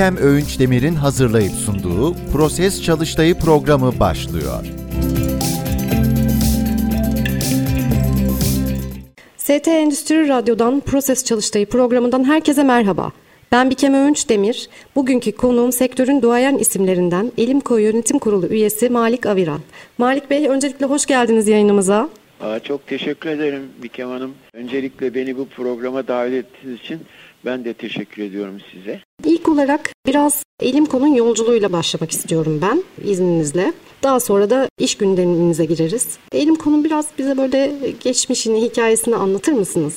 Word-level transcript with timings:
Bikem 0.00 0.16
Öğünç 0.16 0.58
Demir'in 0.58 0.94
hazırlayıp 0.94 1.52
sunduğu 1.52 2.14
Proses 2.32 2.82
Çalıştayı 2.82 3.34
programı 3.34 4.00
başlıyor. 4.00 4.64
ST 9.36 9.68
Endüstri 9.68 10.28
Radyo'dan 10.28 10.80
Proses 10.80 11.24
Çalıştayı 11.24 11.66
programından 11.66 12.24
herkese 12.24 12.62
merhaba. 12.62 13.10
Ben 13.52 13.70
Bikem 13.70 13.94
Öğünç 13.94 14.28
Demir. 14.28 14.68
Bugünkü 14.96 15.32
konuğum 15.32 15.72
sektörün 15.72 16.22
duayen 16.22 16.58
isimlerinden 16.58 17.32
Elimko 17.38 17.76
Yönetim 17.78 18.18
Kurulu 18.18 18.46
üyesi 18.46 18.90
Malik 18.90 19.26
Aviran. 19.26 19.60
Malik 19.98 20.30
Bey 20.30 20.48
öncelikle 20.48 20.86
hoş 20.86 21.06
geldiniz 21.06 21.48
yayınımıza. 21.48 22.08
Aa, 22.40 22.60
çok 22.60 22.86
teşekkür 22.86 23.30
ederim 23.30 23.62
Bikem 23.82 24.08
Hanım. 24.08 24.34
Öncelikle 24.52 25.14
beni 25.14 25.38
bu 25.38 25.48
programa 25.48 26.08
davet 26.08 26.44
ettiğiniz 26.44 26.80
için 26.80 27.00
ben 27.44 27.64
de 27.64 27.72
teşekkür 27.72 28.22
ediyorum 28.22 28.60
size. 28.72 29.00
İlk 29.24 29.48
olarak 29.48 29.90
biraz 30.06 30.42
Elimko'nun 30.60 31.14
yolculuğuyla 31.14 31.72
başlamak 31.72 32.10
istiyorum 32.10 32.60
ben 32.62 32.82
izninizle. 33.10 33.72
Daha 34.02 34.20
sonra 34.20 34.50
da 34.50 34.68
iş 34.78 34.96
gündemimize 34.96 35.64
gireriz. 35.64 36.18
Elimko'nun 36.32 36.84
biraz 36.84 37.06
bize 37.18 37.36
böyle 37.36 37.72
geçmişini, 38.04 38.62
hikayesini 38.62 39.16
anlatır 39.16 39.52
mısınız? 39.52 39.96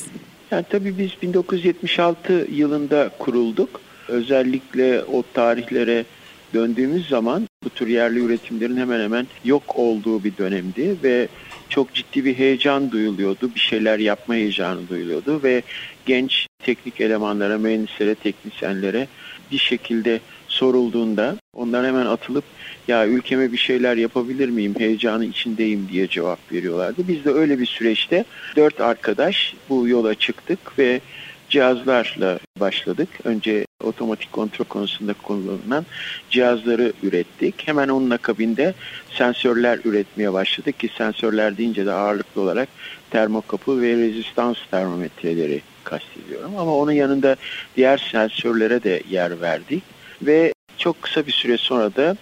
Yani 0.51 0.65
tabii 0.69 0.97
biz 0.97 1.11
1976 1.21 2.47
yılında 2.51 3.11
kurulduk. 3.19 3.81
Özellikle 4.07 5.03
o 5.03 5.23
tarihlere 5.33 6.05
döndüğümüz 6.53 7.09
zaman 7.09 7.47
bu 7.63 7.69
tür 7.69 7.87
yerli 7.87 8.19
üretimlerin 8.19 8.77
hemen 8.77 8.99
hemen 8.99 9.27
yok 9.45 9.63
olduğu 9.75 10.23
bir 10.23 10.37
dönemdi 10.37 10.95
ve 11.03 11.27
çok 11.69 11.93
ciddi 11.93 12.25
bir 12.25 12.37
heyecan 12.37 12.91
duyuluyordu. 12.91 13.51
Bir 13.55 13.59
şeyler 13.59 13.99
yapma 13.99 14.35
heyecanı 14.35 14.89
duyuluyordu 14.89 15.43
ve 15.43 15.63
genç 16.05 16.47
teknik 16.59 17.01
elemanlara, 17.01 17.57
mühendislere, 17.57 18.15
teknisyenlere 18.15 19.07
bir 19.51 19.57
şekilde 19.57 20.19
sorulduğunda 20.47 21.35
onlar 21.55 21.85
hemen 21.85 22.05
atılıp 22.05 22.43
ya 22.87 23.07
ülkeme 23.07 23.51
bir 23.51 23.57
şeyler 23.57 23.97
yapabilir 23.97 24.49
miyim, 24.49 24.75
heyecanı 24.77 25.25
içindeyim 25.25 25.87
diye 25.91 26.07
cevap 26.07 26.51
veriyorlardı. 26.51 27.07
Biz 27.07 27.25
de 27.25 27.31
öyle 27.31 27.59
bir 27.59 27.65
süreçte 27.65 28.25
dört 28.55 28.81
arkadaş 28.81 29.53
bu 29.69 29.87
yola 29.87 30.15
çıktık 30.15 30.79
ve 30.79 31.01
cihazlarla 31.49 32.39
başladık. 32.59 33.09
Önce 33.23 33.65
otomatik 33.83 34.31
kontrol 34.31 34.65
konusunda 34.65 35.13
kullanılan 35.13 35.85
cihazları 36.29 36.93
ürettik. 37.03 37.67
Hemen 37.67 37.87
onun 37.87 38.09
akabinde 38.09 38.73
sensörler 39.09 39.79
üretmeye 39.85 40.33
başladık 40.33 40.79
ki 40.79 40.89
sensörler 40.97 41.57
deyince 41.57 41.85
de 41.85 41.91
ağırlıklı 41.91 42.41
olarak 42.41 42.69
termokapı 43.11 43.81
ve 43.81 43.95
rezistans 43.95 44.57
termometreleri 44.71 45.61
kastediyorum. 45.83 46.51
Ama 46.57 46.75
onun 46.75 46.91
yanında 46.91 47.35
diğer 47.75 47.97
sensörlere 47.97 48.83
de 48.83 49.01
yer 49.09 49.41
verdik 49.41 49.83
ve 50.21 50.53
çok 50.77 51.01
kısa 51.01 51.27
bir 51.27 51.31
süre 51.31 51.57
sonra 51.57 51.95
da 51.95 52.15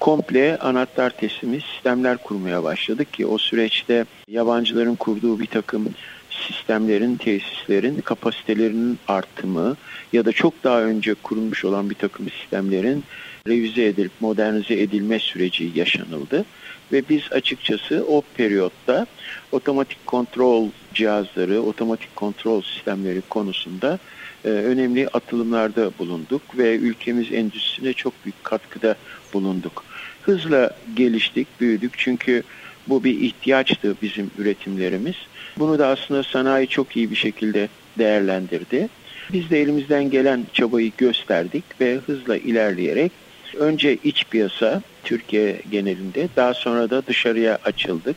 komple 0.00 0.58
anahtar 0.58 1.10
teslimi 1.10 1.60
sistemler 1.60 2.16
kurmaya 2.16 2.64
başladık 2.64 3.12
ki 3.12 3.26
o 3.26 3.38
süreçte 3.38 4.04
yabancıların 4.28 4.94
kurduğu 4.94 5.40
bir 5.40 5.46
takım 5.46 5.88
sistemlerin, 6.30 7.16
tesislerin 7.16 8.00
kapasitelerinin 8.00 8.98
artımı 9.08 9.76
ya 10.12 10.24
da 10.24 10.32
çok 10.32 10.64
daha 10.64 10.82
önce 10.82 11.14
kurulmuş 11.14 11.64
olan 11.64 11.90
bir 11.90 11.94
takım 11.94 12.30
sistemlerin 12.30 13.04
revize 13.48 13.84
edilip 13.84 14.12
modernize 14.20 14.74
edilme 14.74 15.18
süreci 15.18 15.70
yaşanıldı. 15.74 16.44
Ve 16.92 17.02
biz 17.08 17.22
açıkçası 17.30 18.04
o 18.08 18.22
periyotta 18.36 19.06
otomatik 19.52 20.06
kontrol 20.06 20.68
cihazları, 20.94 21.62
otomatik 21.62 22.16
kontrol 22.16 22.62
sistemleri 22.62 23.22
konusunda 23.28 23.98
e, 24.44 24.48
önemli 24.48 25.08
atılımlarda 25.08 25.90
bulunduk 25.98 26.42
ve 26.58 26.76
ülkemiz 26.76 27.32
endüstrisine 27.32 27.92
çok 27.92 28.12
büyük 28.24 28.44
katkıda 28.44 28.96
bulunduk. 29.32 29.84
Hızla 30.22 30.70
geliştik, 30.96 31.48
büyüdük 31.60 31.92
çünkü 31.96 32.42
bu 32.88 33.04
bir 33.04 33.20
ihtiyaçtı 33.20 33.96
bizim 34.02 34.30
üretimlerimiz. 34.38 35.16
Bunu 35.58 35.78
da 35.78 35.86
aslında 35.86 36.22
sanayi 36.22 36.68
çok 36.68 36.96
iyi 36.96 37.10
bir 37.10 37.16
şekilde 37.16 37.68
değerlendirdi. 37.98 38.88
Biz 39.32 39.50
de 39.50 39.60
elimizden 39.60 40.10
gelen 40.10 40.46
çabayı 40.52 40.92
gösterdik 40.98 41.64
ve 41.80 41.94
hızla 41.94 42.36
ilerleyerek 42.36 43.12
önce 43.54 43.98
iç 44.04 44.24
piyasa 44.30 44.82
Türkiye 45.04 45.60
genelinde 45.70 46.28
daha 46.36 46.54
sonra 46.54 46.90
da 46.90 47.06
dışarıya 47.06 47.58
açıldık 47.64 48.16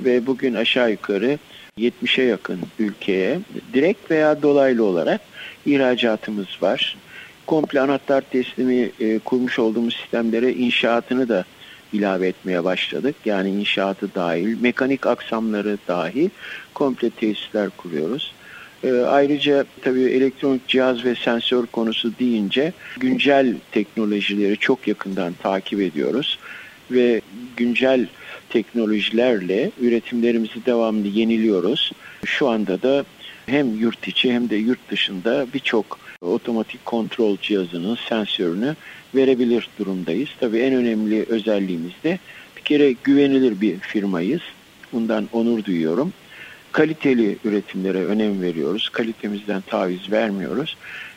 ve 0.00 0.26
bugün 0.26 0.54
aşağı 0.54 0.90
yukarı 0.90 1.38
70'e 1.78 2.24
yakın 2.24 2.60
ülkeye 2.78 3.38
direkt 3.72 4.10
veya 4.10 4.42
dolaylı 4.42 4.84
olarak 4.84 5.20
ihracatımız 5.66 6.48
var. 6.60 6.96
Komple 7.46 7.80
anahtar 7.80 8.20
teslimi 8.20 8.90
e, 9.00 9.18
kurmuş 9.18 9.58
olduğumuz 9.58 9.96
sistemlere 9.96 10.52
inşaatını 10.52 11.28
da 11.28 11.44
ilave 11.92 12.28
etmeye 12.28 12.64
başladık. 12.64 13.16
Yani 13.24 13.50
inşaatı 13.50 14.14
dahil, 14.14 14.60
mekanik 14.60 15.06
aksamları 15.06 15.78
dahil 15.88 16.28
komple 16.74 17.10
tesisler 17.10 17.70
kuruyoruz. 17.70 18.32
E, 18.84 18.92
ayrıca 18.92 19.64
tabii 19.82 20.02
elektronik 20.02 20.68
cihaz 20.68 21.04
ve 21.04 21.14
sensör 21.14 21.66
konusu 21.66 22.12
deyince 22.18 22.72
güncel 22.96 23.54
teknolojileri 23.72 24.56
çok 24.56 24.88
yakından 24.88 25.32
takip 25.42 25.80
ediyoruz 25.80 26.38
ve 26.90 27.20
güncel 27.56 28.06
teknolojilerle 28.48 29.70
üretimlerimizi 29.80 30.66
devamlı 30.66 31.08
yeniliyoruz. 31.08 31.92
Şu 32.24 32.48
anda 32.48 32.82
da 32.82 33.04
hem 33.46 33.80
yurt 33.80 34.08
içi 34.08 34.32
hem 34.32 34.50
de 34.50 34.56
yurt 34.56 34.90
dışında 34.90 35.46
birçok 35.54 35.98
otomatik 36.20 36.84
kontrol 36.84 37.36
cihazının 37.42 37.98
sensörünü 38.08 38.76
verebilir 39.14 39.68
durumdayız. 39.78 40.28
Tabii 40.40 40.58
en 40.58 40.74
önemli 40.74 41.24
özelliğimiz 41.28 41.92
de 42.04 42.18
bir 42.56 42.62
kere 42.62 42.94
güvenilir 43.04 43.60
bir 43.60 43.78
firmayız. 43.78 44.40
Bundan 44.92 45.28
onur 45.32 45.64
duyuyorum. 45.64 46.12
Kaliteli 46.76 47.36
üretimlere 47.44 48.04
önem 48.04 48.42
veriyoruz. 48.42 48.88
Kalitemizden 48.88 49.60
taviz 49.60 50.12
vermiyoruz. 50.12 50.76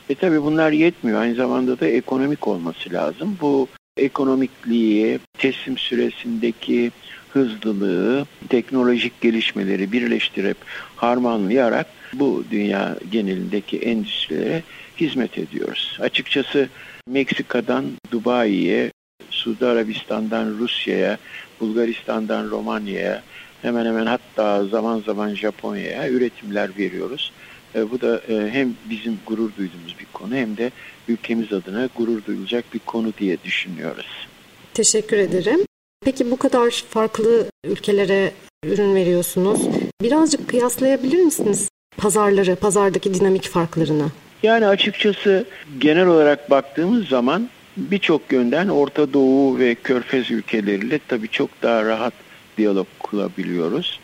E 0.09 0.15
tabii 0.15 0.43
bunlar 0.43 0.71
yetmiyor. 0.71 1.21
Aynı 1.21 1.35
zamanda 1.35 1.79
da 1.79 1.87
ekonomik 1.87 2.47
olması 2.47 2.93
lazım. 2.93 3.37
Bu 3.41 3.67
ekonomikliği, 3.97 5.19
teslim 5.37 5.77
süresindeki 5.77 6.91
hızlılığı, 7.29 8.25
teknolojik 8.49 9.21
gelişmeleri 9.21 9.91
birleştirip 9.91 10.57
harmanlayarak 10.95 11.87
bu 12.13 12.43
dünya 12.51 12.95
genelindeki 13.11 13.77
endüstrilere 13.77 14.63
hizmet 14.99 15.37
ediyoruz. 15.37 15.97
Açıkçası 16.01 16.69
Meksika'dan 17.07 17.85
Dubai'ye, 18.11 18.91
Suudi 19.29 19.65
Arabistan'dan 19.65 20.57
Rusya'ya, 20.59 21.17
Bulgaristan'dan 21.59 22.49
Romanya'ya, 22.49 23.23
hemen 23.61 23.85
hemen 23.85 24.05
hatta 24.05 24.65
zaman 24.65 24.99
zaman 24.99 25.35
Japonya'ya 25.35 26.09
üretimler 26.09 26.69
veriyoruz. 26.77 27.31
E, 27.75 27.91
bu 27.91 28.01
da 28.01 28.21
e, 28.29 28.49
hem 28.51 28.73
bizim 28.89 29.19
gurur 29.25 29.49
duyduğumuz 29.57 29.99
bir 29.99 30.07
konu 30.13 30.35
hem 30.35 30.57
de 30.57 30.71
ülkemiz 31.07 31.53
adına 31.53 31.89
gurur 31.95 32.25
duyulacak 32.25 32.73
bir 32.73 32.79
konu 32.79 33.13
diye 33.17 33.37
düşünüyoruz. 33.43 34.27
Teşekkür 34.73 35.17
ederim. 35.17 35.59
Peki 36.05 36.31
bu 36.31 36.37
kadar 36.37 36.83
farklı 36.89 37.45
ülkelere 37.63 38.31
ürün 38.63 38.95
veriyorsunuz. 38.95 39.61
Birazcık 40.01 40.49
kıyaslayabilir 40.49 41.23
misiniz 41.23 41.69
pazarları, 41.97 42.55
pazardaki 42.55 43.13
dinamik 43.13 43.49
farklarını? 43.49 44.05
Yani 44.43 44.67
açıkçası 44.67 45.45
genel 45.77 46.07
olarak 46.07 46.51
baktığımız 46.51 47.07
zaman 47.07 47.49
birçok 47.77 48.31
yönden 48.31 48.67
Orta 48.67 49.13
Doğu 49.13 49.59
ve 49.59 49.75
Körfez 49.75 50.31
ülkeleriyle 50.31 50.99
tabii 51.07 51.27
çok 51.27 51.49
daha 51.61 51.85
rahat 51.85 52.13
diyalog 52.57 52.87
kurabiliyoruz. 53.09 53.99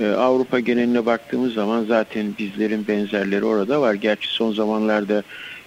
Ee, 0.00 0.06
Avrupa 0.06 0.60
geneline 0.60 1.06
baktığımız 1.06 1.54
zaman 1.54 1.84
zaten 1.84 2.34
bizlerin 2.38 2.88
benzerleri 2.88 3.44
orada 3.44 3.80
var. 3.80 3.94
Gerçi 3.94 4.28
son 4.28 4.52
zamanlarda 4.52 5.22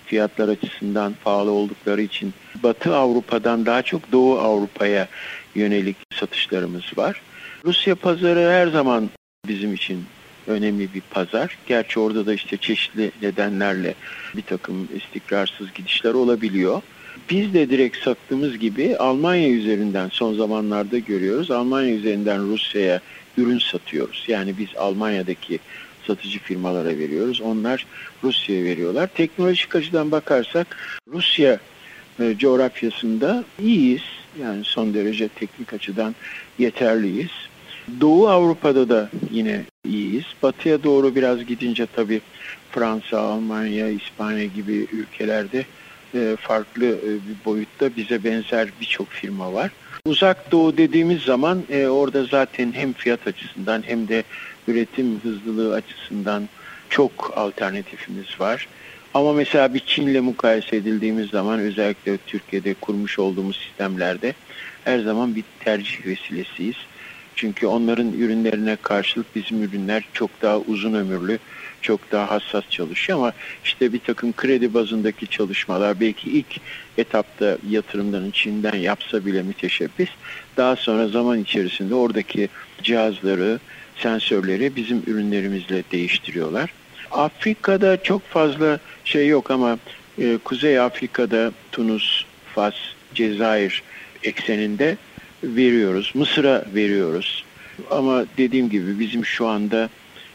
fiyatlar 0.06 0.50
açısından 0.50 1.16
pahalı 1.24 1.52
oldukları 1.52 2.02
için 2.02 2.34
Batı 2.64 2.96
Avrupa'dan 2.96 3.66
daha 3.66 3.82
çok 3.82 4.12
Doğu 4.12 4.40
Avrupa'ya 4.40 5.08
yönelik 5.56 5.96
satışlarımız 6.14 6.84
var. 6.98 7.22
Rusya 7.66 7.96
pazarı 7.96 8.52
her 8.52 8.68
zaman 8.68 9.10
bizim 9.48 9.74
için 9.74 10.04
önemli 10.48 10.94
bir 10.94 11.02
pazar. 11.12 11.58
Gerçi 11.68 12.00
orada 12.00 12.26
da 12.26 12.34
işte 12.34 12.58
çeşitli 12.58 13.12
nedenlerle 13.22 13.94
bir 14.36 14.42
takım 14.42 14.88
istikrarsız 14.96 15.74
gidişler 15.74 16.14
olabiliyor. 16.14 16.82
Biz 17.32 17.54
de 17.54 17.70
direkt 17.70 17.98
sattığımız 17.98 18.60
gibi 18.60 18.98
Almanya 18.98 19.50
üzerinden 19.50 20.10
son 20.10 20.34
zamanlarda 20.34 20.98
görüyoruz. 20.98 21.52
Almanya 21.52 21.94
üzerinden 21.94 22.48
Rusya'ya 22.48 23.02
ürün 23.38 23.60
satıyoruz. 23.60 24.26
Yani 24.28 24.58
biz 24.58 24.68
Almanya'daki 24.78 25.60
satıcı 26.08 26.40
firmalara 26.40 26.98
veriyoruz. 26.98 27.42
Onlar 27.42 27.86
Rusya'ya 28.24 28.64
veriyorlar. 28.64 29.08
Teknolojik 29.08 29.76
açıdan 29.76 30.12
bakarsak 30.12 31.00
Rusya 31.08 31.60
e, 32.20 32.36
coğrafyasında 32.38 33.44
iyiyiz. 33.60 34.04
Yani 34.42 34.64
son 34.64 34.94
derece 34.94 35.28
teknik 35.28 35.74
açıdan 35.74 36.16
yeterliyiz. 36.60 37.32
Doğu 38.02 38.28
Avrupa'da 38.28 38.90
da 38.90 39.10
yine 39.32 39.62
iyiyiz. 39.86 40.26
Batıya 40.44 40.84
doğru 40.84 41.16
biraz 41.16 41.46
gidince 41.46 41.88
tabii 41.96 42.22
Fransa, 42.72 43.20
Almanya, 43.20 43.90
İspanya 43.90 44.46
gibi 44.46 44.88
ülkelerde 44.92 45.66
e, 46.16 46.36
farklı 46.40 46.86
e, 46.86 47.10
bir 47.28 47.46
boyutta 47.46 47.96
bize 47.96 48.24
benzer 48.24 48.68
birçok 48.82 49.10
firma 49.10 49.54
var. 49.54 49.72
Uzak 50.06 50.52
Doğu 50.52 50.78
dediğimiz 50.78 51.22
zaman 51.22 51.64
e, 51.70 51.88
orada 51.88 52.26
zaten 52.26 52.72
hem 52.72 52.94
fiyat 52.94 53.28
açısından 53.28 53.84
hem 53.88 54.08
de 54.08 54.24
üretim 54.68 55.20
hızlılığı 55.20 55.76
açısından 55.76 56.50
çok 56.90 57.34
alternatifimiz 57.36 58.40
var. 58.40 58.68
Ama 59.14 59.34
mesela 59.34 59.74
bir 59.74 59.80
Çin'le 59.80 60.22
mukayese 60.22 60.76
edildiğimiz 60.76 61.30
zaman 61.30 61.60
özellikle 61.60 62.18
Türkiye'de 62.18 62.74
kurmuş 62.74 63.20
olduğumuz 63.20 63.58
sistemlerde 63.58 64.34
her 64.84 65.00
zaman 65.00 65.36
bir 65.36 65.44
tercih 65.60 66.06
vesilesiyiz. 66.06 66.76
Çünkü 67.36 67.68
onların 67.68 68.14
ürünlerine 68.14 68.76
karşılık 68.76 69.36
bizim 69.36 69.64
ürünler 69.64 70.04
çok 70.14 70.42
daha 70.42 70.60
uzun 70.60 70.94
ömürlü, 70.94 71.40
çok 71.82 72.12
daha 72.12 72.32
hassas 72.32 72.64
çalışıyor 72.70 73.18
ama 73.18 73.34
işte 73.64 73.94
bir 73.94 74.00
takım 74.00 74.34
kredi 74.34 74.74
bazındaki 74.74 75.28
çalışmalar 75.28 76.00
belki 76.00 76.30
ilk 76.30 76.60
etapta 76.98 77.58
yatırımların 77.70 78.32
Çin'den 78.32 78.78
yapsa 78.78 79.26
bile 79.26 79.42
müteşebbis. 79.42 80.10
Daha 80.58 80.76
sonra 80.76 81.08
zaman 81.08 81.40
içerisinde 81.40 81.96
oradaki 81.96 82.50
cihazları, 82.84 83.60
sensörleri 83.98 84.76
bizim 84.76 85.04
ürünlerimizle 85.08 85.84
değiştiriyorlar. 85.92 86.74
Afrika'da 87.12 88.04
çok 88.04 88.22
fazla 88.28 88.80
şey 89.06 89.28
yok 89.28 89.52
ama 89.52 89.78
e, 90.18 90.38
Kuzey 90.44 90.80
Afrika'da 90.80 91.52
Tunus, 91.72 92.26
Fas, 92.56 92.74
Cezayir 93.14 93.84
ekseninde 94.24 94.98
veriyoruz. 95.44 96.12
Mısır'a 96.16 96.66
veriyoruz. 96.76 97.44
Ama 97.92 98.26
dediğim 98.38 98.70
gibi 98.70 99.00
bizim 99.00 99.26
şu 99.26 99.48
anda 99.48 99.90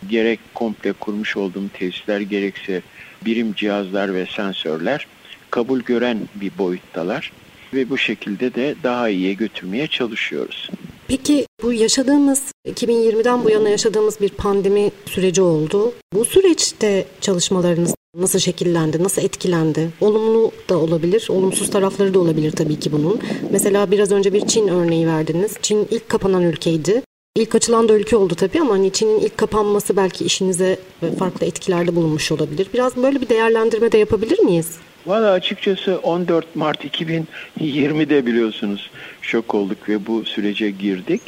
gerek 0.08 0.40
komple 0.54 0.92
kurmuş 0.92 1.36
olduğum 1.36 1.68
tesisler 1.68 2.20
gerekse 2.20 2.82
birim 3.24 3.54
cihazlar 3.54 4.14
ve 4.14 4.26
sensörler 4.36 5.06
kabul 5.50 5.80
gören 5.80 6.18
bir 6.34 6.50
boyuttalar 6.58 7.32
ve 7.74 7.90
bu 7.90 7.98
şekilde 7.98 8.54
de 8.54 8.74
daha 8.82 9.08
iyiye 9.08 9.32
götürmeye 9.32 9.86
çalışıyoruz. 9.86 10.70
Peki 11.08 11.46
bu 11.62 11.72
yaşadığımız 11.72 12.42
2020'den 12.68 13.44
bu 13.44 13.50
yana 13.50 13.68
yaşadığımız 13.68 14.20
bir 14.20 14.28
pandemi 14.28 14.90
süreci 15.06 15.42
oldu. 15.42 15.92
Bu 16.14 16.24
süreçte 16.24 17.06
çalışmalarınız 17.20 17.94
nasıl 18.16 18.38
şekillendi, 18.38 19.02
nasıl 19.02 19.22
etkilendi? 19.22 19.90
Olumlu 20.00 20.52
da 20.68 20.78
olabilir, 20.78 21.26
olumsuz 21.30 21.70
tarafları 21.70 22.14
da 22.14 22.18
olabilir 22.18 22.50
tabii 22.50 22.78
ki 22.78 22.92
bunun. 22.92 23.20
Mesela 23.50 23.90
biraz 23.90 24.12
önce 24.12 24.32
bir 24.32 24.46
Çin 24.46 24.68
örneği 24.68 25.06
verdiniz. 25.06 25.54
Çin 25.62 25.88
ilk 25.90 26.08
kapanan 26.08 26.42
ülkeydi. 26.42 27.02
İlk 27.36 27.54
açılan 27.54 27.88
da 27.88 27.94
ülke 27.94 28.16
oldu 28.16 28.34
tabii 28.34 28.60
ama 28.60 28.74
hani 28.74 28.92
Çin'in 28.92 29.20
ilk 29.20 29.38
kapanması 29.38 29.96
belki 29.96 30.24
işinize 30.24 30.78
farklı 31.18 31.46
etkilerde 31.46 31.96
bulunmuş 31.96 32.32
olabilir. 32.32 32.68
Biraz 32.74 32.96
böyle 32.96 33.20
bir 33.20 33.28
değerlendirme 33.28 33.92
de 33.92 33.98
yapabilir 33.98 34.38
miyiz? 34.38 34.78
Valla 35.06 35.30
açıkçası 35.30 35.98
14 36.02 36.56
Mart 36.56 36.84
2020'de 36.84 38.26
biliyorsunuz 38.26 38.90
şok 39.22 39.54
olduk 39.54 39.88
ve 39.88 40.06
bu 40.06 40.24
sürece 40.24 40.70
girdik. 40.70 41.22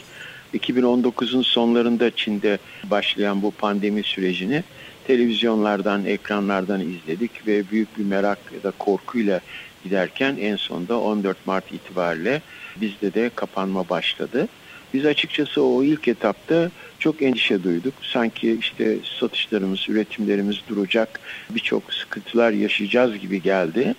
2019'un 0.55 1.43
sonlarında 1.43 2.11
Çin'de 2.11 2.59
başlayan 2.85 3.43
bu 3.43 3.51
pandemi 3.51 4.03
sürecini 4.03 4.65
televizyonlardan, 5.07 6.05
ekranlardan 6.05 6.81
izledik 6.81 7.47
ve 7.47 7.71
büyük 7.71 7.99
bir 7.99 8.05
merak 8.05 8.39
ya 8.55 8.63
da 8.63 8.73
korkuyla 8.79 9.41
giderken 9.85 10.37
en 10.41 10.57
sonunda 10.57 11.01
14 11.01 11.47
Mart 11.47 11.73
itibariyle 11.73 12.43
bizde 12.77 13.15
de 13.15 13.31
kapanma 13.35 13.89
başladı. 13.89 14.49
Biz 14.95 15.07
açıkçası 15.07 15.63
o 15.63 15.83
ilk 15.83 16.09
etapta 16.09 16.71
çok 16.99 17.23
endişe 17.23 17.63
duyduk. 17.63 17.95
Sanki 18.03 18.59
işte 18.61 18.97
satışlarımız, 19.21 19.89
üretimlerimiz 19.89 20.61
duracak, 20.69 21.21
birçok 21.51 21.95
sıkıntılar 21.95 22.51
yaşayacağız 22.51 23.19
gibi 23.19 23.43
geldi. 23.43 23.95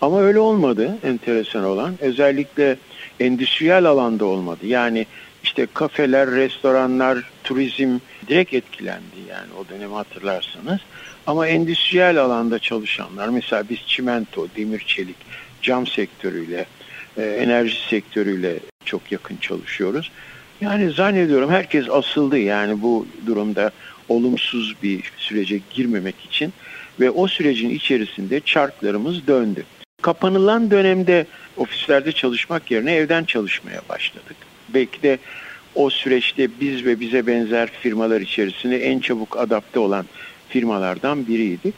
Ama 0.00 0.20
öyle 0.20 0.38
olmadı 0.38 0.98
enteresan 1.04 1.64
olan. 1.64 1.94
Özellikle 2.00 2.76
endüstriyel 3.20 3.84
alanda 3.84 4.24
olmadı. 4.24 4.66
Yani 4.66 5.06
işte 5.42 5.66
kafeler, 5.74 6.30
restoranlar, 6.30 7.18
turizm 7.44 7.98
direkt 8.28 8.54
etkilendi 8.54 9.16
yani 9.28 9.48
o 9.60 9.68
dönemi 9.68 9.94
hatırlarsanız. 9.94 10.80
Ama 11.26 11.46
endüstriyel 11.46 12.18
alanda 12.18 12.58
çalışanlar 12.58 13.28
mesela 13.28 13.64
biz 13.70 13.78
çimento, 13.86 14.46
demir 14.56 14.84
çelik, 14.86 15.16
cam 15.62 15.86
sektörüyle, 15.86 16.66
e, 17.16 17.22
enerji 17.22 17.88
sektörüyle 17.88 18.54
çok 18.84 19.12
yakın 19.12 19.36
çalışıyoruz. 19.36 20.10
Yani 20.60 20.90
zannediyorum 20.90 21.50
herkes 21.50 21.90
asıldı 21.90 22.38
yani 22.38 22.82
bu 22.82 23.06
durumda 23.26 23.70
olumsuz 24.08 24.74
bir 24.82 25.12
sürece 25.16 25.60
girmemek 25.74 26.14
için 26.24 26.52
ve 27.00 27.10
o 27.10 27.28
sürecin 27.28 27.70
içerisinde 27.70 28.40
çarklarımız 28.40 29.26
döndü. 29.26 29.64
Kapanılan 30.02 30.70
dönemde 30.70 31.26
ofislerde 31.56 32.12
çalışmak 32.12 32.70
yerine 32.70 32.94
evden 32.94 33.24
çalışmaya 33.24 33.80
başladık. 33.88 34.36
Belki 34.74 35.02
de 35.02 35.18
o 35.74 35.90
süreçte 35.90 36.48
biz 36.60 36.84
ve 36.84 37.00
bize 37.00 37.26
benzer 37.26 37.68
firmalar 37.70 38.20
içerisinde 38.20 38.84
en 38.84 38.98
çabuk 38.98 39.36
adapte 39.36 39.78
olan 39.78 40.06
firmalardan 40.48 41.26
biriydik. 41.26 41.74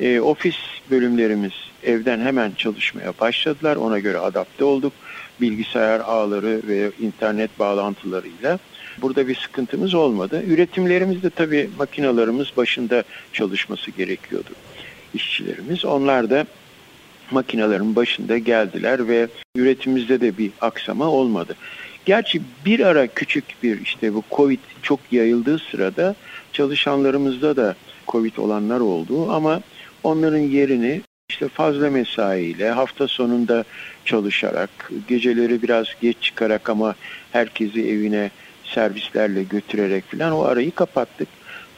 E, 0.00 0.20
ofis 0.20 0.56
bölümlerimiz 0.90 1.52
evden 1.84 2.20
hemen 2.20 2.52
çalışmaya 2.56 3.12
başladılar. 3.20 3.76
Ona 3.76 3.98
göre 3.98 4.18
adapte 4.18 4.64
olduk. 4.64 4.92
Bilgisayar 5.40 6.00
ağları 6.00 6.60
ve 6.68 6.90
internet 7.00 7.58
bağlantılarıyla. 7.58 8.58
Burada 9.02 9.28
bir 9.28 9.34
sıkıntımız 9.34 9.94
olmadı. 9.94 10.42
Üretimlerimizde 10.46 11.30
tabii 11.30 11.70
makinalarımız 11.78 12.52
başında 12.56 13.02
çalışması 13.32 13.90
gerekiyordu 13.90 14.50
işçilerimiz. 15.14 15.84
Onlar 15.84 16.30
da 16.30 16.46
makinelerin 17.30 17.96
başında 17.96 18.38
geldiler 18.38 19.08
ve 19.08 19.28
üretimimizde 19.56 20.20
de 20.20 20.38
bir 20.38 20.50
aksama 20.60 21.08
olmadı. 21.08 21.56
Gerçi 22.04 22.42
bir 22.64 22.80
ara 22.80 23.06
küçük 23.06 23.44
bir 23.62 23.80
işte 23.80 24.14
bu 24.14 24.22
Covid 24.30 24.58
çok 24.82 25.00
yayıldığı 25.10 25.58
sırada 25.58 26.14
çalışanlarımızda 26.52 27.56
da 27.56 27.76
Covid 28.08 28.36
olanlar 28.36 28.80
oldu 28.80 29.32
ama 29.32 29.60
onların 30.02 30.38
yerini 30.38 31.00
işte 31.30 31.48
fazla 31.48 31.90
mesaiyle, 31.90 32.70
hafta 32.70 33.08
sonunda 33.08 33.64
çalışarak, 34.04 34.70
geceleri 35.08 35.62
biraz 35.62 35.86
geç 36.00 36.16
çıkarak 36.20 36.70
ama 36.70 36.94
herkesi 37.32 37.88
evine 37.88 38.30
servislerle 38.64 39.42
götürerek 39.42 40.10
falan 40.10 40.32
o 40.32 40.42
arayı 40.42 40.70
kapattık. 40.70 41.28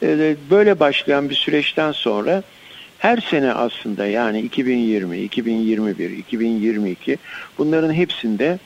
Ee, 0.03 0.37
böyle 0.51 0.81
başlayan 0.81 1.31
bir 1.31 1.35
süreçten 1.35 1.93
sonra 1.93 2.43
her 2.99 3.17
sene 3.19 3.53
aslında 3.53 4.07
yani 4.07 4.41
2020, 4.41 5.19
2021, 5.19 6.11
2022 6.11 7.17
bunların 7.59 7.93
hepsinde 7.93 8.59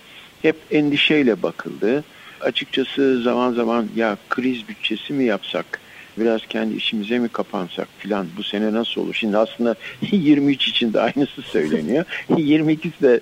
hep 0.43 0.57
endişeyle 0.71 1.43
bakıldı. 1.43 2.05
Açıkçası 2.41 3.23
zaman 3.23 3.53
zaman 3.53 3.89
ya 3.97 4.17
kriz 4.31 4.69
bütçesi 4.69 5.13
mi 5.13 5.25
yapsak, 5.25 5.81
biraz 6.19 6.47
kendi 6.47 6.77
işimize 6.77 7.19
mi 7.19 7.29
kapansak 7.29 7.89
filan 7.99 8.27
bu 8.37 8.43
sene 8.43 8.73
nasıl 8.73 9.01
olur? 9.01 9.15
Şimdi 9.15 9.39
aslında 9.39 9.75
23 10.13 10.69
için 10.69 10.93
de 10.93 11.01
aynısı 11.01 11.43
söyleniyor. 11.43 12.05
22'si 12.31 13.03
de 13.03 13.21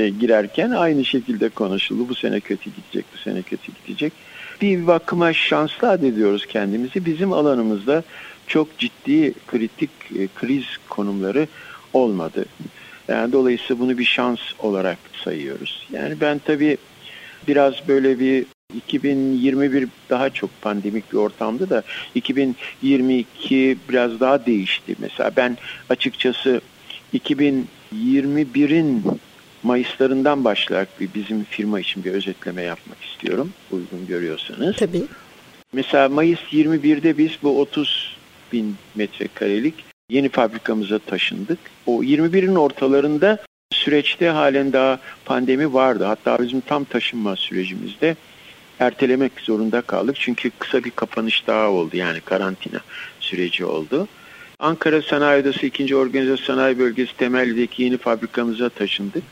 e, 0.00 0.08
girerken 0.08 0.70
aynı 0.70 1.04
şekilde 1.04 1.48
konuşuldu. 1.48 2.08
Bu 2.08 2.14
sene 2.14 2.40
kötü 2.40 2.70
gidecek, 2.70 3.04
bu 3.14 3.18
sene 3.18 3.42
kötü 3.42 3.72
gidecek. 3.86 4.12
Bir 4.62 4.86
bakıma 4.86 5.32
şanslı 5.32 5.90
adediyoruz 5.90 6.46
kendimizi. 6.46 7.04
Bizim 7.04 7.32
alanımızda 7.32 8.02
çok 8.46 8.78
ciddi 8.78 9.34
kritik 9.46 9.90
e, 10.18 10.28
kriz 10.34 10.64
konumları 10.88 11.46
olmadı. 11.92 12.44
Yani 13.08 13.32
dolayısıyla 13.32 13.82
bunu 13.82 13.98
bir 13.98 14.04
şans 14.04 14.38
olarak 14.58 14.98
sayıyoruz. 15.24 15.88
Yani 15.92 16.20
ben 16.20 16.38
tabii 16.38 16.76
biraz 17.48 17.88
böyle 17.88 18.20
bir 18.20 18.46
2021 18.76 19.88
daha 20.10 20.30
çok 20.30 20.50
pandemik 20.62 21.12
bir 21.12 21.18
ortamdı 21.18 21.70
da 21.70 21.82
2022 22.14 23.78
biraz 23.88 24.20
daha 24.20 24.46
değişti. 24.46 24.94
Mesela 24.98 25.30
ben 25.36 25.58
açıkçası 25.88 26.60
2021'in 27.14 29.04
Mayıslarından 29.62 30.44
başlayarak 30.44 31.00
bir 31.00 31.08
bizim 31.14 31.44
firma 31.44 31.80
için 31.80 32.04
bir 32.04 32.12
özetleme 32.12 32.62
yapmak 32.62 33.04
istiyorum. 33.04 33.52
Uygun 33.70 34.06
görüyorsanız. 34.06 34.76
Tabii. 34.76 35.02
Mesela 35.72 36.08
Mayıs 36.08 36.40
21'de 36.52 37.18
biz 37.18 37.30
bu 37.42 37.60
30 37.60 38.16
bin 38.52 38.76
metrekarelik 38.94 39.74
yeni 40.10 40.28
fabrikamıza 40.28 40.98
taşındık. 40.98 41.58
O 41.86 42.02
21'in 42.02 42.54
ortalarında 42.54 43.38
süreçte 43.72 44.28
halen 44.28 44.72
daha 44.72 45.00
pandemi 45.24 45.74
vardı. 45.74 46.04
Hatta 46.04 46.38
bizim 46.38 46.60
tam 46.60 46.84
taşınma 46.84 47.36
sürecimizde 47.36 48.16
ertelemek 48.82 49.32
zorunda 49.40 49.80
kaldık. 49.80 50.16
Çünkü 50.18 50.50
kısa 50.58 50.84
bir 50.84 50.90
kapanış 50.90 51.46
daha 51.46 51.68
oldu 51.70 51.96
yani 51.96 52.20
karantina 52.20 52.80
süreci 53.20 53.64
oldu. 53.64 54.08
Ankara 54.58 55.02
Sanayi 55.02 55.42
Odası 55.42 55.66
2. 55.66 55.96
Organize 55.96 56.36
Sanayi 56.36 56.78
Bölgesi 56.78 57.16
temeldeki 57.16 57.82
yeni 57.82 57.96
fabrikamıza 57.96 58.68
taşındık. 58.68 59.22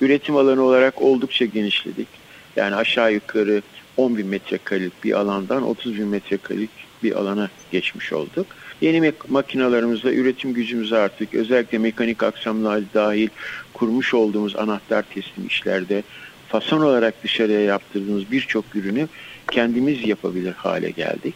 Üretim 0.00 0.36
alanı 0.36 0.62
olarak 0.62 1.02
oldukça 1.02 1.44
genişledik. 1.44 2.08
Yani 2.56 2.74
aşağı 2.74 3.12
yukarı 3.12 3.62
10 3.96 4.16
bin 4.16 4.26
metrekarelik 4.26 5.04
bir 5.04 5.12
alandan 5.12 5.62
30 5.62 5.98
bin 5.98 6.06
metrekarelik 6.06 6.70
bir 7.02 7.12
alana 7.12 7.50
geçmiş 7.72 8.12
olduk. 8.12 8.46
Yeni 8.80 9.12
makinalarımızla 9.28 10.12
üretim 10.12 10.54
gücümüzü 10.54 10.94
artık 10.94 11.34
özellikle 11.34 11.78
mekanik 11.78 12.22
aksamlar 12.22 12.80
dahil 12.94 13.28
kurmuş 13.72 14.14
olduğumuz 14.14 14.56
anahtar 14.56 15.04
teslim 15.14 15.46
işlerde 15.46 16.02
fason 16.54 16.80
olarak 16.80 17.24
dışarıya 17.24 17.60
yaptırdığımız 17.60 18.30
birçok 18.30 18.76
ürünü 18.76 19.08
kendimiz 19.50 20.08
yapabilir 20.08 20.52
hale 20.52 20.90
geldik. 20.90 21.34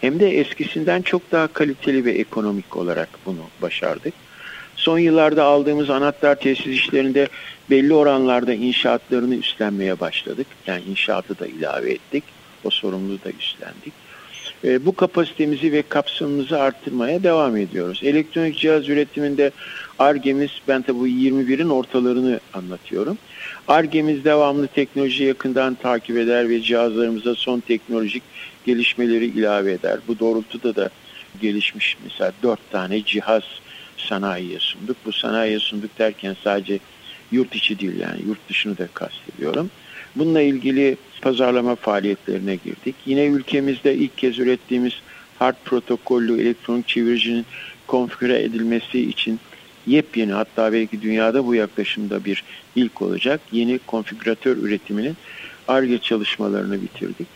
Hem 0.00 0.20
de 0.20 0.38
eskisinden 0.38 1.02
çok 1.02 1.32
daha 1.32 1.46
kaliteli 1.46 2.04
ve 2.04 2.12
ekonomik 2.12 2.76
olarak 2.76 3.08
bunu 3.26 3.42
başardık. 3.62 4.14
Son 4.76 4.98
yıllarda 4.98 5.44
aldığımız 5.44 5.90
anahtar 5.90 6.40
tesis 6.40 6.66
işlerinde 6.66 7.28
belli 7.70 7.94
oranlarda 7.94 8.54
inşaatlarını 8.54 9.34
üstlenmeye 9.34 10.00
başladık. 10.00 10.46
Yani 10.66 10.82
inşaatı 10.82 11.38
da 11.38 11.46
ilave 11.46 11.92
ettik. 11.92 12.24
O 12.64 12.70
sorumluluğu 12.70 13.18
da 13.24 13.30
üstlendik. 13.30 13.92
E, 14.64 14.86
bu 14.86 14.94
kapasitemizi 14.94 15.72
ve 15.72 15.82
kapsamımızı 15.82 16.60
arttırmaya 16.60 17.22
devam 17.22 17.56
ediyoruz. 17.56 18.00
Elektronik 18.04 18.58
cihaz 18.58 18.88
üretiminde 18.88 19.50
ARGE'miz, 19.98 20.50
ben 20.68 20.82
tabi 20.82 20.98
bu 20.98 21.08
21'in 21.08 21.68
ortalarını 21.68 22.40
anlatıyorum. 22.54 23.18
ARGE'miz 23.68 24.24
devamlı 24.24 24.66
teknoloji 24.66 25.24
yakından 25.24 25.74
takip 25.74 26.16
eder 26.16 26.48
ve 26.48 26.62
cihazlarımıza 26.62 27.34
son 27.34 27.60
teknolojik 27.60 28.22
gelişmeleri 28.66 29.24
ilave 29.24 29.72
eder. 29.72 29.98
Bu 30.08 30.18
doğrultuda 30.18 30.76
da 30.76 30.90
gelişmiş 31.40 31.96
mesela 32.04 32.32
4 32.42 32.70
tane 32.70 33.04
cihaz 33.04 33.42
sanayiye 33.96 34.58
sunduk. 34.60 34.96
Bu 35.06 35.12
sanayiye 35.12 35.58
sunduk 35.58 35.98
derken 35.98 36.36
sadece 36.44 36.78
yurt 37.32 37.54
içi 37.54 37.78
değil 37.78 38.00
yani 38.00 38.20
yurt 38.26 38.48
dışını 38.48 38.78
da 38.78 38.86
kastediyorum. 38.86 39.70
Bununla 40.16 40.40
ilgili 40.40 40.96
pazarlama 41.20 41.74
faaliyetlerine 41.74 42.56
girdik. 42.64 42.94
Yine 43.06 43.24
ülkemizde 43.24 43.94
ilk 43.94 44.18
kez 44.18 44.38
ürettiğimiz 44.38 44.92
hard 45.38 45.56
protokollü 45.64 46.40
elektronik 46.42 46.88
çeviricinin 46.88 47.46
konfigüre 47.86 48.42
edilmesi 48.42 49.00
için 49.00 49.40
yepyeni 49.86 50.32
hatta 50.32 50.72
belki 50.72 51.02
dünyada 51.02 51.46
bu 51.46 51.54
yaklaşımda 51.54 52.24
bir 52.24 52.44
ilk 52.76 53.02
olacak 53.02 53.40
yeni 53.52 53.78
konfigüratör 53.78 54.56
üretiminin 54.56 55.16
ARGE 55.68 55.98
çalışmalarını 55.98 56.82
bitirdik. 56.82 57.26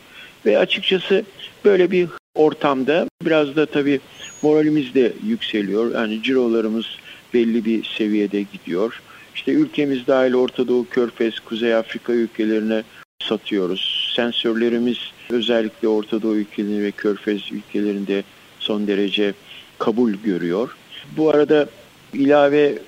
Ve 0.47 0.59
açıkçası 0.59 1.25
böyle 1.65 1.91
bir 1.91 2.09
ortamda 2.35 3.09
biraz 3.25 3.57
da 3.57 3.67
tabii 3.67 4.01
moralimiz 4.43 4.95
de 4.95 5.13
yükseliyor. 5.27 5.95
Yani 5.95 6.23
cirolarımız 6.23 6.87
belli 7.35 7.65
bir 7.65 7.85
seviyede 7.85 8.43
gidiyor. 8.43 9.03
İşte 9.35 9.53
ülkemiz 9.53 10.07
dahil 10.07 10.35
Orta 10.35 10.69
Doğu, 10.69 10.89
Körfez, 10.89 11.41
Kuzey 11.41 11.75
Afrika 11.75 12.13
ülkelerine 12.13 12.83
satıyoruz. 13.23 14.13
Sensörlerimiz 14.17 14.99
özellikle 15.31 15.89
Orta 15.89 16.23
Doğu 16.23 16.37
ülkelerinde 16.37 16.83
ve 16.83 16.91
Körfez 16.91 17.53
ülkelerinde 17.53 18.23
son 18.59 18.87
derece 18.87 19.35
kabul 19.79 20.13
görüyor. 20.13 20.77
Bu 21.17 21.31
arada 21.31 21.69
ilave 22.15 22.79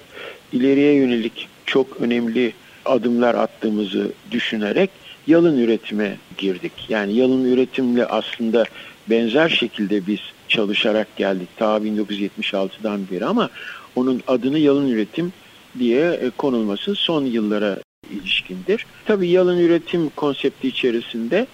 ileriye 0.52 0.94
yönelik 0.94 1.48
çok 1.66 2.00
önemli 2.00 2.52
adımlar 2.84 3.34
attığımızı 3.34 4.12
düşünerek 4.30 4.90
yalın 5.26 5.58
üretime 5.58 6.16
girdik. 6.38 6.72
Yani 6.88 7.12
yalın 7.12 7.44
üretimle 7.44 8.06
aslında 8.06 8.64
benzer 9.10 9.48
şekilde 9.48 10.06
biz 10.06 10.20
çalışarak 10.48 11.16
geldik 11.16 11.48
ta 11.56 11.76
1976'dan 11.76 13.00
beri 13.10 13.24
ama 13.24 13.50
onun 13.96 14.22
adını 14.26 14.58
yalın 14.58 14.88
üretim 14.88 15.32
diye 15.78 16.30
konulması 16.38 16.94
son 16.94 17.24
yıllara 17.24 17.78
ilişkindir. 18.10 18.86
Tabii 19.06 19.28
yalın 19.28 19.58
üretim 19.58 20.08
konsepti 20.08 20.68
içerisinde 20.68 21.46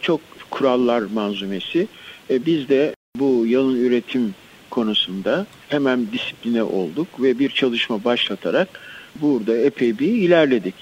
çok 0.00 0.20
kurallar 0.50 1.02
manzumesi. 1.02 1.88
E, 2.30 2.46
biz 2.46 2.68
de 2.68 2.94
bu 3.16 3.46
yalın 3.46 3.76
üretim 3.76 4.34
konusunda 4.70 5.46
hemen 5.68 6.06
disipline 6.12 6.62
olduk 6.62 7.08
ve 7.18 7.38
bir 7.38 7.50
çalışma 7.50 8.04
başlatarak 8.04 8.68
burada 9.16 9.56
epey 9.56 9.98
bir 9.98 10.12
ilerledik. 10.12 10.74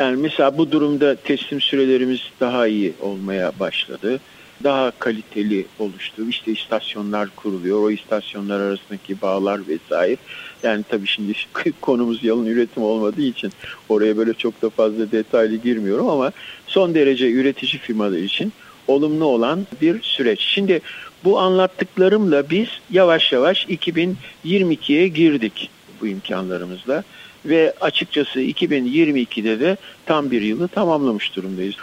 Yani 0.00 0.16
mesela 0.16 0.58
bu 0.58 0.70
durumda 0.70 1.14
teslim 1.14 1.60
sürelerimiz 1.60 2.20
daha 2.40 2.66
iyi 2.66 2.92
olmaya 3.00 3.52
başladı. 3.60 4.20
Daha 4.64 4.90
kaliteli 4.98 5.66
oluştu. 5.78 6.28
İşte 6.28 6.52
istasyonlar 6.52 7.28
kuruluyor. 7.36 7.82
O 7.82 7.90
istasyonlar 7.90 8.60
arasındaki 8.60 9.20
bağlar 9.22 9.60
vesaire. 9.68 10.16
Yani 10.62 10.84
tabii 10.88 11.06
şimdi 11.06 11.32
konumuz 11.80 12.24
yalın 12.24 12.46
üretim 12.46 12.82
olmadığı 12.82 13.22
için 13.22 13.52
oraya 13.88 14.16
böyle 14.16 14.34
çok 14.34 14.62
da 14.62 14.70
fazla 14.70 15.12
detaylı 15.12 15.56
girmiyorum 15.56 16.08
ama 16.08 16.32
son 16.66 16.94
derece 16.94 17.30
üretici 17.30 17.78
firmalar 17.78 18.18
için 18.18 18.52
olumlu 18.88 19.24
olan 19.24 19.66
bir 19.80 20.02
süreç. 20.02 20.40
Şimdi 20.40 20.80
bu 21.24 21.38
anlattıklarımla 21.38 22.50
biz 22.50 22.68
yavaş 22.90 23.32
yavaş 23.32 23.66
2022'ye 23.66 25.08
girdik 25.08 25.70
bu 26.00 26.06
imkanlarımızla 26.06 27.04
ve 27.46 27.74
açıkçası 27.80 28.40
2022'de 28.40 29.60
de 29.60 29.76
tam 30.06 30.30
bir 30.30 30.42
yılı 30.42 30.68
tamamlamış 30.68 31.36
durumdayız. 31.36 31.74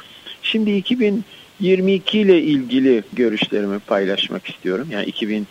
Şimdi 0.43 0.71
2022 0.71 2.19
ile 2.19 2.41
ilgili 2.41 3.03
görüşlerimi 3.13 3.79
paylaşmak 3.79 4.49
istiyorum. 4.49 4.87
Yani 4.91 5.05
2000 5.05 5.47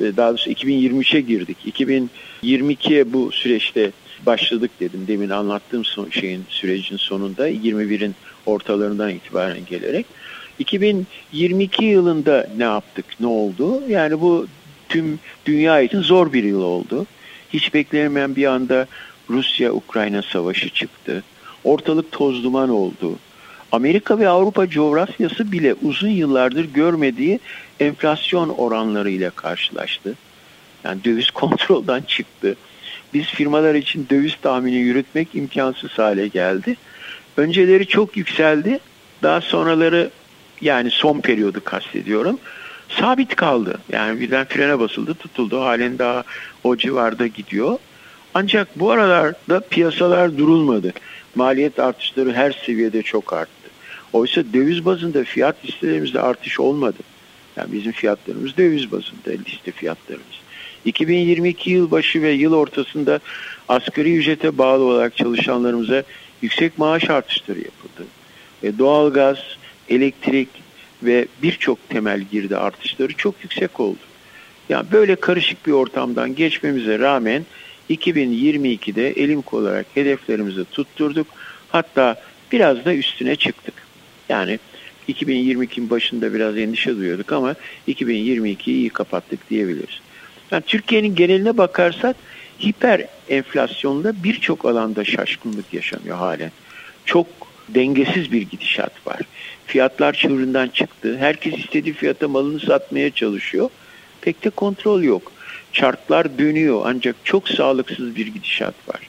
daha 0.00 0.30
doğrusu 0.30 0.50
2023'e 0.50 1.20
girdik. 1.20 1.56
2022'ye 1.66 3.12
bu 3.12 3.32
süreçte 3.32 3.92
başladık 4.26 4.70
dedim. 4.80 5.04
Demin 5.08 5.30
anlattığım 5.30 5.82
şeyin 6.10 6.44
sürecin 6.48 6.96
sonunda 6.96 7.48
21'in 7.48 8.14
ortalarından 8.46 9.10
itibaren 9.10 9.66
gelerek. 9.70 10.06
2022 10.58 11.84
yılında 11.84 12.48
ne 12.56 12.64
yaptık, 12.64 13.04
ne 13.20 13.26
oldu? 13.26 13.82
Yani 13.88 14.20
bu 14.20 14.46
tüm 14.88 15.18
dünya 15.46 15.80
için 15.80 16.00
zor 16.00 16.32
bir 16.32 16.44
yıl 16.44 16.62
oldu. 16.62 17.06
Hiç 17.52 17.74
beklenemeyen 17.74 18.36
bir 18.36 18.46
anda 18.46 18.86
Rusya-Ukrayna 19.30 20.22
savaşı 20.22 20.68
çıktı. 20.68 21.22
Ortalık 21.64 22.12
toz 22.12 22.44
duman 22.44 22.70
oldu. 22.70 23.18
Amerika 23.72 24.18
ve 24.18 24.28
Avrupa 24.28 24.68
coğrafyası 24.68 25.52
bile 25.52 25.74
uzun 25.82 26.08
yıllardır 26.08 26.64
görmediği 26.64 27.40
enflasyon 27.80 28.48
oranlarıyla 28.48 29.30
karşılaştı. 29.30 30.14
Yani 30.84 31.04
döviz 31.04 31.30
kontrolden 31.30 32.02
çıktı. 32.02 32.56
Biz 33.14 33.26
firmalar 33.26 33.74
için 33.74 34.06
döviz 34.10 34.36
tahmini 34.42 34.76
yürütmek 34.76 35.28
imkansız 35.34 35.90
hale 35.90 36.28
geldi. 36.28 36.76
Önceleri 37.36 37.86
çok 37.86 38.16
yükseldi. 38.16 38.78
Daha 39.22 39.40
sonraları 39.40 40.10
yani 40.64 40.90
son 40.90 41.20
periyodu 41.20 41.64
kastediyorum. 41.64 42.38
Sabit 42.88 43.36
kaldı. 43.36 43.78
Yani 43.92 44.20
birden 44.20 44.44
frene 44.44 44.78
basıldı, 44.78 45.14
tutuldu. 45.14 45.60
Halen 45.60 45.98
daha 45.98 46.24
o 46.64 46.76
civarda 46.76 47.26
gidiyor. 47.26 47.78
Ancak 48.34 48.80
bu 48.80 48.90
aralarda 48.90 49.60
piyasalar 49.60 50.38
durulmadı. 50.38 50.92
Maliyet 51.34 51.78
artışları 51.78 52.32
her 52.32 52.52
seviyede 52.66 53.02
çok 53.02 53.32
arttı. 53.32 53.70
Oysa 54.12 54.42
döviz 54.52 54.84
bazında 54.84 55.24
fiyat 55.24 55.64
listelerimizde 55.64 56.20
artış 56.20 56.60
olmadı. 56.60 56.98
Yani 57.56 57.72
bizim 57.72 57.92
fiyatlarımız 57.92 58.56
döviz 58.56 58.92
bazında 58.92 59.42
liste 59.46 59.72
fiyatlarımız. 59.72 60.44
2022 60.84 61.70
yıl 61.70 61.90
başı 61.90 62.22
ve 62.22 62.30
yıl 62.30 62.52
ortasında 62.52 63.20
asgari 63.68 64.16
ücrete 64.16 64.58
bağlı 64.58 64.84
olarak 64.84 65.16
çalışanlarımıza 65.16 66.02
yüksek 66.42 66.78
maaş 66.78 67.10
artışları 67.10 67.58
yapıldı. 67.58 68.08
E, 68.62 68.78
doğalgaz, 68.78 69.38
elektrik 69.88 70.48
ve 71.02 71.26
birçok 71.42 71.88
temel 71.88 72.20
girdi 72.20 72.56
artışları 72.56 73.12
çok 73.12 73.34
yüksek 73.42 73.80
oldu. 73.80 73.98
Yani 74.68 74.86
böyle 74.92 75.16
karışık 75.16 75.66
bir 75.66 75.72
ortamdan 75.72 76.34
geçmemize 76.34 76.98
rağmen 76.98 77.46
2022'de 77.90 79.10
elimk 79.10 79.54
olarak 79.54 79.86
hedeflerimizi 79.94 80.64
tutturduk. 80.64 81.26
Hatta 81.68 82.22
biraz 82.52 82.84
da 82.84 82.94
üstüne 82.94 83.36
çıktık. 83.36 83.74
Yani 84.28 84.58
2022'nin 85.08 85.90
başında 85.90 86.34
biraz 86.34 86.58
endişe 86.58 86.96
duyuyorduk 86.96 87.32
ama 87.32 87.54
2022'yi 87.88 88.76
iyi 88.76 88.90
kapattık 88.90 89.50
diyebiliriz. 89.50 90.00
Yani 90.50 90.62
Türkiye'nin 90.66 91.14
geneline 91.14 91.58
bakarsak 91.58 92.16
hiper 92.62 93.06
enflasyonda 93.28 94.24
birçok 94.24 94.64
alanda 94.64 95.04
şaşkınlık 95.04 95.74
yaşanıyor 95.74 96.16
halen. 96.16 96.52
Çok 97.04 97.26
dengesiz 97.68 98.32
bir 98.32 98.42
gidişat 98.42 99.06
var. 99.06 99.20
Fiyatlar 99.66 100.12
çığırından 100.12 100.68
çıktı. 100.68 101.16
Herkes 101.18 101.54
istediği 101.58 101.94
fiyata 101.94 102.28
malını 102.28 102.60
satmaya 102.60 103.10
çalışıyor. 103.10 103.70
Pek 104.20 104.44
de 104.44 104.50
kontrol 104.50 105.02
yok. 105.02 105.32
Çarklar 105.72 106.38
dönüyor 106.38 106.82
ancak 106.84 107.16
çok 107.24 107.48
sağlıksız 107.48 108.16
bir 108.16 108.26
gidişat 108.26 108.74
var. 108.88 109.00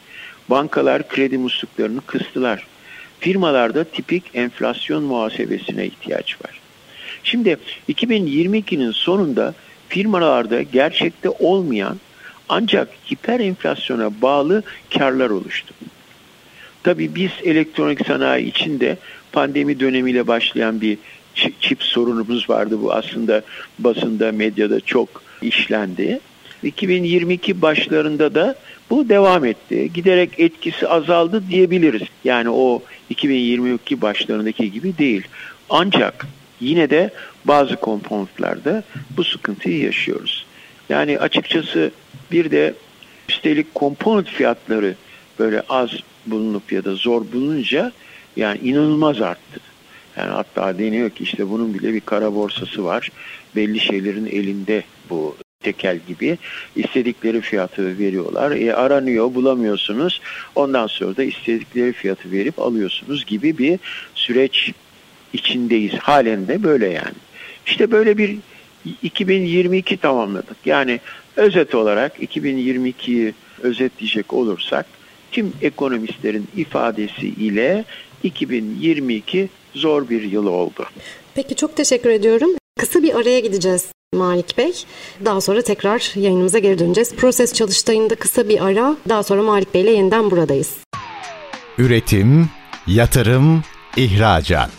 bankalar 0.50 1.08
kredi 1.10 1.38
musluklarını 1.38 2.02
kıstılar. 2.02 2.68
Firmalarda 3.20 3.84
tipik 3.84 4.24
enflasyon 4.34 5.04
muhasebesine 5.04 5.86
ihtiyaç 5.86 6.38
var. 6.46 6.60
Şimdi 7.24 7.58
2022'nin 7.90 8.92
sonunda 8.92 9.54
firmalarda 9.90 10.62
gerçekte 10.62 11.30
olmayan 11.30 12.00
ancak 12.50 12.90
hiper 13.12 13.40
enflasyona 13.40 14.22
bağlı 14.22 14.64
karlar 14.98 15.30
oluştu. 15.30 15.74
Tabii 16.84 17.16
biz 17.16 17.32
elektronik 17.44 18.08
sanayi 18.08 18.46
içinde 18.46 18.98
pandemi 19.36 19.80
dönemiyle 19.80 20.28
başlayan 20.28 20.82
bir 20.82 20.98
çip 21.62 21.84
sorunumuz 21.84 22.50
vardı. 22.50 22.78
Bu 22.82 22.94
aslında 22.94 23.42
basında, 23.80 24.32
medyada 24.32 24.80
çok 24.80 25.24
işlendi. 25.42 26.20
2022 26.64 27.62
başlarında 27.62 28.36
da 28.36 28.56
bu 28.90 29.10
devam 29.10 29.46
etti. 29.46 29.94
Giderek 29.94 30.40
etkisi 30.40 30.88
azaldı 30.88 31.44
diyebiliriz. 31.50 32.02
Yani 32.24 32.50
o 32.50 32.84
2022 33.10 34.02
başlarındaki 34.02 34.72
gibi 34.72 34.98
değil. 34.98 35.24
Ancak 35.70 36.28
yine 36.60 36.90
de 36.90 37.10
bazı 37.46 37.76
komponentlarda 37.76 38.84
bu 39.18 39.24
sıkıntıyı 39.24 39.84
yaşıyoruz. 39.84 40.46
Yani 40.90 41.20
açıkçası 41.20 41.92
bir 42.32 42.52
de 42.52 42.74
üstelik 43.30 43.76
komponent 43.76 44.28
fiyatları 44.28 44.96
böyle 45.40 45.62
az 45.70 45.90
bulunup 46.26 46.72
ya 46.72 46.86
da 46.86 46.96
zor 46.96 47.22
bulununca 47.34 47.92
yani 48.36 48.60
inanılmaz 48.64 49.22
arttı. 49.22 49.60
Yani 50.18 50.30
hatta 50.30 50.80
deniyor 50.80 51.10
ki 51.10 51.24
işte 51.24 51.50
bunun 51.50 51.74
bile 51.74 51.94
bir 51.94 52.00
kara 52.00 52.36
borsası 52.36 52.86
var. 52.86 53.10
Belli 53.56 53.80
şeylerin 53.80 54.26
elinde 54.26 54.84
bu 55.10 55.36
tekel 55.60 56.00
gibi 56.08 56.38
istedikleri 56.76 57.42
fiyatı 57.42 58.00
veriyorlar. 58.00 58.52
E, 58.52 58.74
aranıyor 58.74 59.36
bulamıyorsunuz. 59.36 60.22
Ondan 60.56 60.88
sonra 60.88 61.18
da 61.18 61.24
istedikleri 61.24 61.94
fiyatı 61.94 62.32
verip 62.32 62.60
alıyorsunuz 62.60 63.26
gibi 63.26 63.58
bir 63.58 63.80
süreç 64.16 64.72
içindeyiz. 65.34 65.94
Halen 65.94 66.48
de 66.48 66.64
böyle 66.64 66.88
yani. 66.88 67.16
İşte 67.66 67.92
böyle 67.92 68.18
bir 68.18 68.38
2022 69.04 69.98
tamamladık. 69.98 70.58
Yani 70.66 71.00
özet 71.36 71.76
olarak 71.76 72.20
2022'yi 72.20 73.34
özetleyecek 73.62 74.34
olursak 74.34 74.86
tüm 75.36 75.54
ekonomistlerin 75.62 76.48
ifadesi 76.56 77.28
ile 77.28 77.86
2022 78.24 79.50
zor 79.74 80.10
bir 80.10 80.22
yıl 80.22 80.46
oldu. 80.46 80.86
Peki 81.34 81.56
çok 81.56 81.76
teşekkür 81.76 82.10
ediyorum. 82.10 82.50
Kısa 82.80 83.04
bir 83.04 83.16
araya 83.16 83.40
gideceğiz 83.40 83.86
Malik 84.14 84.58
Bey. 84.58 84.74
Daha 85.26 85.42
sonra 85.42 85.62
tekrar 85.62 86.12
yayınımıza 86.16 86.60
geri 86.60 86.80
döneceğiz. 86.80 87.16
Proses 87.16 87.54
çalıştayında 87.54 88.16
kısa 88.16 88.50
bir 88.50 88.66
ara. 88.66 88.98
Daha 89.10 89.24
sonra 89.24 89.44
Malik 89.44 89.74
Bey 89.74 89.82
ile 89.82 89.92
yeniden 89.92 90.32
buradayız. 90.32 90.78
Üretim, 91.78 92.50
yatırım, 92.88 93.64
ihracat. 93.98 94.72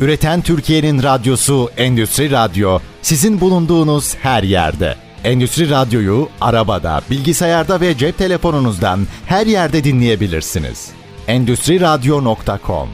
Üreten 0.00 0.42
Türkiye'nin 0.42 1.02
radyosu 1.02 1.70
Endüstri 1.76 2.30
Radyo 2.30 2.78
sizin 3.02 3.40
bulunduğunuz 3.40 4.14
her 4.14 4.42
yerde. 4.42 5.09
Endüstri 5.24 5.70
Radyo'yu 5.70 6.28
arabada, 6.40 7.00
bilgisayarda 7.10 7.80
ve 7.80 7.98
cep 7.98 8.18
telefonunuzdan 8.18 9.00
her 9.26 9.46
yerde 9.46 9.84
dinleyebilirsiniz. 9.84 10.90
Endüstri 11.28 11.80
Radyo.com 11.80 12.88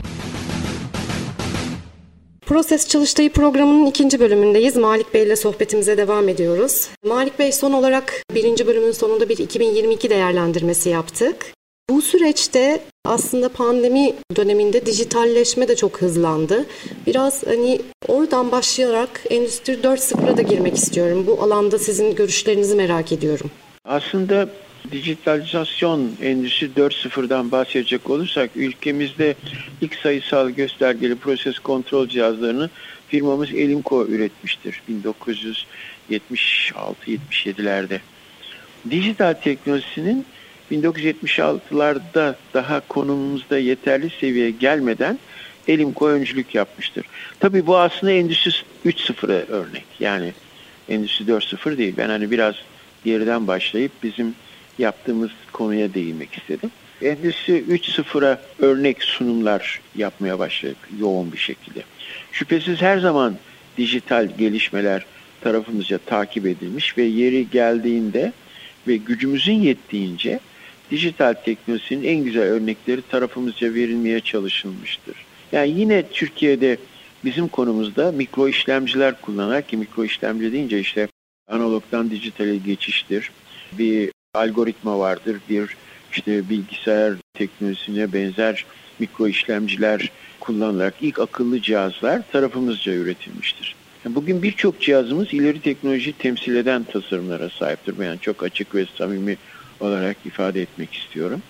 Proses 2.47 2.89
Çalıştayı 2.89 3.33
programının 3.33 3.87
ikinci 3.87 4.21
bölümündeyiz. 4.21 4.77
Malik 4.77 5.15
Bey 5.15 5.23
ile 5.23 5.37
sohbetimize 5.37 5.97
devam 5.97 6.29
ediyoruz. 6.29 6.89
Malik 7.05 7.39
Bey 7.39 7.53
son 7.53 7.73
olarak 7.73 8.23
birinci 8.35 8.67
bölümün 8.67 8.93
sonunda 8.93 9.29
bir 9.29 9.39
2022 9.39 10.11
değerlendirmesi 10.11 10.89
yaptık. 10.89 11.53
Bu 11.91 12.03
süreçte 12.03 12.81
aslında 13.07 13.49
pandemi 13.49 14.15
döneminde 14.37 14.87
dijitalleşme 14.87 15.69
de 15.69 15.77
çok 15.77 16.03
hızlandı. 16.03 16.67
Biraz 17.07 17.47
hani 17.47 17.81
oradan 18.09 18.53
başlayarak 18.53 19.23
Endüstri 19.31 19.73
4.0'a 19.73 20.37
da 20.37 20.43
girmek 20.43 20.77
istiyorum. 20.77 21.25
Bu 21.27 21.43
alanda 21.43 21.79
sizin 21.79 22.15
görüşlerinizi 22.15 22.75
merak 22.75 23.13
ediyorum. 23.13 23.51
Aslında 23.85 24.49
dijitalizasyon 24.93 26.11
endüstri 26.23 26.67
4.0'dan 26.77 27.51
bahsedecek 27.51 28.11
olursak 28.11 28.51
ülkemizde 28.57 29.35
ilk 29.81 29.95
sayısal 29.95 30.51
göstergeli 30.51 31.17
proses 31.17 31.59
kontrol 31.59 32.09
cihazlarını 32.09 32.71
firmamız 33.09 33.51
Elimco 33.51 34.07
üretmiştir 34.07 34.83
1976-77'lerde. 36.11 38.01
Dijital 38.91 39.33
teknolojisinin 39.33 40.27
1976'larda 40.71 42.35
daha 42.55 42.81
konumumuzda 42.81 43.59
yeterli 43.59 44.11
seviyeye 44.21 44.51
gelmeden 44.51 45.19
Elimco 45.69 46.09
öncülük 46.09 46.55
yapmıştır. 46.55 47.07
Tabii 47.41 47.67
bu 47.67 47.79
aslında 47.79 48.13
Endüstri 48.13 48.51
3.0'a 48.87 49.53
örnek. 49.57 49.85
Yani 50.01 50.33
Endüstri 50.89 51.25
4.0 51.25 51.79
değil. 51.79 51.95
Ben 51.97 52.09
hani 52.09 52.31
biraz 52.31 52.55
geriden 53.05 53.47
başlayıp 53.47 53.93
bizim 54.03 54.35
yaptığımız 54.79 55.31
konuya 55.53 55.95
değinmek 55.95 56.35
istedim. 56.35 56.71
Endüstri 57.03 57.65
3.0'a 57.71 58.41
örnek 58.59 59.03
sunumlar 59.03 59.81
yapmaya 59.97 60.39
başladık 60.39 60.77
yoğun 61.01 61.33
bir 61.33 61.39
şekilde. 61.39 61.81
Şüphesiz 62.33 62.83
her 62.83 62.99
zaman 62.99 63.37
dijital 63.79 64.29
gelişmeler 64.39 65.07
tarafımızca 65.41 65.99
takip 65.99 66.47
edilmiş 66.47 66.99
ve 66.99 67.03
yeri 67.03 67.51
geldiğinde 67.51 68.33
ve 68.89 68.97
gücümüzün 68.97 69.53
yettiğince 69.53 70.41
dijital 70.91 71.35
teknolojinin 71.35 72.05
en 72.05 72.25
güzel 72.25 72.43
örnekleri 72.43 73.03
tarafımızca 73.03 73.75
verilmeye 73.75 74.21
çalışılmıştır. 74.21 75.17
Yani 75.53 75.81
yine 75.81 76.09
Türkiye'de 76.09 76.77
bizim 77.25 77.49
konumuzda 77.49 78.13
mikro 78.13 78.49
işlemciler 78.49 79.21
kullanarak 79.21 79.69
ki 79.69 79.77
mikro 79.77 80.05
işlemci 80.05 80.53
deyince 80.53 80.81
işte 80.81 81.09
analogdan 81.49 82.11
dijitale 82.11 82.57
geçiştir. 82.57 83.31
Bir 83.73 84.11
algoritma 84.35 84.99
vardır, 84.99 85.37
bir 85.49 85.77
işte 86.13 86.49
bilgisayar 86.49 87.15
teknolojisine 87.35 88.13
benzer 88.13 88.65
mikro 88.99 89.29
işlemciler 89.29 90.11
kullanılarak 90.41 90.95
ilk 91.01 91.19
akıllı 91.19 91.63
cihazlar 91.63 92.23
tarafımızca 92.33 92.93
üretilmiştir. 92.93 93.75
Bugün 94.05 94.43
birçok 94.43 94.81
cihazımız 94.81 95.35
ileri 95.35 95.61
teknoloji 95.61 96.13
temsil 96.13 96.57
eden 96.57 96.85
tasarımlara 96.85 97.51
sahiptir. 97.51 98.05
Yani 98.05 98.19
çok 98.21 98.43
açık 98.43 98.75
ve 98.75 98.87
samimi 98.99 99.37
olarak 99.81 100.17
ifade 100.25 100.63
etmek 100.63 100.95
istiyorum. 100.95 101.43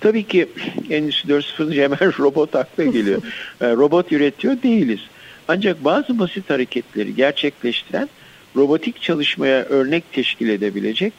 Tabii 0.00 0.24
ki 0.26 0.48
Endüstri 0.90 1.32
4.0 1.32 1.82
hemen 1.82 1.98
robot 2.18 2.54
akla 2.56 2.84
geliyor. 2.84 3.22
robot 3.62 4.12
üretiyor 4.12 4.62
değiliz. 4.62 5.00
Ancak 5.48 5.84
bazı 5.84 6.18
basit 6.18 6.50
hareketleri 6.50 7.14
gerçekleştiren 7.14 8.08
robotik 8.56 9.02
çalışmaya 9.02 9.64
örnek 9.64 10.12
teşkil 10.12 10.48
edebilecek 10.48 11.12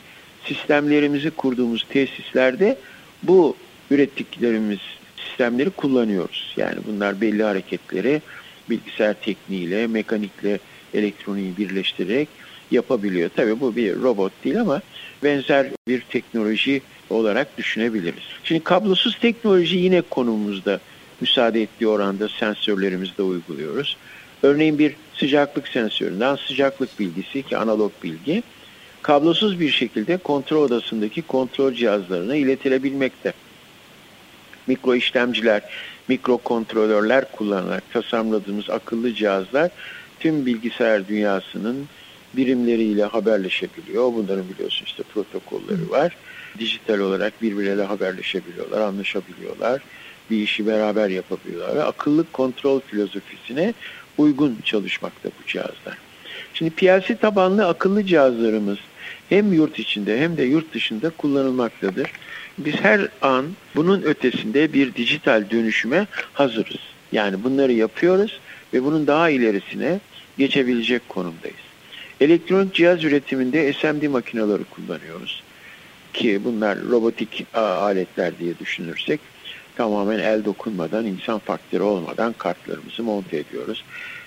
sistemlerimizi 0.45 1.31
kurduğumuz 1.31 1.85
tesislerde 1.89 2.77
bu 3.23 3.55
ürettiklerimiz 3.91 4.79
sistemleri 5.17 5.69
kullanıyoruz. 5.69 6.53
Yani 6.57 6.75
bunlar 6.87 7.21
belli 7.21 7.43
hareketleri 7.43 8.21
bilgisayar 8.69 9.13
tekniğiyle, 9.13 9.87
mekanikle, 9.87 10.59
elektroniği 10.93 11.57
birleştirerek 11.57 12.29
yapabiliyor. 12.71 13.29
Tabii 13.35 13.59
bu 13.59 13.75
bir 13.75 13.95
robot 13.95 14.31
değil 14.43 14.61
ama 14.61 14.81
benzer 15.23 15.67
bir 15.87 16.01
teknoloji 16.01 16.81
olarak 17.09 17.57
düşünebiliriz. 17.57 18.23
Şimdi 18.43 18.63
kablosuz 18.63 19.19
teknoloji 19.19 19.77
yine 19.77 20.01
konumumuzda 20.01 20.79
müsaade 21.21 21.61
ettiği 21.61 21.87
oranda 21.87 22.29
sensörlerimizde 22.29 23.23
uyguluyoruz. 23.23 23.97
Örneğin 24.43 24.79
bir 24.79 24.95
sıcaklık 25.13 25.67
sensöründen 25.67 26.35
sıcaklık 26.35 26.99
bilgisi 26.99 27.43
ki 27.43 27.57
analog 27.57 27.91
bilgi 28.03 28.43
kablosuz 29.01 29.59
bir 29.59 29.69
şekilde 29.69 30.17
kontrol 30.17 30.63
odasındaki 30.63 31.21
kontrol 31.21 31.73
cihazlarına 31.73 32.35
iletilebilmekte. 32.35 33.33
Mikro 34.67 34.95
işlemciler, 34.95 35.61
mikro 36.07 36.37
kontrolörler 36.37 37.31
kullanarak 37.31 37.83
tasarladığımız 37.93 38.69
akıllı 38.69 39.13
cihazlar 39.13 39.71
tüm 40.19 40.45
bilgisayar 40.45 41.07
dünyasının 41.07 41.87
birimleriyle 42.33 43.03
haberleşebiliyor. 43.03 44.13
Bunların 44.13 44.49
biliyorsun 44.49 44.85
işte 44.85 45.03
protokolleri 45.03 45.89
var. 45.89 46.15
Dijital 46.59 46.99
olarak 46.99 47.41
birbirleriyle 47.41 47.83
haberleşebiliyorlar, 47.83 48.81
anlaşabiliyorlar. 48.81 49.81
Bir 50.29 50.37
işi 50.37 50.67
beraber 50.67 51.09
yapabiliyorlar 51.09 51.75
ve 51.75 51.83
akıllı 51.83 52.25
kontrol 52.31 52.79
filozofisine 52.79 53.73
uygun 54.17 54.57
çalışmakta 54.65 55.29
bu 55.29 55.47
cihazlar. 55.47 55.97
Şimdi 56.53 56.71
PLC 56.71 57.15
tabanlı 57.15 57.67
akıllı 57.67 58.05
cihazlarımız 58.05 58.77
hem 59.29 59.53
yurt 59.53 59.79
içinde 59.79 60.19
hem 60.19 60.37
de 60.37 60.43
yurt 60.43 60.73
dışında 60.73 61.09
kullanılmaktadır. 61.09 62.11
Biz 62.57 62.75
her 62.75 63.07
an 63.21 63.45
bunun 63.75 64.01
ötesinde 64.01 64.73
bir 64.73 64.95
dijital 64.95 65.49
dönüşüme 65.49 66.07
hazırız. 66.33 66.79
Yani 67.11 67.43
bunları 67.43 67.73
yapıyoruz 67.73 68.39
ve 68.73 68.83
bunun 68.83 69.07
daha 69.07 69.29
ilerisine 69.29 69.99
geçebilecek 70.37 71.09
konumdayız. 71.09 71.68
Elektronik 72.21 72.73
cihaz 72.73 73.03
üretiminde 73.03 73.73
SMD 73.73 74.07
makineleri 74.07 74.63
kullanıyoruz. 74.63 75.43
ki 76.13 76.41
bunlar 76.45 76.77
robotik 76.81 77.45
aletler 77.53 78.39
diye 78.39 78.59
düşünürsek 78.59 79.19
tamamen 79.75 80.19
el 80.19 80.45
dokunmadan, 80.45 81.05
insan 81.05 81.39
faktörü 81.39 81.83
olmadan 81.83 82.33
kartlarımızı 82.33 83.03
monte 83.03 83.37
ediyoruz. 83.37 83.83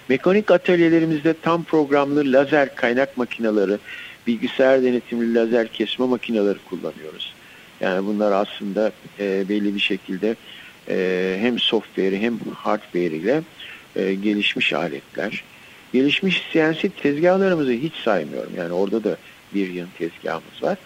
Mekanik 0.08 0.50
atölyelerimizde 0.50 1.34
tam 1.42 1.64
programlı 1.64 2.32
lazer 2.32 2.74
kaynak 2.74 3.16
makineleri, 3.16 3.78
bilgisayar 4.26 4.82
denetimli 4.82 5.34
lazer 5.34 5.68
kesme 5.68 6.06
makineleri 6.06 6.58
kullanıyoruz. 6.70 7.34
Yani 7.80 8.06
bunlar 8.06 8.32
aslında 8.32 8.92
e, 9.18 9.48
belli 9.48 9.74
bir 9.74 9.80
şekilde 9.80 10.36
e, 10.88 11.36
hem 11.40 11.58
software 11.58 12.20
hem 12.20 12.38
hardware 12.54 13.04
ile 13.04 13.42
e, 13.96 14.14
gelişmiş 14.14 14.72
aletler. 14.72 15.44
Gelişmiş 15.92 16.42
CNC 16.52 16.88
tezgahlarımızı 16.88 17.72
hiç 17.72 17.94
saymıyorum. 17.94 18.52
Yani 18.56 18.72
orada 18.72 19.04
da 19.04 19.16
bir 19.54 19.70
yıl 19.70 19.86
tezgahımız 19.98 20.62
var. 20.62 20.78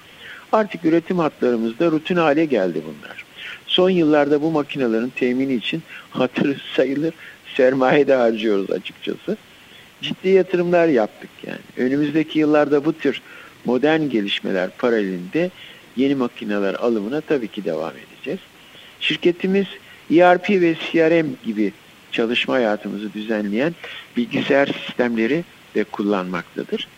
Artık 0.53 0.85
üretim 0.85 1.19
hatlarımızda 1.19 1.91
rutin 1.91 2.17
hale 2.17 2.45
geldi 2.45 2.83
bunlar. 2.85 3.25
Son 3.67 3.91
yıllarda 3.91 4.43
bu 4.43 4.51
makinelerin 4.51 5.13
temini 5.17 5.55
için 5.55 5.83
hatır 6.11 6.63
sayılır 6.77 7.15
sermaye 7.57 8.07
de 8.07 8.15
harcıyoruz 8.15 8.71
açıkçası. 8.71 9.37
Ciddi 10.03 10.29
yatırımlar 10.29 10.89
yaptık 10.89 11.31
yani. 11.47 11.59
Önümüzdeki 11.77 12.39
yıllarda 12.39 12.85
bu 12.85 12.93
tür 12.93 13.23
modern 13.65 14.01
gelişmeler 14.01 14.71
paralelinde 14.79 15.51
yeni 15.97 16.15
makineler 16.15 16.75
alımına 16.75 17.21
tabii 17.21 17.49
ki 17.49 17.65
devam 17.65 17.93
edeceğiz. 17.97 18.41
Şirketimiz 19.01 19.67
ERP 20.11 20.51
ve 20.51 20.75
CRM 20.75 21.27
gibi 21.45 21.73
çalışma 22.17 22.55
hayatımızı 22.55 23.13
düzenleyen 23.13 23.75
bilgisayar 24.17 24.67
sistemleri 24.67 25.45
de 25.75 25.85
kullanmaktadır. 25.85 26.89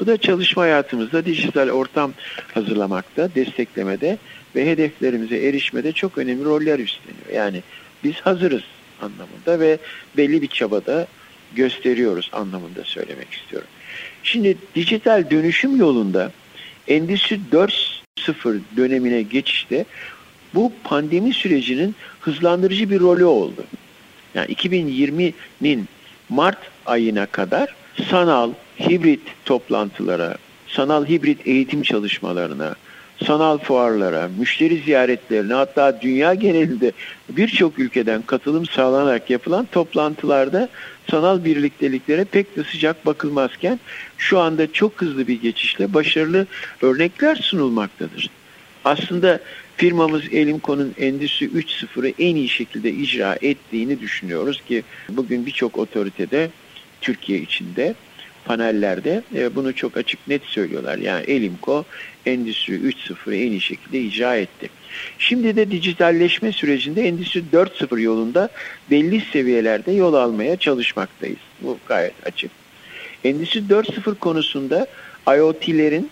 Bu 0.00 0.06
da 0.06 0.16
çalışma 0.16 0.62
hayatımızda 0.62 1.24
dijital 1.24 1.68
ortam 1.68 2.12
hazırlamakta, 2.54 3.34
desteklemede 3.34 4.18
ve 4.56 4.70
hedeflerimize 4.70 5.36
erişmede 5.36 5.92
çok 5.92 6.18
önemli 6.18 6.44
roller 6.44 6.78
üstleniyor. 6.78 7.44
Yani 7.44 7.62
biz 8.04 8.14
hazırız 8.14 8.62
anlamında 9.02 9.60
ve 9.60 9.78
belli 10.16 10.42
bir 10.42 10.48
çabada 10.48 11.06
gösteriyoruz 11.54 12.30
anlamında 12.32 12.84
söylemek 12.84 13.32
istiyorum. 13.32 13.68
Şimdi 14.22 14.58
dijital 14.74 15.30
dönüşüm 15.30 15.76
yolunda 15.76 16.32
Endüstri 16.88 17.40
4.0 17.52 18.60
dönemine 18.76 19.22
geçişte 19.22 19.84
bu 20.54 20.72
pandemi 20.84 21.32
sürecinin 21.32 21.94
hızlandırıcı 22.20 22.90
bir 22.90 23.00
rolü 23.00 23.24
oldu. 23.24 23.64
Yani 24.34 24.52
2020'nin 24.52 25.88
Mart 26.28 26.58
ayına 26.86 27.26
kadar 27.26 27.74
sanal, 28.10 28.50
hibrit 28.80 29.20
toplantılara, 29.44 30.36
sanal 30.68 31.06
hibrit 31.06 31.46
eğitim 31.46 31.82
çalışmalarına, 31.82 32.74
sanal 33.26 33.58
fuarlara, 33.58 34.28
müşteri 34.38 34.78
ziyaretlerine 34.78 35.54
hatta 35.54 36.00
dünya 36.00 36.34
genelinde 36.34 36.92
birçok 37.28 37.78
ülkeden 37.78 38.22
katılım 38.22 38.66
sağlanarak 38.66 39.30
yapılan 39.30 39.68
toplantılarda 39.72 40.68
sanal 41.10 41.44
birlikteliklere 41.44 42.24
pek 42.24 42.56
de 42.56 42.64
sıcak 42.64 43.06
bakılmazken 43.06 43.80
şu 44.18 44.38
anda 44.38 44.72
çok 44.72 45.00
hızlı 45.02 45.28
bir 45.28 45.42
geçişle 45.42 45.94
başarılı 45.94 46.46
örnekler 46.82 47.36
sunulmaktadır. 47.36 48.30
Aslında 48.84 49.40
firmamız 49.78 50.22
Elimco'nun 50.32 50.94
Endüstri 50.98 51.46
3.0'ı 51.46 52.12
en 52.18 52.36
iyi 52.36 52.48
şekilde 52.48 52.90
icra 52.90 53.38
ettiğini 53.42 54.00
düşünüyoruz 54.00 54.62
ki 54.68 54.82
bugün 55.08 55.46
birçok 55.46 55.78
otoritede 55.78 56.50
Türkiye 57.00 57.38
içinde 57.38 57.94
panellerde 58.44 59.22
e, 59.34 59.54
bunu 59.54 59.74
çok 59.74 59.96
açık 59.96 60.28
net 60.28 60.42
söylüyorlar. 60.44 60.98
Yani 60.98 61.24
Elimco 61.24 61.84
Endüstri 62.26 62.74
3.0'ı 62.74 63.34
en 63.34 63.50
iyi 63.50 63.60
şekilde 63.60 64.00
icra 64.00 64.36
etti. 64.36 64.68
Şimdi 65.18 65.56
de 65.56 65.70
dijitalleşme 65.70 66.52
sürecinde 66.52 67.08
Endüstri 67.08 67.42
4.0 67.52 68.00
yolunda 68.00 68.48
belli 68.90 69.20
seviyelerde 69.32 69.92
yol 69.92 70.14
almaya 70.14 70.56
çalışmaktayız. 70.56 71.38
Bu 71.62 71.78
gayet 71.88 72.26
açık. 72.26 72.50
Endüstri 73.24 73.60
4.0 73.60 74.14
konusunda 74.14 74.86
IoT'lerin 75.26 76.10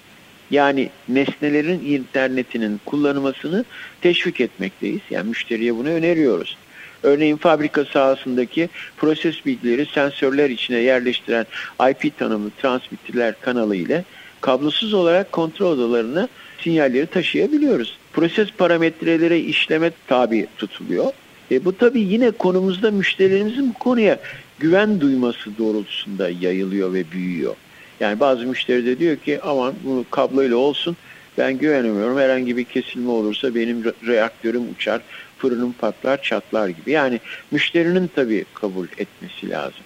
yani 0.50 0.90
nesnelerin 1.08 1.84
internetinin 1.84 2.80
kullanılmasını 2.86 3.64
teşvik 4.00 4.40
etmekteyiz. 4.40 5.00
Yani 5.10 5.28
müşteriye 5.28 5.76
bunu 5.76 5.88
öneriyoruz. 5.88 6.56
Örneğin 7.02 7.36
fabrika 7.36 7.84
sahasındaki 7.84 8.68
proses 8.96 9.46
bilgileri 9.46 9.86
sensörler 9.86 10.50
içine 10.50 10.78
yerleştiren 10.78 11.46
IP 11.90 12.18
tanımlı 12.18 12.50
transmitterler 12.50 13.34
kanalı 13.40 13.76
ile 13.76 14.04
kablosuz 14.40 14.94
olarak 14.94 15.32
kontrol 15.32 15.70
odalarına 15.70 16.28
sinyalleri 16.60 17.06
taşıyabiliyoruz. 17.06 17.98
Proses 18.12 18.48
parametreleri 18.50 19.38
işleme 19.38 19.90
tabi 20.06 20.46
tutuluyor. 20.58 21.12
E, 21.50 21.64
bu 21.64 21.76
tabi 21.76 22.00
yine 22.00 22.30
konumuzda 22.30 22.90
müşterilerimizin 22.90 23.74
bu 23.74 23.78
konuya 23.78 24.18
güven 24.58 25.00
duyması 25.00 25.58
doğrultusunda 25.58 26.30
yayılıyor 26.30 26.92
ve 26.92 27.10
büyüyor. 27.12 27.54
Yani 28.00 28.20
bazı 28.20 28.46
müşteri 28.46 28.86
de 28.86 28.98
diyor 28.98 29.16
ki 29.16 29.40
aman 29.42 29.74
bu 29.84 30.04
kabloyla 30.10 30.56
olsun 30.56 30.96
ben 31.38 31.58
güvenemiyorum. 31.58 32.18
Herhangi 32.18 32.56
bir 32.56 32.64
kesilme 32.64 33.10
olursa 33.10 33.54
benim 33.54 33.84
reaktörüm 34.06 34.70
uçar, 34.70 35.00
fırınım 35.38 35.72
patlar, 35.72 36.22
çatlar 36.22 36.68
gibi. 36.68 36.90
Yani 36.90 37.20
müşterinin 37.50 38.10
tabii 38.14 38.44
kabul 38.54 38.86
etmesi 38.98 39.50
lazım. 39.50 39.84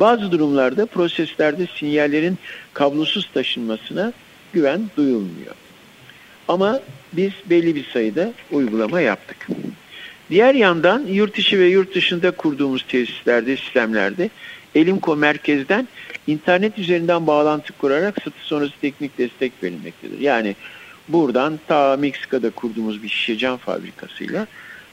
Bazı 0.00 0.32
durumlarda 0.32 0.86
proseslerde 0.86 1.66
sinyallerin 1.76 2.38
kablosuz 2.74 3.30
taşınmasına 3.34 4.12
güven 4.52 4.80
duyulmuyor. 4.96 5.54
Ama 6.48 6.80
biz 7.12 7.32
belli 7.50 7.74
bir 7.74 7.84
sayıda 7.84 8.32
uygulama 8.50 9.00
yaptık. 9.00 9.46
Diğer 10.30 10.54
yandan 10.54 11.06
yurt 11.06 11.38
içi 11.38 11.58
ve 11.58 11.66
yurt 11.66 11.94
dışında 11.94 12.30
kurduğumuz 12.30 12.84
tesislerde, 12.88 13.56
sistemlerde 13.56 14.30
Elimco 14.74 15.16
merkezden 15.16 15.88
internet 16.26 16.78
üzerinden 16.78 17.26
bağlantı 17.26 17.72
kurarak 17.72 18.22
satış 18.24 18.42
sonrası 18.42 18.72
teknik 18.80 19.18
destek 19.18 19.52
verilmektedir. 19.62 20.18
Yani 20.18 20.56
buradan 21.08 21.60
ta 21.68 21.96
Meksika'da 21.96 22.50
kurduğumuz 22.50 23.02
bir 23.02 23.08
şişe 23.08 23.38
cam 23.38 23.56
fabrikasıyla 23.56 24.46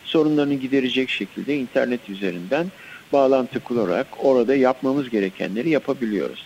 sorunlarını 0.03 0.53
giderecek 0.53 1.09
şekilde 1.09 1.57
internet 1.57 2.09
üzerinden 2.09 2.67
bağlantı 3.13 3.59
kurarak 3.59 4.07
orada 4.17 4.55
yapmamız 4.55 5.09
gerekenleri 5.09 5.69
yapabiliyoruz. 5.69 6.45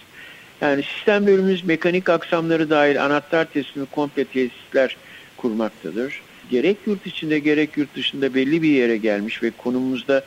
Yani 0.61 0.83
sistem 0.83 1.27
bölümümüz 1.27 1.63
mekanik 1.63 2.09
aksamları 2.09 2.69
dahil 2.69 3.05
anahtar 3.05 3.45
teslimi 3.45 3.85
komple 3.85 4.25
tesisler 4.25 4.97
kurmaktadır. 5.37 6.21
Gerek 6.49 6.77
yurt 6.85 7.07
içinde 7.07 7.39
gerek 7.39 7.77
yurt 7.77 7.95
dışında 7.95 8.33
belli 8.33 8.61
bir 8.61 8.69
yere 8.69 8.97
gelmiş 8.97 9.43
ve 9.43 9.51
konumumuzda 9.51 10.23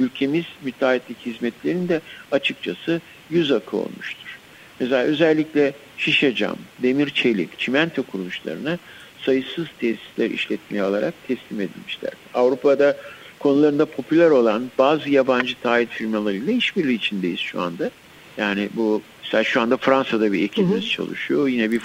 ülkemiz 0.00 0.44
müteahhitlik 0.64 1.26
hizmetlerinde 1.26 2.00
açıkçası 2.32 3.00
yüz 3.30 3.52
akı 3.52 3.76
olmuştur. 3.76 4.38
Mesela 4.80 5.02
özellikle 5.02 5.72
şişe 5.98 6.34
cam, 6.34 6.56
demir 6.82 7.10
çelik, 7.10 7.58
çimento 7.58 8.02
kuruluşlarına 8.02 8.78
sayısız 9.22 9.66
tesisler 9.80 10.30
işletmeye 10.30 10.82
alarak 10.82 11.14
teslim 11.28 11.60
edilmişler. 11.60 12.12
Avrupa'da 12.34 12.96
konularında 13.38 13.86
popüler 13.86 14.30
olan 14.30 14.70
bazı 14.78 15.10
yabancı 15.10 15.54
taahhüt 15.62 15.90
firmalarıyla 15.90 16.52
işbirliği 16.52 16.96
içindeyiz 16.96 17.40
şu 17.40 17.60
anda. 17.60 17.90
Yani 18.36 18.68
bu 18.74 19.02
mesela 19.22 19.44
şu 19.44 19.60
anda 19.60 19.76
Fransa'da 19.76 20.32
bir 20.32 20.42
ekibimiz 20.42 20.82
hı 20.82 20.86
hı. 20.86 20.90
çalışıyor. 20.90 21.48
Yine 21.48 21.70
bir 21.70 21.82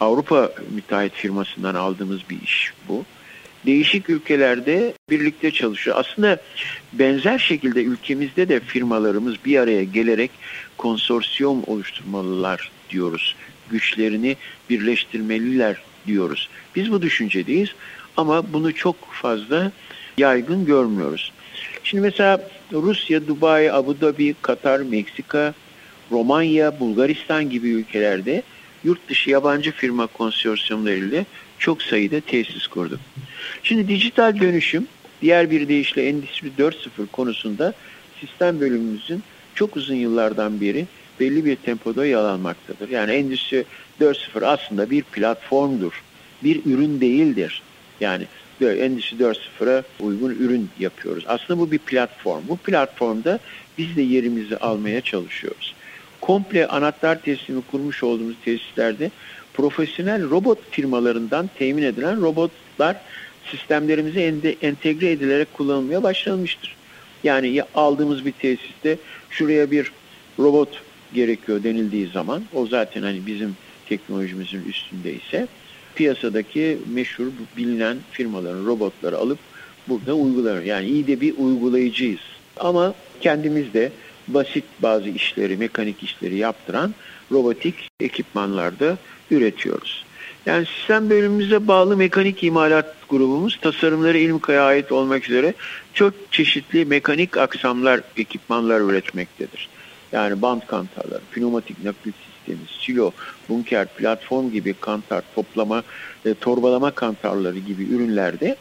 Avrupa 0.00 0.52
müteahhit 0.74 1.12
firmasından 1.12 1.74
aldığımız 1.74 2.20
bir 2.30 2.42
iş 2.42 2.72
bu. 2.88 3.04
Değişik 3.66 4.10
ülkelerde 4.10 4.94
birlikte 5.10 5.50
çalışıyor. 5.50 5.96
Aslında 5.98 6.40
benzer 6.92 7.38
şekilde 7.38 7.82
ülkemizde 7.82 8.48
de 8.48 8.60
firmalarımız 8.60 9.34
bir 9.44 9.58
araya 9.58 9.84
gelerek 9.84 10.30
konsorsiyum 10.78 11.62
oluşturmalılar 11.66 12.70
diyoruz. 12.90 13.36
Güçlerini 13.70 14.36
birleştirmeliler 14.70 15.76
diyoruz. 16.06 16.48
Biz 16.76 16.92
bu 16.92 17.02
düşüncedeyiz 17.02 17.68
ama 18.16 18.52
bunu 18.52 18.74
çok 18.74 18.96
fazla 19.12 19.72
yaygın 20.18 20.64
görmüyoruz. 20.66 21.32
Şimdi 21.84 22.02
mesela 22.02 22.48
Rusya, 22.72 23.26
Dubai, 23.26 23.72
Abu 23.72 24.00
Dhabi, 24.00 24.34
Katar, 24.42 24.80
Meksika, 24.80 25.54
Romanya, 26.10 26.80
Bulgaristan 26.80 27.50
gibi 27.50 27.68
ülkelerde 27.68 28.42
yurt 28.84 29.08
dışı 29.08 29.30
yabancı 29.30 29.72
firma 29.72 30.06
konsorsiyumlarıyla 30.06 31.24
çok 31.64 31.82
sayıda 31.82 32.20
tesis 32.20 32.66
kurduk. 32.66 33.00
Şimdi 33.62 33.88
dijital 33.88 34.40
dönüşüm, 34.40 34.86
diğer 35.22 35.50
bir 35.50 35.68
deyişle 35.68 36.08
Endüstri 36.08 36.50
4.0 36.58 37.06
konusunda 37.12 37.74
sistem 38.20 38.60
bölümümüzün 38.60 39.22
çok 39.54 39.76
uzun 39.76 39.94
yıllardan 39.94 40.60
beri 40.60 40.86
belli 41.20 41.44
bir 41.44 41.56
tempoda 41.56 42.06
yer 42.06 42.16
almaktadır. 42.16 42.88
Yani 42.88 43.12
Endüstri 43.12 43.64
4.0 44.00 44.46
aslında 44.46 44.90
bir 44.90 45.02
platformdur. 45.02 46.02
Bir 46.42 46.66
ürün 46.66 47.00
değildir. 47.00 47.62
Yani 48.00 48.26
Endüstri 48.60 49.16
4.0'a 49.16 49.82
uygun 50.00 50.30
ürün 50.30 50.68
yapıyoruz. 50.78 51.24
Aslında 51.26 51.60
bu 51.60 51.70
bir 51.70 51.78
platform. 51.78 52.42
Bu 52.48 52.56
platformda 52.56 53.38
biz 53.78 53.96
de 53.96 54.02
yerimizi 54.02 54.56
almaya 54.56 55.00
çalışıyoruz. 55.00 55.74
Komple 56.20 56.66
anahtar 56.66 57.22
teslimi 57.22 57.62
kurmuş 57.70 58.02
olduğumuz 58.02 58.36
tesislerde 58.44 59.10
profesyonel 59.54 60.30
robot 60.30 60.58
firmalarından 60.70 61.50
temin 61.58 61.82
edilen 61.82 62.22
robotlar 62.22 62.96
sistemlerimize 63.50 64.22
entegre 64.62 65.10
edilerek 65.10 65.54
kullanılmaya 65.54 66.02
başlanmıştır. 66.02 66.76
Yani 67.24 67.62
aldığımız 67.74 68.24
bir 68.24 68.32
tesiste 68.32 68.98
şuraya 69.30 69.70
bir 69.70 69.92
robot 70.38 70.68
gerekiyor 71.14 71.62
denildiği 71.62 72.06
zaman 72.06 72.42
o 72.54 72.66
zaten 72.66 73.02
hani 73.02 73.26
bizim 73.26 73.56
teknolojimizin 73.88 74.64
üstünde 74.68 75.14
ise 75.14 75.46
piyasadaki 75.94 76.78
meşhur 76.94 77.26
bilinen 77.56 77.96
firmaların 78.12 78.66
robotları 78.66 79.18
alıp 79.18 79.38
burada 79.88 80.14
uygulanır. 80.14 80.62
Yani 80.62 80.86
iyi 80.86 81.06
de 81.06 81.20
bir 81.20 81.34
uygulayıcıyız. 81.38 82.20
Ama 82.56 82.94
kendimiz 83.20 83.74
de 83.74 83.92
basit 84.28 84.64
bazı 84.78 85.08
işleri, 85.08 85.56
mekanik 85.56 86.02
işleri 86.02 86.36
yaptıran 86.36 86.94
robotik 87.32 87.74
ekipmanlarda 88.00 88.96
üretiyoruz. 89.30 90.04
Yani 90.46 90.66
sistem 90.66 91.10
bölümümüze 91.10 91.68
bağlı 91.68 91.96
mekanik 91.96 92.44
imalat 92.44 92.94
grubumuz 93.08 93.58
tasarımları 93.60 94.18
İlmika'ya 94.18 94.64
ait 94.64 94.92
olmak 94.92 95.28
üzere 95.28 95.54
çok 95.94 96.14
çeşitli 96.30 96.84
mekanik 96.84 97.36
aksamlar, 97.36 98.00
ekipmanlar 98.16 98.80
üretmektedir. 98.80 99.68
Yani 100.12 100.42
band 100.42 100.62
kantarları, 100.66 101.20
pneumatik 101.32 101.84
nakil 101.84 102.12
sistemi, 102.12 102.66
silo, 102.80 103.10
bunker, 103.48 103.86
platform 103.86 104.50
gibi 104.50 104.74
kantar, 104.74 105.22
toplama, 105.34 105.82
e, 106.24 106.34
torbalama 106.34 106.90
kantarları 106.90 107.58
gibi 107.58 107.84
ürünlerde 107.84 108.56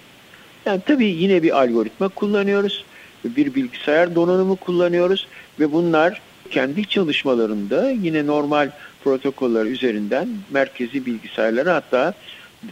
yani 0.66 0.82
tabii 0.86 1.06
yine 1.06 1.44
bir 1.44 1.62
algoritma 1.62 2.08
kullanıyoruz. 2.08 2.84
Bir 3.24 3.56
bilgisayar 3.56 4.16
donanımı 4.16 4.56
kullanıyoruz 4.56 5.28
ve 5.60 5.72
bunlar 5.72 6.22
kendi 6.52 6.86
çalışmalarında 6.86 7.90
yine 7.90 8.28
normal 8.28 8.70
protokoller 9.04 9.66
üzerinden 9.66 10.28
merkezi 10.52 11.06
bilgisayarlara 11.06 11.76
hatta 11.76 12.14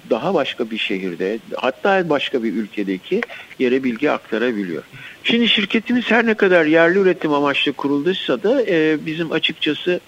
daha 0.10 0.34
başka 0.34 0.72
bir 0.72 0.78
şehirde 0.78 1.40
hatta 1.56 2.10
başka 2.10 2.44
bir 2.44 2.54
ülkedeki 2.54 3.22
yere 3.60 3.84
bilgi 3.84 4.12
aktarabiliyor. 4.12 4.84
Şimdi 5.24 5.48
şirketimiz 5.48 6.12
her 6.12 6.26
ne 6.26 6.34
kadar 6.34 6.66
yerli 6.66 7.00
üretim 7.00 7.34
amaçlı 7.34 7.74
kurulduysa 7.74 8.44
da 8.44 8.62
e, 8.68 9.06
bizim 9.06 9.32
açıkçası 9.32 10.00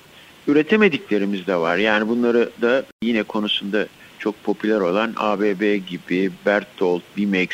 üretemediklerimiz 0.47 1.47
de 1.47 1.55
var. 1.55 1.77
Yani 1.77 2.07
bunları 2.07 2.49
da 2.61 2.83
yine 3.01 3.23
konusunda 3.23 3.87
çok 4.19 4.43
popüler 4.43 4.79
olan 4.79 5.13
ABB 5.17 5.87
gibi, 5.87 6.31
Berthold, 6.45 7.01
Bimex, 7.17 7.49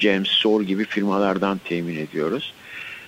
James 0.00 0.28
Sor 0.28 0.62
gibi 0.62 0.84
firmalardan 0.84 1.60
temin 1.64 1.98
ediyoruz. 1.98 2.52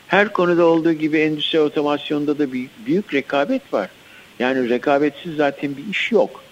Her 0.07 0.33
konuda 0.33 0.65
olduğu 0.65 0.93
gibi 0.93 1.19
endüstri 1.19 1.61
otomasyonda 1.61 2.39
da 2.39 2.53
büyük, 2.53 2.71
büyük 2.87 3.15
rekabet 3.15 3.75
var. 3.75 3.91
Yani 4.39 4.69
rekabetsiz 4.69 5.37
zaten 5.37 5.77
bir 5.77 5.91
iş 5.91 6.13
yok. 6.13 6.45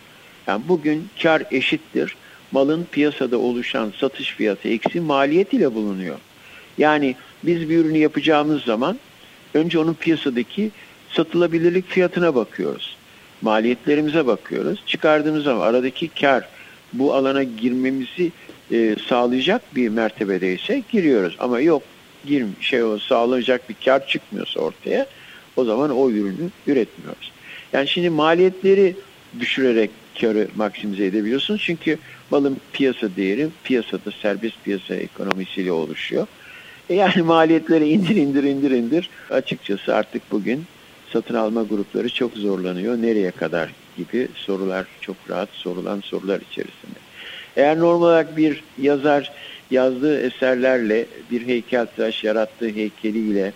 Yani 0.46 0.62
bugün 0.68 1.08
kar 1.22 1.42
eşittir. 1.50 2.16
Malın 2.52 2.86
piyasada 2.92 3.38
oluşan 3.38 3.92
satış 4.00 4.32
fiyatı 4.34 4.68
eksi 4.68 5.00
maliyet 5.00 5.52
ile 5.52 5.74
bulunuyor. 5.74 6.18
Yani 6.78 7.16
biz 7.42 7.68
bir 7.68 7.78
ürünü 7.78 7.98
yapacağımız 7.98 8.62
zaman 8.62 8.98
önce 9.54 9.78
onun 9.78 9.94
piyasadaki 9.94 10.70
satılabilirlik 11.10 11.88
fiyatına 11.88 12.34
bakıyoruz. 12.34 12.96
Maliyetlerimize 13.42 14.26
bakıyoruz. 14.26 14.82
Çıkardığımız 14.86 15.44
zaman 15.44 15.66
aradaki 15.66 16.08
kar 16.08 16.48
bu 16.92 17.14
alana 17.14 17.42
girmemizi 17.42 18.32
e, 18.72 18.96
sağlayacak 19.08 19.76
bir 19.76 19.88
mertebede 19.88 20.54
ise 20.54 20.82
giriyoruz. 20.92 21.36
Ama 21.38 21.60
yok 21.60 21.82
gir 22.26 22.44
şey 22.60 22.82
o 22.82 22.98
sağlayacak 22.98 23.68
bir 23.68 23.76
kar 23.84 24.06
çıkmıyorsa 24.06 24.60
ortaya 24.60 25.06
o 25.56 25.64
zaman 25.64 25.90
o 25.90 26.10
ürünü 26.10 26.50
üretmiyoruz. 26.66 27.32
Yani 27.72 27.88
şimdi 27.88 28.10
maliyetleri 28.10 28.96
düşürerek 29.40 29.90
karı 30.20 30.48
maksimize 30.56 31.04
edebiliyorsunuz. 31.04 31.62
Çünkü 31.64 31.98
malın 32.30 32.56
piyasa 32.72 33.16
değeri 33.16 33.48
piyasada 33.64 34.10
serbest 34.22 34.64
piyasa 34.64 34.94
ekonomisiyle 34.94 35.72
oluşuyor. 35.72 36.26
E 36.90 36.94
yani 36.94 37.22
maliyetleri 37.22 37.88
indir 37.88 38.16
indir 38.16 38.42
indir 38.42 38.70
indir. 38.70 39.10
Açıkçası 39.30 39.94
artık 39.94 40.22
bugün 40.32 40.64
satın 41.12 41.34
alma 41.34 41.62
grupları 41.62 42.08
çok 42.08 42.32
zorlanıyor. 42.32 43.02
Nereye 43.02 43.30
kadar 43.30 43.70
gibi 43.96 44.28
sorular 44.34 44.86
çok 45.00 45.16
rahat 45.28 45.48
sorulan 45.52 46.00
sorular 46.00 46.40
içerisinde. 46.50 47.07
Eğer 47.58 47.78
normal 47.78 48.06
olarak 48.06 48.36
bir 48.36 48.64
yazar 48.82 49.32
yazdığı 49.70 50.20
eserlerle 50.20 51.06
bir 51.30 51.46
heykeltıraş 51.46 52.24
yarattığı 52.24 52.68
heykeliyle 52.68 53.52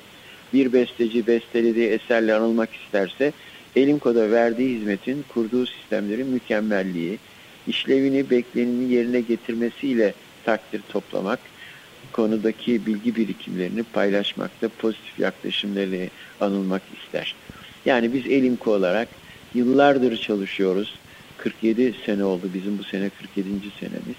bir 0.52 0.72
besteci 0.72 1.26
bestelediği 1.26 1.88
eserle 1.88 2.34
anılmak 2.34 2.68
isterse 2.74 3.32
Elimko'da 3.76 4.30
verdiği 4.30 4.76
hizmetin 4.76 5.24
kurduğu 5.34 5.66
sistemlerin 5.66 6.26
mükemmelliği, 6.26 7.18
işlevini 7.66 8.30
bekleneni 8.30 8.92
yerine 8.92 9.20
getirmesiyle 9.20 10.14
takdir 10.44 10.82
toplamak, 10.92 11.38
konudaki 12.12 12.86
bilgi 12.86 13.16
birikimlerini 13.16 13.82
paylaşmakta 13.82 14.68
pozitif 14.68 15.18
yaklaşımlarıyla 15.18 16.06
anılmak 16.40 16.82
ister. 17.02 17.34
Yani 17.86 18.12
biz 18.12 18.26
Elimko 18.26 18.72
olarak 18.72 19.08
yıllardır 19.54 20.16
çalışıyoruz. 20.16 21.01
47 21.42 21.94
sene 22.06 22.24
oldu 22.24 22.50
bizim 22.54 22.78
bu 22.78 22.84
sene 22.84 23.10
47. 23.10 23.50
senemiz. 23.80 24.16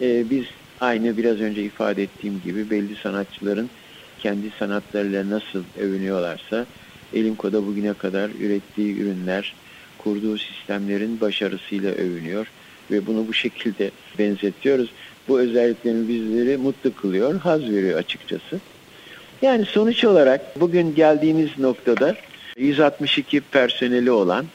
Ee, 0.00 0.30
biz 0.30 0.44
aynı 0.80 1.16
biraz 1.16 1.40
önce 1.40 1.62
ifade 1.62 2.02
ettiğim 2.02 2.40
gibi 2.44 2.70
belli 2.70 2.96
sanatçıların 2.96 3.70
kendi 4.18 4.50
sanatlarıyla 4.58 5.30
nasıl 5.30 5.64
övünüyorlarsa 5.80 6.66
Elimko'da 7.14 7.66
bugüne 7.66 7.94
kadar 7.94 8.30
ürettiği 8.30 9.00
ürünler, 9.00 9.54
kurduğu 9.98 10.38
sistemlerin 10.38 11.20
başarısıyla 11.20 11.92
övünüyor 11.92 12.46
ve 12.90 13.06
bunu 13.06 13.28
bu 13.28 13.32
şekilde 13.32 13.90
benzetiyoruz. 14.18 14.92
Bu 15.28 15.40
özelliklerin 15.40 16.08
bizleri 16.08 16.56
mutlu 16.56 16.94
kılıyor, 16.94 17.40
haz 17.40 17.62
veriyor 17.62 17.98
açıkçası. 17.98 18.60
Yani 19.42 19.64
sonuç 19.64 20.04
olarak 20.04 20.60
bugün 20.60 20.94
geldiğimiz 20.94 21.58
noktada 21.58 22.16
162 22.56 23.40
personeli 23.40 24.10
olan 24.10 24.46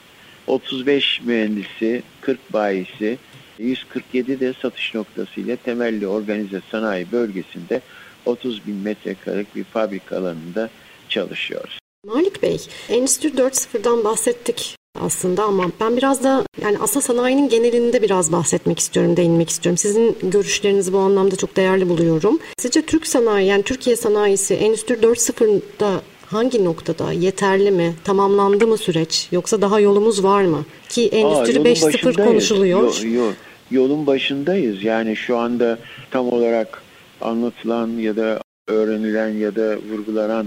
35 0.46 1.20
mühendisi, 1.24 2.02
40 2.20 2.52
bayisi, 2.52 3.18
147 3.58 4.40
de 4.40 4.54
satış 4.62 4.94
noktası 4.94 5.40
ile 5.40 5.56
temelli 5.56 6.06
organize 6.06 6.60
sanayi 6.70 7.12
bölgesinde 7.12 7.80
30 8.26 8.66
bin 8.66 8.76
metrekarelik 8.76 9.56
bir 9.56 9.64
fabrika 9.64 10.16
alanında 10.18 10.70
çalışıyoruz. 11.08 11.78
Malik 12.06 12.42
Bey, 12.42 12.66
Endüstri 12.88 13.28
4.0'dan 13.28 14.04
bahsettik 14.04 14.76
aslında 15.00 15.42
ama 15.44 15.70
ben 15.80 15.96
biraz 15.96 16.24
da 16.24 16.44
yani 16.62 16.78
asıl 16.78 17.00
sanayinin 17.00 17.48
genelinde 17.48 18.02
biraz 18.02 18.32
bahsetmek 18.32 18.78
istiyorum, 18.78 19.16
değinmek 19.16 19.50
istiyorum. 19.50 19.78
Sizin 19.78 20.16
görüşlerinizi 20.22 20.92
bu 20.92 20.98
anlamda 20.98 21.36
çok 21.36 21.56
değerli 21.56 21.88
buluyorum. 21.88 22.38
Sizce 22.58 22.82
Türk 22.82 23.06
sanayi 23.06 23.48
yani 23.48 23.62
Türkiye 23.62 23.96
sanayisi 23.96 24.54
Endüstri 24.54 24.94
4.0'da 24.94 26.02
hangi 26.32 26.64
noktada? 26.64 27.12
Yeterli 27.12 27.70
mi? 27.70 27.94
Tamamlandı 28.04 28.66
mı 28.66 28.78
süreç? 28.78 29.28
Yoksa 29.32 29.60
daha 29.60 29.80
yolumuz 29.80 30.24
var 30.24 30.42
mı? 30.42 30.64
Ki 30.88 31.08
Endüstri 31.08 31.58
5.0 31.60 32.24
konuşuluyor. 32.24 33.02
Yo, 33.04 33.10
yo, 33.10 33.32
yolun 33.70 34.06
başındayız. 34.06 34.84
Yani 34.84 35.16
şu 35.16 35.38
anda 35.38 35.78
tam 36.10 36.28
olarak 36.28 36.82
anlatılan 37.20 37.88
ya 37.88 38.16
da 38.16 38.40
öğrenilen 38.68 39.28
ya 39.28 39.56
da 39.56 39.76
vurgulanan 39.76 40.46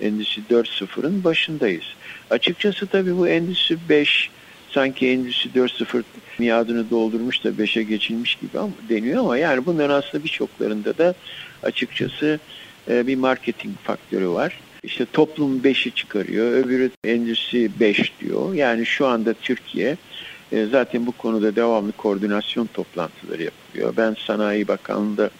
Endüstri 0.00 0.42
4.0'ın 0.50 1.24
başındayız. 1.24 1.84
Açıkçası 2.30 2.86
tabii 2.86 3.18
bu 3.18 3.28
Endüstri 3.28 3.76
5 3.88 4.30
sanki 4.70 5.08
Endüstri 5.08 5.50
4.0 5.50 6.02
miadını 6.38 6.90
doldurmuş 6.90 7.44
da 7.44 7.48
5'e 7.48 7.82
geçilmiş 7.82 8.34
gibi 8.34 8.58
ama, 8.58 8.72
deniyor 8.88 9.20
ama 9.20 9.38
yani 9.38 9.66
bunların 9.66 9.94
aslında 9.94 10.24
birçoklarında 10.24 10.98
da 10.98 11.14
açıkçası 11.62 12.38
e, 12.88 13.06
bir 13.06 13.16
marketing 13.16 13.74
faktörü 13.84 14.28
var. 14.28 14.60
İşte 14.86 15.06
toplum 15.12 15.58
5'i 15.58 15.90
çıkarıyor, 15.90 16.52
öbürü 16.52 16.90
endüstri 17.04 17.70
5 17.80 18.12
diyor. 18.20 18.54
Yani 18.54 18.86
şu 18.86 19.06
anda 19.06 19.34
Türkiye 19.34 19.96
e, 20.52 20.66
zaten 20.66 21.06
bu 21.06 21.12
konuda 21.12 21.56
devamlı 21.56 21.92
koordinasyon 21.92 22.66
toplantıları 22.66 23.42
yapıyor. 23.42 23.94
Ben 23.96 24.16
Sanayi 24.18 24.68
Bakanlığı'nda 24.68 25.30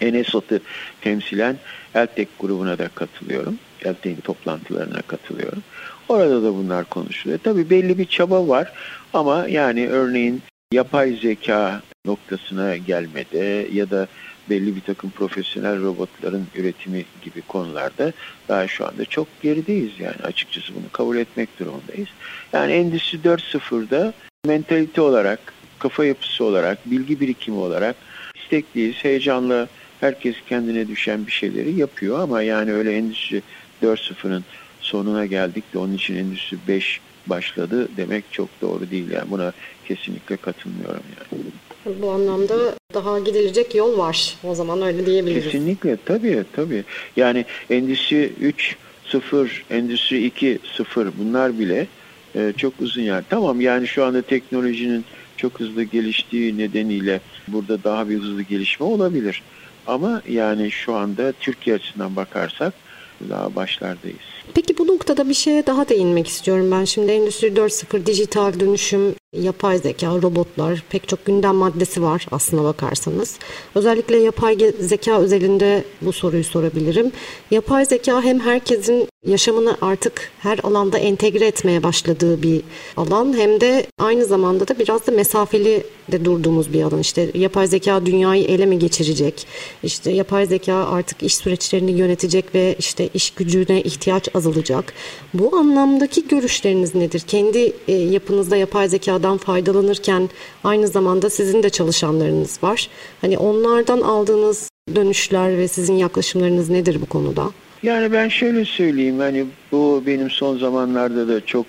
Enesot'u 0.00 0.60
temsilen 1.00 1.56
Eltek 1.94 2.28
grubuna 2.40 2.78
da 2.78 2.88
katılıyorum. 2.88 3.58
Eltek 3.84 4.24
toplantılarına 4.24 5.02
katılıyorum. 5.02 5.62
Orada 6.08 6.42
da 6.42 6.54
bunlar 6.54 6.84
konuşuluyor. 6.84 7.40
Tabii 7.44 7.70
belli 7.70 7.98
bir 7.98 8.04
çaba 8.04 8.48
var 8.48 8.72
ama 9.12 9.48
yani 9.48 9.88
örneğin 9.88 10.42
yapay 10.72 11.12
zeka 11.22 11.82
noktasına 12.06 12.76
gelmede 12.76 13.68
ya 13.72 13.90
da 13.90 14.08
belli 14.50 14.76
bir 14.76 14.80
takım 14.80 15.10
profesyonel 15.10 15.82
robotların 15.82 16.46
üretimi 16.56 17.04
gibi 17.22 17.42
konularda 17.42 18.12
daha 18.48 18.68
şu 18.68 18.86
anda 18.86 19.04
çok 19.04 19.40
gerideyiz 19.42 20.00
yani 20.00 20.16
açıkçası 20.22 20.74
bunu 20.74 20.90
kabul 20.92 21.16
etmek 21.16 21.58
durumundayız. 21.58 22.08
Yani 22.52 22.72
Endüstri 22.72 23.18
4.0'da 23.18 24.12
mentalite 24.46 25.00
olarak, 25.00 25.52
kafa 25.78 26.04
yapısı 26.04 26.44
olarak, 26.44 26.90
bilgi 26.90 27.20
birikimi 27.20 27.56
olarak 27.56 27.96
istekliyiz, 28.34 29.04
heyecanla 29.04 29.68
herkes 30.00 30.36
kendine 30.48 30.88
düşen 30.88 31.26
bir 31.26 31.32
şeyleri 31.32 31.74
yapıyor 31.74 32.18
ama 32.18 32.42
yani 32.42 32.72
öyle 32.72 32.96
Endüstri 32.96 33.42
4.0'ın 33.82 34.44
sonuna 34.80 35.26
geldik 35.26 35.72
de 35.74 35.78
onun 35.78 35.94
için 35.94 36.16
Endüstri 36.16 36.56
5 36.68 37.00
başladı 37.26 37.88
demek 37.96 38.32
çok 38.32 38.48
doğru 38.60 38.90
değil. 38.90 39.10
Yani 39.10 39.30
buna 39.30 39.52
kesinlikle 39.84 40.36
katılmıyorum 40.36 41.02
yani. 41.16 41.42
Bu 41.86 42.10
anlamda 42.10 42.54
daha 42.94 43.18
gidilecek 43.18 43.74
yol 43.74 43.98
var. 43.98 44.36
O 44.44 44.54
zaman 44.54 44.82
öyle 44.82 45.06
diyebiliriz. 45.06 45.44
Kesinlikle 45.44 45.96
tabii 46.04 46.44
tabii. 46.52 46.84
Yani 47.16 47.44
Endüstri 47.70 48.32
3 48.40 48.76
0, 49.06 49.64
Endüstri 49.70 50.24
2 50.24 50.58
0 50.76 51.08
bunlar 51.18 51.58
bile 51.58 51.86
e, 52.34 52.52
çok 52.56 52.72
uzun 52.80 53.02
yer. 53.02 53.24
Tamam 53.30 53.60
yani 53.60 53.86
şu 53.86 54.04
anda 54.04 54.22
teknolojinin 54.22 55.04
çok 55.36 55.60
hızlı 55.60 55.82
geliştiği 55.82 56.58
nedeniyle 56.58 57.20
burada 57.48 57.84
daha 57.84 58.08
bir 58.08 58.18
hızlı 58.18 58.42
gelişme 58.42 58.86
olabilir. 58.86 59.42
Ama 59.86 60.22
yani 60.28 60.70
şu 60.70 60.94
anda 60.94 61.32
Türkiye 61.40 61.76
açısından 61.76 62.16
bakarsak 62.16 62.72
daha 63.30 63.56
başlardayız. 63.56 64.18
Peki 64.54 64.78
bu 64.78 64.86
noktada 64.86 65.28
bir 65.28 65.34
şeye 65.34 65.66
daha 65.66 65.88
değinmek 65.88 66.28
istiyorum 66.28 66.70
ben. 66.72 66.84
Şimdi 66.84 67.12
Endüstri 67.12 67.48
4.0, 67.48 68.06
dijital 68.06 68.60
dönüşüm, 68.60 69.14
yapay 69.32 69.78
zeka, 69.78 70.06
robotlar 70.06 70.84
pek 70.90 71.08
çok 71.08 71.24
gündem 71.24 71.54
maddesi 71.54 72.02
var 72.02 72.26
aslına 72.30 72.64
bakarsanız. 72.64 73.38
Özellikle 73.74 74.16
yapay 74.16 74.58
zeka 74.80 75.18
özelinde 75.18 75.84
bu 76.02 76.12
soruyu 76.12 76.44
sorabilirim. 76.44 77.12
Yapay 77.50 77.84
zeka 77.84 78.22
hem 78.22 78.40
herkesin 78.40 79.08
yaşamını 79.26 79.76
artık 79.80 80.30
her 80.38 80.58
alanda 80.62 80.98
entegre 80.98 81.46
etmeye 81.46 81.82
başladığı 81.82 82.42
bir 82.42 82.62
alan 82.96 83.36
hem 83.36 83.60
de 83.60 83.86
aynı 83.98 84.24
zamanda 84.24 84.68
da 84.68 84.78
biraz 84.78 85.06
da 85.06 85.12
mesafeli 85.12 85.84
de 86.12 86.24
durduğumuz 86.24 86.72
bir 86.72 86.82
alan. 86.82 87.00
İşte 87.00 87.30
yapay 87.34 87.66
zeka 87.66 88.06
dünyayı 88.06 88.44
ele 88.44 88.66
mi 88.66 88.78
geçirecek? 88.78 89.46
İşte 89.82 90.10
yapay 90.10 90.46
zeka 90.46 90.74
artık 90.74 91.22
iş 91.22 91.36
süreçlerini 91.36 91.92
yönetecek 91.92 92.54
ve 92.54 92.76
işte 92.78 93.08
iş 93.14 93.30
gücüne 93.30 93.82
ihtiyaç 93.82 94.28
azalacak. 94.34 94.92
Bu 95.34 95.56
anlamdaki 95.56 96.28
görüşleriniz 96.28 96.94
nedir? 96.94 97.20
Kendi 97.20 97.72
e, 97.88 97.92
yapınızda 97.92 98.56
yapay 98.56 98.88
zekadan 98.88 99.38
faydalanırken 99.38 100.30
aynı 100.64 100.88
zamanda 100.88 101.30
sizin 101.30 101.62
de 101.62 101.70
çalışanlarınız 101.70 102.58
var. 102.62 102.88
Hani 103.20 103.38
onlardan 103.38 104.00
aldığınız 104.00 104.70
dönüşler 104.94 105.58
ve 105.58 105.68
sizin 105.68 105.94
yaklaşımlarınız 105.94 106.68
nedir 106.70 107.00
bu 107.00 107.06
konuda? 107.06 107.50
Yani 107.82 108.12
ben 108.12 108.28
şöyle 108.28 108.64
söyleyeyim 108.64 109.18
hani 109.18 109.46
bu 109.72 110.02
benim 110.06 110.30
son 110.30 110.58
zamanlarda 110.58 111.28
da 111.28 111.46
çok 111.46 111.66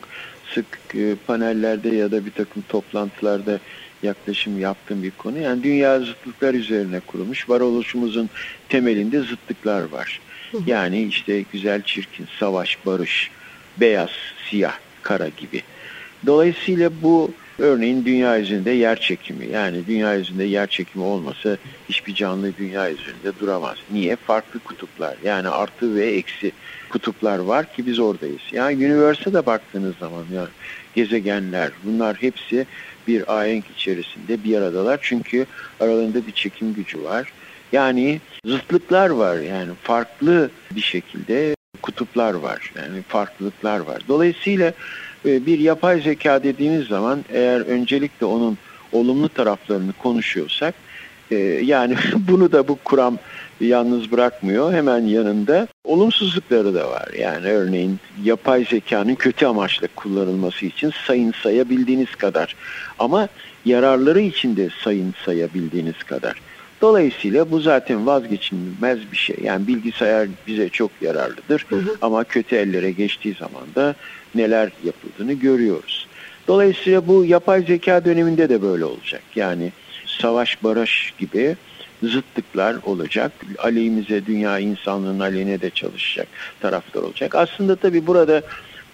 sık 0.53 0.65
e, 0.95 1.15
panellerde 1.27 1.95
ya 1.95 2.11
da 2.11 2.25
bir 2.25 2.31
takım 2.31 2.63
toplantılarda 2.69 3.59
yaklaşım 4.03 4.59
yaptığım 4.59 5.03
bir 5.03 5.11
konu. 5.11 5.39
Yani 5.39 5.63
dünya 5.63 5.99
zıtlıklar 5.99 6.53
üzerine 6.53 6.99
kurulmuş. 6.99 7.49
Varoluşumuzun 7.49 8.29
temelinde 8.69 9.19
zıtlıklar 9.19 9.81
var. 9.81 10.19
Yani 10.65 11.03
işte 11.03 11.43
güzel, 11.51 11.81
çirkin, 11.81 12.27
savaş, 12.39 12.85
barış, 12.85 13.31
beyaz, 13.77 14.09
siyah, 14.49 14.77
kara 15.01 15.27
gibi. 15.27 15.61
Dolayısıyla 16.25 17.01
bu 17.01 17.31
örneğin 17.59 18.05
dünya 18.05 18.39
üzerinde 18.39 18.71
yer 18.71 18.99
çekimi. 18.99 19.47
Yani 19.47 19.87
dünya 19.87 20.19
üzerinde 20.19 20.43
yer 20.43 20.67
çekimi 20.67 21.03
olmasa 21.05 21.57
hiçbir 21.89 22.15
canlı 22.15 22.57
dünya 22.57 22.91
üzerinde 22.91 23.39
duramaz. 23.39 23.77
Niye? 23.91 24.15
Farklı 24.15 24.59
kutuplar 24.59 25.15
yani 25.23 25.49
artı 25.49 25.95
ve 25.95 26.05
eksi 26.05 26.51
kutuplar 26.89 27.39
var 27.39 27.73
ki 27.75 27.85
biz 27.85 27.99
oradayız. 27.99 28.41
Yani 28.51 28.75
Universe'a 28.75 29.45
baktığınız 29.45 29.95
zaman 29.99 30.25
ya 30.33 30.47
gezegenler 30.95 31.71
bunlar 31.83 32.15
hepsi 32.15 32.65
bir 33.07 33.39
ahenk 33.39 33.65
içerisinde 33.77 34.43
bir 34.43 34.57
aradalar. 34.57 34.99
Çünkü 35.01 35.45
aralarında 35.79 36.27
bir 36.27 36.31
çekim 36.31 36.73
gücü 36.73 37.03
var. 37.03 37.33
Yani 37.71 38.21
zıtlıklar 38.45 39.09
var 39.09 39.37
yani 39.37 39.71
farklı 39.83 40.49
bir 40.71 40.81
şekilde 40.81 41.55
kutuplar 41.81 42.33
var. 42.33 42.71
Yani 42.75 43.01
farklılıklar 43.01 43.79
var. 43.79 44.01
Dolayısıyla 44.07 44.73
bir 45.25 45.59
yapay 45.59 46.01
zeka 46.01 46.43
dediğiniz 46.43 46.87
zaman 46.87 47.25
eğer 47.33 47.59
öncelikle 47.59 48.25
onun 48.25 48.57
olumlu 48.91 49.29
taraflarını 49.29 49.93
konuşuyorsak 49.93 50.75
e, 51.31 51.35
yani 51.63 51.95
bunu 52.15 52.51
da 52.51 52.67
bu 52.67 52.75
kuram 52.83 53.17
yalnız 53.61 54.11
bırakmıyor. 54.11 54.73
Hemen 54.73 55.01
yanında 55.01 55.67
olumsuzlukları 55.83 56.73
da 56.73 56.89
var. 56.89 57.07
Yani 57.19 57.47
örneğin 57.47 57.99
yapay 58.23 58.65
zekanın 58.65 59.15
kötü 59.15 59.45
amaçla 59.45 59.87
kullanılması 59.95 60.65
için 60.65 60.91
sayın 61.07 61.33
sayabildiğiniz 61.43 62.15
kadar. 62.15 62.55
Ama 62.99 63.27
yararları 63.65 64.21
için 64.21 64.55
de 64.55 64.69
sayın 64.83 65.13
sayabildiğiniz 65.25 66.03
kadar. 66.03 66.41
Dolayısıyla 66.81 67.51
bu 67.51 67.59
zaten 67.59 68.07
vazgeçilmez 68.07 68.99
bir 69.11 69.17
şey. 69.17 69.35
Yani 69.43 69.67
bilgisayar 69.67 70.27
bize 70.47 70.69
çok 70.69 70.91
yararlıdır 71.01 71.65
hı 71.69 71.75
hı. 71.75 71.95
ama 72.01 72.23
kötü 72.23 72.55
ellere 72.55 72.91
geçtiği 72.91 73.33
zaman 73.33 73.63
da 73.75 73.95
neler 74.35 74.71
yapıldığını 74.83 75.33
görüyoruz. 75.33 76.07
Dolayısıyla 76.47 77.07
bu 77.07 77.25
yapay 77.25 77.61
zeka 77.61 78.05
döneminde 78.05 78.49
de 78.49 78.61
böyle 78.61 78.85
olacak. 78.85 79.21
Yani 79.35 79.71
savaş 80.05 80.63
barış 80.63 81.13
gibi 81.17 81.55
zıtlıklar 82.03 82.75
olacak. 82.85 83.31
Aleyhimize 83.57 84.25
dünya 84.25 84.59
insanlığın 84.59 85.19
aleyhine 85.19 85.61
de 85.61 85.69
çalışacak 85.69 86.27
taraflar 86.59 87.01
olacak. 87.01 87.35
Aslında 87.35 87.75
tabii 87.75 88.07
burada 88.07 88.41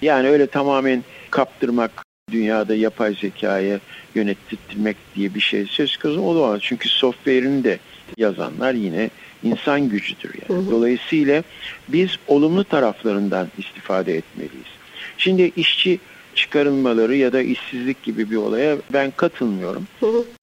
yani 0.02 0.28
öyle 0.28 0.48
tamamen 0.48 1.04
kaptırmak 1.32 1.92
dünyada 2.32 2.76
yapay 2.76 3.16
zekayı 3.16 3.80
yönettirmek 4.16 4.98
diye 5.16 5.36
bir 5.36 5.40
şey 5.40 5.66
söz 5.66 5.98
konusu 5.98 6.22
olamaz. 6.22 6.60
Çünkü 6.64 6.90
software'ini 6.90 7.64
de 7.64 7.80
yazanlar 8.18 8.74
yine 8.74 9.10
insan 9.44 9.90
gücüdür 9.90 10.36
yani. 10.50 10.72
Dolayısıyla 10.72 11.44
biz 11.88 12.10
olumlu 12.28 12.64
taraflarından 12.64 13.48
istifade 13.58 14.16
etmeliyiz. 14.16 14.79
Şimdi 15.20 15.52
işçi 15.56 16.00
çıkarılmaları 16.36 17.16
ya 17.16 17.34
da 17.34 17.42
işsizlik 17.42 18.04
gibi 18.04 18.32
bir 18.32 18.36
olaya 18.36 18.78
ben 18.94 19.12
katılmıyorum. 19.12 19.88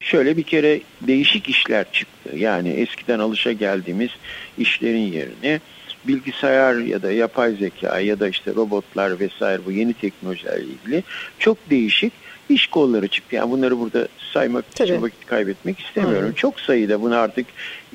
Şöyle 0.01 0.37
bir 0.37 0.43
kere 0.43 0.81
değişik 1.01 1.49
işler 1.49 1.87
çıktı. 1.93 2.37
Yani 2.37 2.69
eskiden 2.69 3.19
alışa 3.19 3.53
geldiğimiz 3.53 4.11
işlerin 4.59 5.13
yerine 5.13 5.61
bilgisayar 6.05 6.75
ya 6.75 7.03
da 7.03 7.13
yapay 7.13 7.53
zeka 7.53 8.01
ya 8.01 8.21
da 8.21 8.29
işte 8.29 8.55
robotlar 8.55 9.21
vesaire 9.21 9.61
bu 9.67 9.73
yeni 9.73 9.95
teknolojilerle 9.95 10.65
ilgili 10.65 11.03
çok 11.39 11.71
değişik 11.71 12.13
iş 12.49 12.67
kolları 12.67 13.09
çıktı. 13.09 13.37
Yani 13.37 13.51
bunları 13.51 13.79
burada 13.79 14.09
saymak 14.33 14.75
Tabii. 14.75 14.89
için 14.89 15.03
vakit 15.03 15.27
kaybetmek 15.27 15.81
istemiyorum. 15.81 16.29
Hı. 16.29 16.35
Çok 16.35 16.61
sayıda 16.61 17.03
bunu 17.03 17.17
artık 17.17 17.47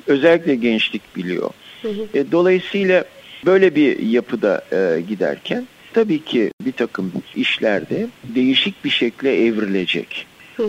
özellikle 0.06 0.54
gençlik 0.54 1.16
biliyor. 1.16 1.50
Hı 1.82 1.88
hı. 1.88 2.06
E, 2.14 2.32
dolayısıyla 2.32 3.04
böyle 3.46 3.74
bir 3.74 3.98
yapıda 3.98 4.64
e, 4.72 5.00
giderken 5.08 5.66
tabii 5.94 6.24
ki 6.24 6.50
bir 6.64 6.72
takım 6.72 7.12
işlerde 7.36 8.06
değişik 8.34 8.84
bir 8.84 8.90
şekle 8.90 9.46
evrilecek. 9.46 10.26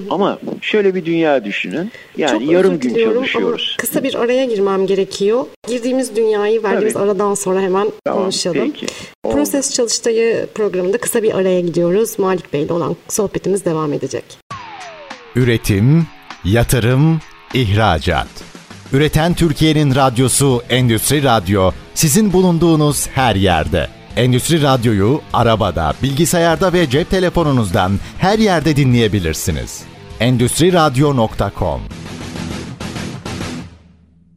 Ama 0.10 0.40
şöyle 0.62 0.96
bir 0.96 1.06
dünya 1.06 1.46
düşünün. 1.46 1.92
Yani 2.18 2.40
Çok 2.40 2.52
yarım 2.52 2.80
gün 2.80 2.96
çalışıyoruz. 2.96 3.68
Ama 3.70 3.78
kısa 3.78 4.04
bir 4.04 4.16
araya 4.16 4.46
girmem 4.46 4.88
gerekiyor. 4.88 5.46
Girdiğimiz 5.68 6.16
dünyayı 6.16 6.64
verdiğimiz 6.64 6.94
Tabii. 6.94 7.04
aradan 7.04 7.34
sonra 7.34 7.62
hemen 7.62 7.92
tamam, 8.06 8.22
konuşalım. 8.22 8.72
Peki. 8.72 8.86
Proses 9.24 9.74
Çalıştayı 9.74 10.48
programında 10.56 10.98
kısa 10.98 11.24
bir 11.24 11.38
araya 11.38 11.60
gidiyoruz. 11.60 12.20
Malik 12.20 12.54
Bey 12.54 12.64
ile 12.64 12.74
olan 12.74 12.96
sohbetimiz 13.10 13.66
devam 13.66 13.94
edecek. 13.94 14.24
Üretim, 15.36 16.08
yatırım, 16.46 17.20
ihracat. 17.54 18.28
Üreten 18.94 19.34
Türkiye'nin 19.34 19.96
radyosu 19.96 20.62
Endüstri 20.70 21.24
Radyo 21.24 21.72
sizin 21.94 22.34
bulunduğunuz 22.34 23.08
her 23.08 23.36
yerde. 23.36 23.88
Endüstri 24.18 24.62
Radyo'yu 24.62 25.22
arabada, 25.34 25.94
bilgisayarda 26.04 26.74
ve 26.74 26.90
cep 26.90 27.10
telefonunuzdan 27.10 27.92
her 28.20 28.40
yerde 28.40 28.76
dinleyebilirsiniz. 28.76 29.84
Endüstri 30.20 30.74
Radyo.com 30.74 31.82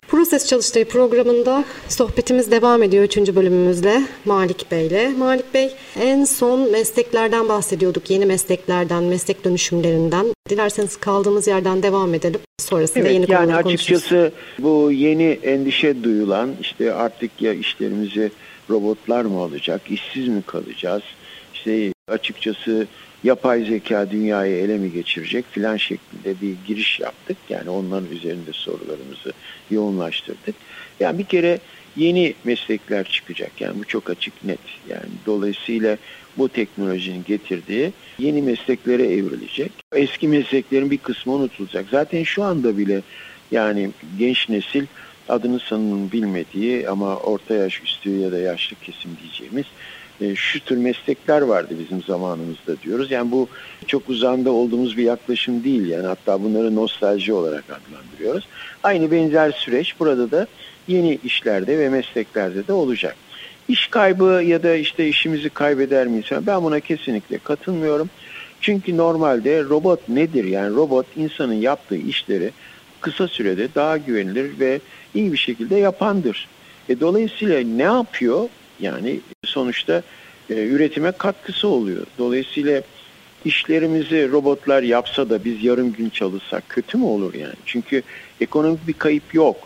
Proses 0.09 0.47
Çalıştayı 0.47 0.89
programında 0.89 1.65
sohbetimiz 1.89 2.51
devam 2.51 2.83
ediyor 2.83 3.05
3. 3.05 3.17
bölümümüzle 3.17 4.03
Malik 4.25 4.71
Bey 4.71 4.87
ile. 4.87 5.09
Malik 5.19 5.55
Bey 5.55 5.71
en 6.01 6.25
son 6.25 6.73
mesleklerden 6.73 7.49
bahsediyorduk. 7.49 8.11
Yeni 8.11 8.27
mesleklerden, 8.27 9.03
meslek 9.03 9.45
dönüşümlerinden. 9.45 10.27
Dilerseniz 10.49 10.97
kaldığımız 10.97 11.47
yerden 11.47 11.83
devam 11.83 12.15
edelim. 12.15 12.41
Sonrasında 12.59 12.99
evet, 12.99 13.13
yeni 13.13 13.33
yani 13.33 13.57
açıkçası 13.57 14.33
bu 14.59 14.93
yeni 14.93 15.39
endişe 15.43 16.05
duyulan 16.05 16.51
işte 16.61 16.93
artık 16.93 17.43
ya 17.43 17.53
işlerimizi 17.53 18.31
robotlar 18.71 19.25
mı 19.25 19.41
olacak, 19.41 19.81
işsiz 19.91 20.29
mi 20.29 20.43
kalacağız? 20.47 21.03
İşte 21.55 21.93
açıkçası 22.09 22.87
yapay 23.25 23.65
zeka 23.65 24.11
dünyayı 24.11 24.57
ele 24.57 24.79
mi 24.79 24.93
geçirecek 24.93 25.45
filan 25.51 25.77
şeklinde 25.77 26.41
bir 26.43 26.55
giriş 26.67 27.01
yaptık. 27.01 27.37
Yani 27.49 27.71
onların 27.71 28.11
üzerinde 28.11 28.53
sorularımızı 28.53 29.33
yoğunlaştırdık. 29.71 30.55
Yani 31.01 31.19
bir 31.19 31.25
kere 31.25 31.59
yeni 31.97 32.35
meslekler 32.45 33.05
çıkacak. 33.05 33.61
Yani 33.61 33.79
bu 33.79 33.85
çok 33.85 34.11
açık 34.11 34.45
net. 34.45 34.59
Yani 34.89 35.07
dolayısıyla 35.27 35.97
bu 36.39 36.49
teknolojinin 36.49 37.25
getirdiği 37.25 37.93
yeni 38.19 38.43
mesleklere 38.43 39.03
evrilecek. 39.03 39.73
Eski 39.95 40.29
mesleklerin 40.29 40.91
bir 40.91 40.99
kısmı 40.99 41.33
unutulacak. 41.33 41.87
Zaten 41.91 42.23
şu 42.23 42.43
anda 42.43 42.79
bile 42.79 43.03
yani 43.51 43.91
genç 44.19 44.49
nesil 44.49 44.87
adını 45.29 45.61
sanının 45.61 46.13
bilmediği 46.13 46.89
ama 46.89 47.17
orta 47.17 47.55
yaş 47.55 47.83
üstü 47.83 48.11
ya 48.11 48.33
da 48.33 48.39
yaşlı 48.39 48.77
kesim 48.77 49.11
diyeceğimiz 49.23 49.67
e, 50.21 50.35
şu 50.35 50.61
tür 50.61 50.77
meslekler 50.77 51.43
vardı 51.43 51.75
bizim 51.81 52.03
zamanımızda 52.03 52.81
diyoruz. 52.83 53.11
Yani 53.11 53.31
bu 53.31 53.49
çok 53.87 54.09
uzanda 54.09 54.51
olduğumuz 54.51 54.97
bir 54.97 55.03
yaklaşım 55.03 55.65
değil 55.65 55.87
yani 55.87 56.07
hatta 56.07 56.43
bunları 56.43 56.75
nostalji 56.75 57.33
olarak 57.33 57.65
adlandırıyoruz. 57.65 58.49
Aynı 58.83 59.11
benzer 59.11 59.51
süreç 59.51 60.01
burada 60.01 60.31
da 60.31 60.47
yeni 60.89 61.19
işlerde 61.25 61.79
ve 61.79 61.89
mesleklerde 61.89 62.67
de 62.67 62.73
olacak. 62.73 63.17
İş 63.69 63.87
kaybı 63.87 64.43
ya 64.47 64.63
da 64.63 64.75
işte 64.75 65.09
işimizi 65.09 65.49
kaybeder 65.51 66.07
miyiz? 66.07 66.27
Ben 66.41 66.65
buna 66.65 66.81
kesinlikle 66.81 67.39
katılmıyorum. 67.39 68.11
Çünkü 68.61 68.97
normalde 68.97 69.65
robot 69.65 70.09
nedir? 70.09 70.45
Yani 70.45 70.77
robot 70.77 71.07
insanın 71.17 71.55
yaptığı 71.55 71.97
işleri 71.97 72.51
kısa 73.01 73.29
sürede 73.29 73.69
daha 73.75 73.97
güvenilir 73.97 74.61
ve 74.61 74.81
iyi 75.17 75.33
bir 75.33 75.39
şekilde 75.39 75.77
yapandır. 75.77 76.49
E, 76.89 77.01
dolayısıyla 77.01 77.61
ne 77.61 77.83
yapıyor? 77.83 78.49
Yani 78.81 79.21
sonuçta 79.45 80.03
e, 80.51 80.55
üretime 80.55 81.13
katkısı 81.13 81.69
oluyor. 81.69 82.07
Dolayısıyla 82.19 82.83
işlerimizi 83.45 84.31
robotlar 84.33 84.83
yapsa 84.83 85.31
da 85.31 85.45
biz 85.45 85.65
yarım 85.65 85.93
gün 85.93 86.09
çalışsak 86.11 86.69
kötü 86.69 86.99
mü 86.99 87.05
olur 87.05 87.35
yani? 87.35 87.55
Çünkü 87.67 88.03
ekonomik 88.41 88.89
bir 88.89 88.93
kayıp 88.93 89.35
yok. 89.35 89.57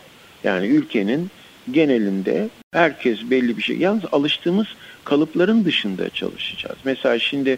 Yani 0.43 0.67
ülkenin 0.67 1.29
genelinde 1.71 2.49
herkes 2.73 3.19
belli 3.29 3.57
bir 3.57 3.61
şey. 3.61 3.77
Yalnız 3.77 4.03
alıştığımız 4.11 4.67
kalıpların 5.03 5.65
dışında 5.65 6.09
çalışacağız. 6.09 6.77
Mesela 6.83 7.19
şimdi 7.19 7.57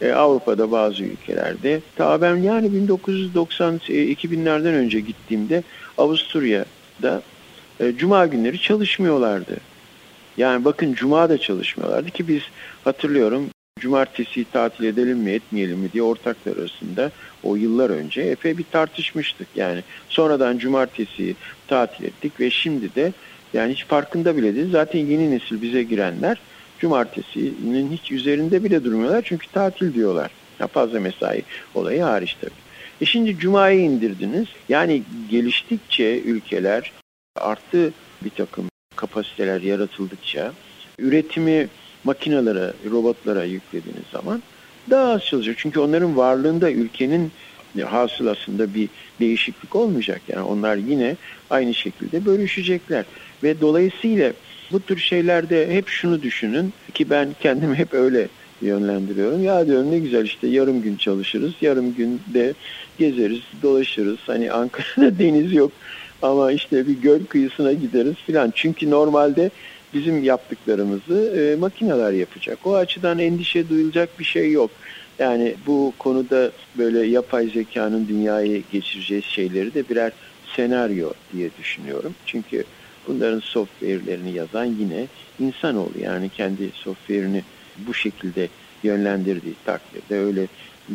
e, 0.00 0.12
Avrupa'da 0.12 0.70
bazı 0.70 1.04
ülkelerde 1.04 1.80
ta 1.96 2.22
ben 2.22 2.36
yani 2.36 2.72
1990 2.72 3.76
2000'lerden 3.88 4.74
önce 4.74 5.00
gittiğimde 5.00 5.62
Avusturya'da 7.00 7.22
e, 7.80 7.96
cuma 7.96 8.26
günleri 8.26 8.60
çalışmıyorlardı. 8.60 9.56
Yani 10.36 10.64
bakın 10.64 10.94
cuma 10.94 11.28
da 11.28 11.38
çalışmıyorlardı 11.38 12.10
ki 12.10 12.28
biz 12.28 12.42
hatırlıyorum 12.84 13.50
cumartesi 13.80 14.44
tatil 14.52 14.84
edelim 14.84 15.18
mi 15.18 15.30
etmeyelim 15.30 15.78
mi 15.78 15.92
diye 15.92 16.02
ortaklar 16.02 16.56
arasında 16.56 17.10
o 17.44 17.56
yıllar 17.56 17.90
önce 17.90 18.20
epey 18.22 18.58
bir 18.58 18.64
tartışmıştık. 18.72 19.48
Yani 19.56 19.82
sonradan 20.08 20.58
cumartesi 20.58 21.34
tatil 21.68 22.04
ettik 22.04 22.40
ve 22.40 22.50
şimdi 22.50 22.94
de 22.94 23.12
yani 23.52 23.72
hiç 23.72 23.84
farkında 23.86 24.36
bile 24.36 24.54
değil. 24.54 24.70
Zaten 24.70 24.98
yeni 24.98 25.30
nesil 25.30 25.62
bize 25.62 25.82
girenler 25.82 26.40
cumartesinin 26.78 27.90
hiç 27.90 28.10
üzerinde 28.10 28.64
bile 28.64 28.84
durmuyorlar 28.84 29.22
çünkü 29.24 29.52
tatil 29.52 29.94
diyorlar. 29.94 30.30
Ya 30.60 30.66
fazla 30.66 31.00
mesai 31.00 31.42
olayı 31.74 32.02
hariç 32.02 32.36
tabii. 32.40 32.59
E 33.00 33.04
şimdi 33.06 33.38
Cuma'yı 33.38 33.80
indirdiniz. 33.80 34.46
Yani 34.68 35.02
geliştikçe 35.30 36.20
ülkeler 36.20 36.92
artı 37.36 37.92
bir 38.24 38.30
takım 38.30 38.68
kapasiteler 38.96 39.60
yaratıldıkça 39.60 40.52
üretimi 40.98 41.68
makinalara, 42.04 42.72
robotlara 42.90 43.44
yüklediğiniz 43.44 44.04
zaman 44.12 44.42
daha 44.90 45.12
az 45.12 45.24
çalışacak. 45.24 45.56
Çünkü 45.58 45.80
onların 45.80 46.16
varlığında 46.16 46.70
ülkenin 46.70 47.32
hasılasında 47.84 48.74
bir 48.74 48.88
değişiklik 49.20 49.76
olmayacak. 49.76 50.20
Yani 50.28 50.42
onlar 50.42 50.76
yine 50.76 51.16
aynı 51.50 51.74
şekilde 51.74 52.24
bölüşecekler. 52.26 53.04
Ve 53.42 53.60
dolayısıyla 53.60 54.32
bu 54.72 54.80
tür 54.80 54.98
şeylerde 54.98 55.74
hep 55.74 55.88
şunu 55.88 56.22
düşünün 56.22 56.72
ki 56.94 57.10
ben 57.10 57.28
kendimi 57.40 57.74
hep 57.74 57.94
öyle 57.94 58.28
yönlendiriyorum. 58.60 59.42
Ya 59.42 59.66
diyorum 59.66 59.90
ne 59.90 59.98
güzel 59.98 60.24
işte 60.24 60.46
yarım 60.46 60.82
gün 60.82 60.96
çalışırız, 60.96 61.52
yarım 61.60 61.94
günde 61.94 62.54
gezeriz, 62.98 63.40
dolaşırız. 63.62 64.18
Hani 64.26 64.52
Ankara'da 64.52 65.18
deniz 65.18 65.52
yok 65.52 65.72
ama 66.22 66.52
işte 66.52 66.86
bir 66.86 67.02
göl 67.02 67.24
kıyısına 67.24 67.72
gideriz 67.72 68.14
filan. 68.26 68.52
Çünkü 68.54 68.90
normalde 68.90 69.50
bizim 69.94 70.22
yaptıklarımızı 70.22 71.36
e, 71.36 71.56
makineler 71.56 72.12
yapacak. 72.12 72.58
O 72.64 72.74
açıdan 72.74 73.18
endişe 73.18 73.68
duyulacak 73.68 74.18
bir 74.18 74.24
şey 74.24 74.52
yok. 74.52 74.70
Yani 75.18 75.54
bu 75.66 75.92
konuda 75.98 76.50
böyle 76.78 77.06
yapay 77.06 77.48
zekanın 77.48 78.08
dünyaya 78.08 78.60
geçireceği 78.72 79.22
şeyleri 79.22 79.74
de 79.74 79.88
birer 79.88 80.12
senaryo 80.56 81.10
diye 81.32 81.50
düşünüyorum. 81.58 82.14
Çünkü 82.26 82.64
bunların 83.08 83.40
software'lerini 83.40 84.32
yazan 84.32 84.64
yine 84.64 85.06
insanoğlu. 85.38 85.98
Yani 86.02 86.28
kendi 86.28 86.70
software'ini 86.74 87.42
bu 87.86 87.94
şekilde 87.94 88.48
yönlendirdiği 88.82 89.54
takdirde 89.64 90.18
öyle 90.18 90.46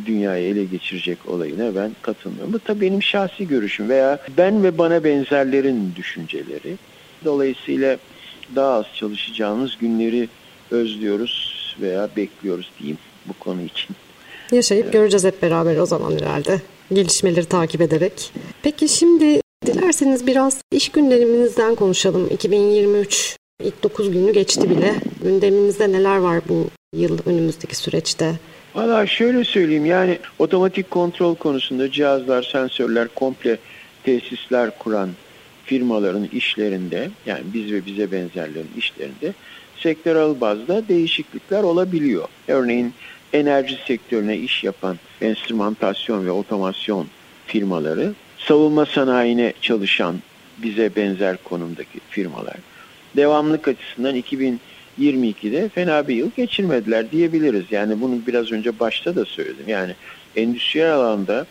dünyayı 0.06 0.48
ele 0.48 0.64
geçirecek 0.64 1.18
olayına 1.28 1.76
ben 1.76 1.92
katılmıyorum. 2.02 2.54
Bu 2.54 2.60
tabii 2.60 2.82
benim 2.82 3.04
şahsi 3.04 3.48
görüşüm 3.48 3.90
veya 3.90 4.20
ben 4.38 4.64
ve 4.64 4.78
bana 4.78 5.04
benzerlerin 5.04 5.94
düşünceleri. 5.96 6.76
Dolayısıyla 7.26 7.98
daha 8.56 8.74
az 8.74 8.86
çalışacağımız 8.96 9.78
günleri 9.78 10.30
özlüyoruz 10.72 11.56
veya 11.82 12.10
bekliyoruz 12.18 12.72
diyeyim 12.80 12.98
bu 13.26 13.34
konu 13.34 13.62
için. 13.62 13.96
Yaşayıp 14.52 14.84
evet. 14.84 14.94
göreceğiz 14.94 15.26
hep 15.26 15.42
beraber 15.42 15.78
o 15.78 15.86
zaman 15.86 16.12
herhalde. 16.12 16.62
Gelişmeleri 16.94 17.46
takip 17.46 17.82
ederek. 17.82 18.32
Peki 18.64 18.90
şimdi 18.90 19.42
dilerseniz 19.66 20.28
biraz 20.28 20.62
iş 20.72 20.90
günlerimizden 20.90 21.76
konuşalım. 21.76 22.28
2023 22.32 23.38
ilk 23.66 23.84
9 23.84 24.12
günü 24.12 24.34
geçti 24.34 24.70
bile. 24.70 24.96
Gündemimizde 25.24 25.92
neler 25.92 26.18
var 26.18 26.42
bu 26.50 26.68
yıl 26.94 27.20
önümüzdeki 27.26 27.76
süreçte? 27.76 28.34
Valla 28.76 29.08
şöyle 29.08 29.44
söyleyeyim 29.44 29.86
yani 29.86 30.20
otomatik 30.40 30.92
kontrol 30.92 31.36
konusunda 31.36 31.92
cihazlar, 31.92 32.44
sensörler, 32.44 33.08
komple 33.08 33.58
tesisler 34.04 34.80
kuran 34.80 35.10
firmaların 35.66 36.28
işlerinde 36.34 37.10
yani 37.26 37.42
biz 37.54 37.72
ve 37.72 37.86
bize 37.86 38.12
benzerlerin 38.12 38.72
işlerinde 38.78 39.34
sektörel 39.78 40.42
bazda 40.42 40.88
değişiklikler 40.88 41.64
olabiliyor. 41.64 42.28
Örneğin 42.48 42.94
enerji 43.34 43.78
sektörüne 43.88 44.38
iş 44.38 44.64
yapan 44.64 44.98
enstrümantasyon 45.22 46.26
ve 46.26 46.32
otomasyon 46.32 47.08
firmaları, 47.48 48.14
savunma 48.38 48.86
sanayine 48.86 49.54
çalışan 49.62 50.16
bize 50.58 50.96
benzer 50.96 51.38
konumdaki 51.44 52.00
firmalar, 52.10 52.56
devamlık 53.16 53.68
açısından 53.68 54.16
2022'de 54.16 55.70
fena 55.70 56.08
bir 56.08 56.16
yıl 56.16 56.32
geçirmediler 56.38 57.12
diyebiliriz. 57.12 57.66
Yani 57.72 58.02
bunu 58.02 58.20
biraz 58.28 58.52
önce 58.52 58.80
başta 58.80 59.16
da 59.16 59.26
söyledim. 59.26 59.66
Yani 59.68 59.96
endüstriyel 60.36 60.94
alanda 60.94 61.46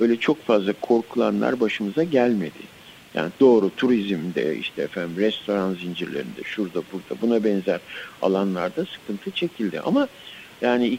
öyle 0.00 0.16
çok 0.16 0.46
fazla 0.46 0.72
korkulanlar 0.72 1.60
başımıza 1.60 2.04
gelmedi. 2.04 2.80
Yani 3.14 3.30
doğru 3.40 3.70
turizmde 3.76 4.56
işte 4.56 4.82
efendim 4.82 5.16
restoran 5.16 5.74
zincirlerinde 5.74 6.42
şurada 6.44 6.82
burada 6.92 7.20
buna 7.22 7.44
benzer 7.44 7.80
alanlarda 8.22 8.84
sıkıntı 8.84 9.30
çekildi. 9.30 9.80
Ama 9.80 10.08
yani 10.62 10.98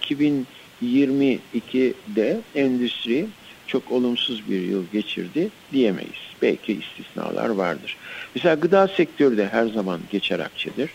2022'de 0.83 2.41
endüstri 2.55 3.27
çok 3.71 3.91
olumsuz 3.91 4.49
bir 4.49 4.61
yıl 4.61 4.85
geçirdi 4.93 5.49
diyemeyiz. 5.71 6.21
Belki 6.41 6.73
istisnalar 6.73 7.49
vardır. 7.49 7.97
Mesela 8.35 8.55
gıda 8.55 8.87
sektörü 8.87 9.37
de 9.37 9.47
her 9.47 9.67
zaman 9.67 9.99
geçer 10.11 10.39
akçedir. 10.39 10.89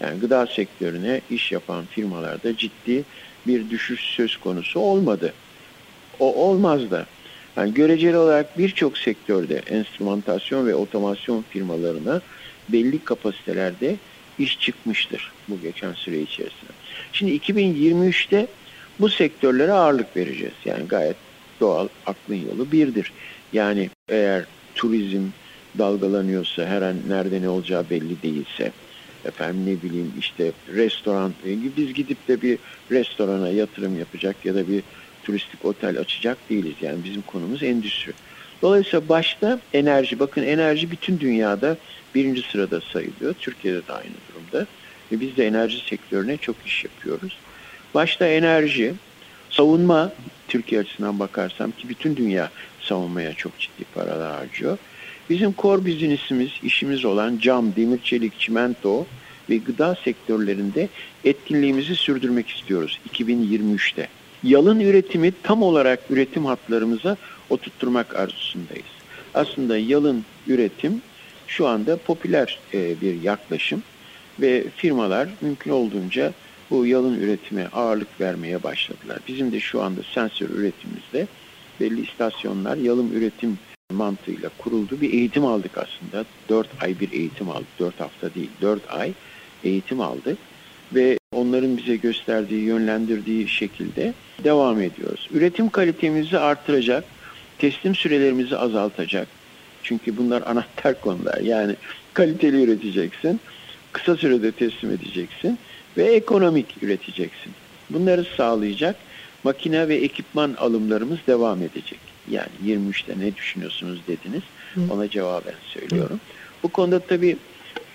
Yani 0.00 0.20
gıda 0.20 0.46
sektörüne 0.46 1.20
iş 1.30 1.52
yapan 1.52 1.84
firmalarda 1.86 2.56
ciddi 2.56 3.04
bir 3.46 3.70
düşüş 3.70 4.00
söz 4.00 4.36
konusu 4.36 4.80
olmadı. 4.80 5.32
O 6.18 6.34
olmaz 6.34 6.90
da. 6.90 7.06
Yani 7.56 7.74
göreceli 7.74 8.16
olarak 8.16 8.58
birçok 8.58 8.98
sektörde 8.98 9.62
enstrümantasyon 9.70 10.66
ve 10.66 10.74
otomasyon 10.74 11.44
firmalarına 11.50 12.20
belli 12.68 13.04
kapasitelerde 13.04 13.96
iş 14.38 14.60
çıkmıştır 14.60 15.32
bu 15.48 15.60
geçen 15.60 15.92
süre 15.92 16.20
içerisinde. 16.20 16.72
Şimdi 17.12 17.36
2023'te 17.36 18.46
bu 19.00 19.08
sektörlere 19.08 19.72
ağırlık 19.72 20.16
vereceğiz. 20.16 20.54
Yani 20.64 20.88
gayet 20.88 21.16
doğal 21.60 21.88
aklın 22.06 22.34
yolu 22.34 22.72
birdir. 22.72 23.12
Yani 23.52 23.90
eğer 24.08 24.44
turizm 24.74 25.22
dalgalanıyorsa, 25.78 26.66
her 26.66 26.82
an 26.82 26.96
nerede 27.08 27.42
ne 27.42 27.48
olacağı 27.48 27.90
belli 27.90 28.22
değilse, 28.22 28.72
efendim 29.24 29.66
ne 29.66 29.82
bileyim 29.82 30.12
işte 30.18 30.52
restoran, 30.74 31.32
biz 31.76 31.94
gidip 31.94 32.28
de 32.28 32.42
bir 32.42 32.58
restorana 32.90 33.48
yatırım 33.48 33.98
yapacak 33.98 34.44
ya 34.44 34.54
da 34.54 34.68
bir 34.68 34.82
turistik 35.24 35.64
otel 35.64 35.98
açacak 35.98 36.38
değiliz. 36.50 36.74
Yani 36.80 37.04
bizim 37.04 37.22
konumuz 37.22 37.62
endüstri. 37.62 38.12
Dolayısıyla 38.62 39.08
başta 39.08 39.60
enerji, 39.72 40.20
bakın 40.20 40.42
enerji 40.42 40.90
bütün 40.90 41.20
dünyada 41.20 41.76
birinci 42.14 42.42
sırada 42.42 42.80
sayılıyor. 42.80 43.34
Türkiye'de 43.34 43.86
de 43.86 43.92
aynı 43.92 44.14
durumda. 44.28 44.66
Ve 45.12 45.20
biz 45.20 45.36
de 45.36 45.46
enerji 45.46 45.78
sektörüne 45.78 46.36
çok 46.36 46.56
iş 46.66 46.84
yapıyoruz. 46.84 47.38
Başta 47.94 48.26
enerji, 48.26 48.94
savunma, 49.50 50.12
Türkiye 50.48 50.80
açısından 50.80 51.18
bakarsam 51.18 51.70
ki 51.70 51.88
bütün 51.88 52.16
dünya 52.16 52.50
savunmaya 52.80 53.34
çok 53.34 53.58
ciddi 53.58 53.84
paralar 53.94 54.34
harcıyor. 54.34 54.78
Bizim 55.30 55.54
core 55.58 55.86
business'imiz, 55.86 56.50
işimiz 56.62 57.04
olan 57.04 57.38
cam, 57.38 57.76
demir, 57.76 58.02
çelik, 58.04 58.38
çimento 58.38 59.06
ve 59.50 59.56
gıda 59.56 59.94
sektörlerinde 60.04 60.88
etkinliğimizi 61.24 61.96
sürdürmek 61.96 62.48
istiyoruz 62.48 63.00
2023'te 63.12 64.08
yalın 64.42 64.80
üretimi 64.80 65.32
tam 65.42 65.62
olarak 65.62 66.00
üretim 66.10 66.44
hatlarımıza 66.44 67.16
oturtturmak 67.50 68.16
arzusundayız. 68.16 68.86
Aslında 69.34 69.78
yalın 69.78 70.24
üretim 70.46 71.02
şu 71.46 71.66
anda 71.66 71.96
popüler 71.96 72.58
e, 72.74 73.00
bir 73.00 73.22
yaklaşım 73.22 73.82
ve 74.40 74.64
firmalar 74.76 75.28
mümkün 75.40 75.70
olduğunca 75.70 76.32
bu 76.70 76.86
yalın 76.86 77.20
üretime 77.20 77.68
ağırlık 77.72 78.20
vermeye 78.20 78.62
başladılar. 78.62 79.18
Bizim 79.28 79.52
de 79.52 79.60
şu 79.60 79.82
anda 79.82 80.00
sensör 80.14 80.48
üretimimizde 80.48 81.26
belli 81.80 82.00
istasyonlar 82.00 82.76
yalın 82.76 83.12
üretim 83.12 83.58
mantığıyla 83.92 84.50
kuruldu. 84.58 85.00
Bir 85.00 85.12
eğitim 85.12 85.44
aldık 85.44 85.78
aslında. 85.78 86.24
4 86.48 86.68
ay 86.80 87.00
bir 87.00 87.12
eğitim 87.12 87.50
aldık. 87.50 87.78
4 87.78 88.00
hafta 88.00 88.34
değil, 88.34 88.50
4 88.60 88.82
ay 88.90 89.12
eğitim 89.64 90.00
aldık. 90.00 90.38
Ve 90.94 91.18
onların 91.32 91.76
bize 91.76 91.96
gösterdiği, 91.96 92.64
yönlendirdiği 92.64 93.48
şekilde 93.48 94.14
devam 94.44 94.80
ediyoruz. 94.80 95.28
Üretim 95.32 95.70
kalitemizi 95.70 96.38
artıracak, 96.38 97.04
teslim 97.58 97.94
sürelerimizi 97.94 98.56
azaltacak. 98.56 99.28
Çünkü 99.82 100.16
bunlar 100.16 100.42
anahtar 100.46 101.00
konular. 101.00 101.40
Yani 101.40 101.76
kaliteli 102.14 102.62
üreteceksin, 102.62 103.40
kısa 103.92 104.16
sürede 104.16 104.52
teslim 104.52 104.90
edeceksin 104.90 105.58
ve 105.98 106.04
ekonomik 106.04 106.82
üreteceksin. 106.82 107.52
Bunları 107.90 108.26
sağlayacak 108.36 108.96
makine 109.44 109.88
ve 109.88 109.94
ekipman 109.94 110.54
alımlarımız 110.58 111.18
devam 111.26 111.62
edecek. 111.62 111.98
Yani 112.30 112.48
23'te 112.66 113.18
ne 113.18 113.36
düşünüyorsunuz 113.36 114.00
dediniz. 114.08 114.42
Ona 114.90 115.10
cevaben 115.10 115.54
söylüyorum. 115.74 116.20
Bu 116.62 116.68
konuda 116.68 116.98
tabii 117.00 117.36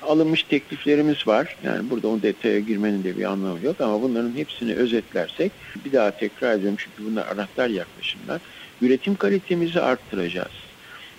alınmış 0.02 0.44
tekliflerimiz 0.44 1.28
var. 1.28 1.56
Yani 1.64 1.90
burada 1.90 2.08
o 2.08 2.22
detaya 2.22 2.60
girmenin 2.60 3.04
de 3.04 3.18
bir 3.18 3.24
anlamı 3.24 3.66
yok 3.66 3.82
ama 3.82 4.02
bunların 4.02 4.32
hepsini 4.36 4.74
özetlersek 4.74 5.52
bir 5.86 5.92
daha 5.92 6.12
tekrar 6.12 6.54
ediyorum 6.54 6.78
çünkü 6.80 7.12
bunlar 7.12 7.28
anahtar 7.28 7.70
yaklaşımlar. 7.70 8.42
Üretim 8.82 9.16
kalitemizi 9.16 9.82
arttıracağız. 9.82 10.52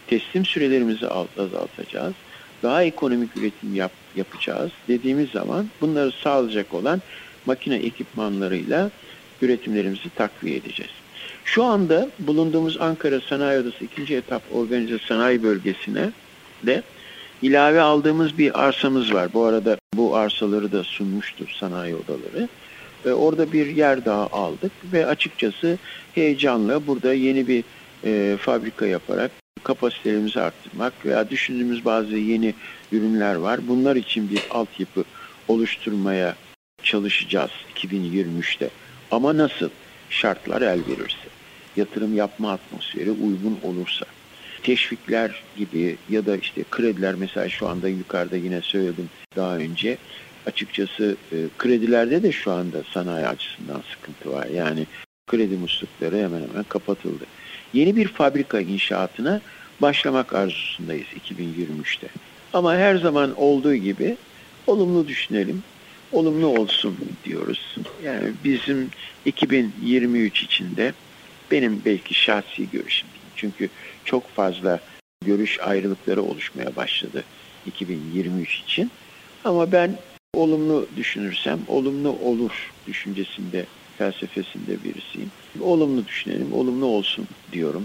Teslim 0.06 0.46
sürelerimizi 0.46 1.08
azaltacağız. 1.38 2.14
Daha 2.62 2.84
ekonomik 2.84 3.36
üretim 3.36 3.74
yap, 3.74 3.92
yapacağız 4.16 4.72
dediğimiz 4.88 5.30
zaman 5.30 5.68
bunları 5.80 6.12
sağlayacak 6.12 6.74
olan 6.74 7.02
makine 7.46 7.76
ekipmanlarıyla 7.76 8.90
üretimlerimizi 9.42 10.10
takviye 10.14 10.56
edeceğiz. 10.56 10.92
Şu 11.44 11.64
anda 11.64 12.08
bulunduğumuz 12.18 12.80
Ankara 12.80 13.20
Sanayi 13.20 13.60
Odası 13.60 13.84
2. 13.84 14.14
etap 14.14 14.42
organize 14.52 14.98
sanayi 14.98 15.42
bölgesine 15.42 16.10
de 16.66 16.82
ilave 17.42 17.80
aldığımız 17.80 18.38
bir 18.38 18.64
arsamız 18.64 19.14
var. 19.14 19.28
Bu 19.34 19.44
arada 19.44 19.76
bu 19.94 20.16
arsaları 20.16 20.72
da 20.72 20.84
sunmuştur 20.84 21.48
sanayi 21.48 21.94
odaları. 21.94 22.48
Ve 23.06 23.14
orada 23.14 23.52
bir 23.52 23.66
yer 23.66 24.04
daha 24.04 24.26
aldık 24.26 24.72
ve 24.92 25.06
açıkçası 25.06 25.78
heyecanla 26.14 26.86
burada 26.86 27.14
yeni 27.14 27.48
bir 27.48 27.64
e, 28.04 28.36
fabrika 28.36 28.86
yaparak 28.86 29.30
kapasitelerimizi 29.64 30.40
arttırmak 30.40 31.06
veya 31.06 31.30
düşündüğümüz 31.30 31.84
bazı 31.84 32.16
yeni 32.16 32.54
ürünler 32.92 33.34
var. 33.34 33.60
Bunlar 33.68 33.96
için 33.96 34.30
bir 34.30 34.42
altyapı 34.50 35.04
oluşturmaya 35.48 36.34
çalışacağız 36.82 37.50
2023'te. 37.74 38.68
Ama 39.10 39.36
nasıl? 39.36 39.68
Şartlar 40.10 40.62
el 40.62 40.80
verirse, 40.88 41.28
yatırım 41.76 42.16
yapma 42.16 42.52
atmosferi 42.52 43.10
uygun 43.10 43.58
olursa, 43.62 44.06
teşvikler 44.62 45.42
gibi 45.56 45.96
ya 46.10 46.26
da 46.26 46.36
işte 46.36 46.64
krediler 46.70 47.14
mesela 47.14 47.48
şu 47.48 47.68
anda 47.68 47.88
yukarıda 47.88 48.36
yine 48.36 48.60
söyledim 48.60 49.10
daha 49.36 49.56
önce. 49.56 49.98
Açıkçası 50.46 51.16
e, 51.32 51.36
kredilerde 51.58 52.22
de 52.22 52.32
şu 52.32 52.52
anda 52.52 52.82
sanayi 52.92 53.26
açısından 53.26 53.82
sıkıntı 53.90 54.32
var. 54.32 54.46
Yani 54.46 54.86
kredi 55.26 55.56
muslukları 55.56 56.16
hemen 56.16 56.42
hemen 56.48 56.64
kapatıldı. 56.68 57.24
Yeni 57.74 57.96
bir 57.96 58.08
fabrika 58.08 58.60
inşaatına 58.60 59.40
başlamak 59.82 60.34
arzusundayız 60.34 61.06
2023'te. 61.28 62.08
Ama 62.52 62.74
her 62.74 62.96
zaman 62.96 63.34
olduğu 63.36 63.74
gibi 63.74 64.16
olumlu 64.66 65.08
düşünelim, 65.08 65.62
olumlu 66.12 66.46
olsun 66.46 66.98
diyoruz. 67.24 67.76
Yani 68.04 68.32
bizim 68.44 68.90
2023 69.24 70.42
içinde 70.42 70.92
benim 71.50 71.82
belki 71.84 72.14
şahsi 72.14 72.70
görüşüm 72.70 73.08
çünkü 73.36 73.68
çok 74.04 74.28
fazla 74.28 74.80
görüş 75.24 75.60
ayrılıkları 75.60 76.22
oluşmaya 76.22 76.76
başladı 76.76 77.24
2023 77.66 78.60
için. 78.60 78.90
Ama 79.44 79.72
ben 79.72 79.98
olumlu 80.34 80.88
düşünürsem 80.96 81.58
olumlu 81.68 82.08
olur 82.08 82.72
düşüncesinde, 82.86 83.66
felsefesinde 83.98 84.84
birisiyim. 84.84 85.30
Olumlu 85.60 86.06
düşünelim, 86.06 86.52
olumlu 86.52 86.86
olsun 86.86 87.26
diyorum. 87.52 87.84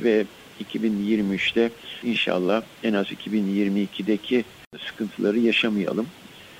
Ve 0.00 0.24
2023'te 0.74 1.70
inşallah 2.02 2.62
en 2.82 2.92
az 2.94 3.06
2022'deki 3.06 4.44
sıkıntıları 4.86 5.38
yaşamayalım 5.38 6.06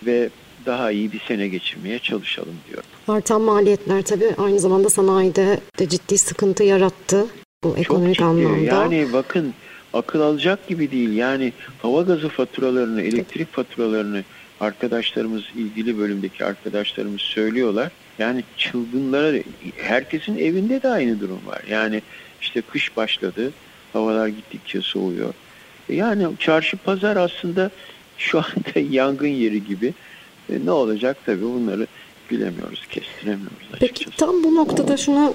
ve 0.06 0.28
daha 0.66 0.90
iyi 0.90 1.12
bir 1.12 1.20
sene 1.20 1.48
geçirmeye 1.48 1.98
çalışalım 1.98 2.54
diyorum. 2.68 2.88
Artan 3.08 3.40
maliyetler 3.40 4.02
tabii 4.02 4.34
aynı 4.38 4.60
zamanda 4.60 4.90
sanayide 4.90 5.60
de 5.78 5.88
ciddi 5.88 6.18
sıkıntı 6.18 6.64
yarattı 6.64 7.26
bu 7.64 7.76
ekonomik 7.76 8.16
Çok 8.18 8.36
ciddi. 8.36 8.46
anlamda. 8.46 8.74
Yani 8.74 9.12
bakın 9.12 9.54
akıl 9.92 10.20
alacak 10.20 10.68
gibi 10.68 10.90
değil. 10.90 11.12
Yani 11.12 11.52
hava 11.82 12.02
gazı 12.02 12.28
faturalarını, 12.28 13.02
elektrik 13.02 13.52
faturalarını 13.52 14.24
arkadaşlarımız, 14.64 15.42
ilgili 15.56 15.98
bölümdeki 15.98 16.44
arkadaşlarımız 16.44 17.20
söylüyorlar. 17.20 17.92
Yani 18.18 18.44
çılgınlara, 18.56 19.38
herkesin 19.76 20.38
evinde 20.38 20.82
de 20.82 20.88
aynı 20.88 21.20
durum 21.20 21.40
var. 21.46 21.62
Yani 21.70 22.02
işte 22.40 22.60
kış 22.60 22.96
başladı, 22.96 23.52
havalar 23.92 24.28
gittikçe 24.28 24.80
soğuyor. 24.80 25.34
Yani 25.88 26.26
çarşı 26.38 26.76
pazar 26.76 27.16
aslında 27.16 27.70
şu 28.18 28.38
anda 28.38 28.80
yangın 28.90 29.26
yeri 29.26 29.64
gibi. 29.64 29.94
E, 30.50 30.64
ne 30.64 30.70
olacak 30.70 31.16
tabii 31.26 31.42
bunları 31.42 31.86
bilemiyoruz, 32.30 32.86
kestiremiyoruz 32.90 33.68
açıkçası. 33.72 33.80
Peki 33.80 34.16
tam 34.16 34.44
bu 34.44 34.54
noktada 34.54 34.96
şuna 34.96 35.34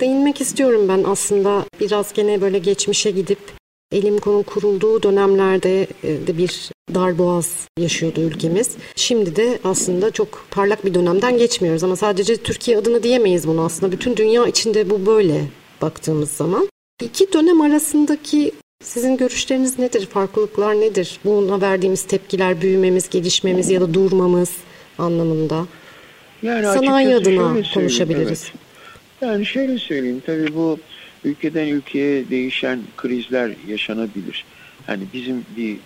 değinmek 0.00 0.40
istiyorum 0.40 0.88
ben 0.88 1.04
aslında 1.06 1.64
biraz 1.80 2.12
gene 2.12 2.40
böyle 2.40 2.58
geçmişe 2.58 3.10
gidip 3.10 3.59
Elimko'nun 3.92 4.42
kurulduğu 4.42 5.02
dönemlerde 5.02 5.86
e, 6.02 6.26
de 6.26 6.38
bir 6.38 6.70
darboğaz 6.94 7.68
yaşıyordu 7.78 8.20
ülkemiz. 8.20 8.76
Şimdi 8.96 9.36
de 9.36 9.58
aslında 9.64 10.10
çok 10.10 10.46
parlak 10.50 10.84
bir 10.84 10.94
dönemden 10.94 11.38
geçmiyoruz 11.38 11.84
ama 11.84 11.96
sadece 11.96 12.36
Türkiye 12.36 12.78
adına 12.78 13.02
diyemeyiz 13.02 13.46
bunu 13.46 13.64
aslında. 13.64 13.92
Bütün 13.92 14.16
dünya 14.16 14.46
içinde 14.46 14.90
bu 14.90 15.06
böyle 15.06 15.44
baktığımız 15.82 16.30
zaman. 16.30 16.68
İki 17.02 17.32
dönem 17.32 17.60
arasındaki 17.60 18.52
sizin 18.84 19.16
görüşleriniz 19.16 19.78
nedir? 19.78 20.06
Farklılıklar 20.06 20.80
nedir? 20.80 21.20
Buna 21.24 21.60
verdiğimiz 21.60 22.02
tepkiler, 22.02 22.60
büyümemiz, 22.62 23.08
gelişmemiz 23.08 23.70
ya 23.70 23.80
da 23.80 23.94
durmamız 23.94 24.50
anlamında. 24.98 25.66
Yani 26.42 26.64
Sanayi 26.64 27.14
adına 27.14 27.62
konuşabiliriz. 27.74 28.44
evet. 28.50 28.52
Yani 29.20 29.46
şöyle 29.46 29.78
söyleyeyim 29.78 30.22
tabii 30.26 30.54
bu 30.54 30.78
ülkeden 31.24 31.66
ülkeye 31.66 32.30
değişen 32.30 32.80
krizler 32.96 33.50
yaşanabilir. 33.68 34.44
Hani 34.86 35.02
bizim 35.12 35.44
bir 35.56 35.76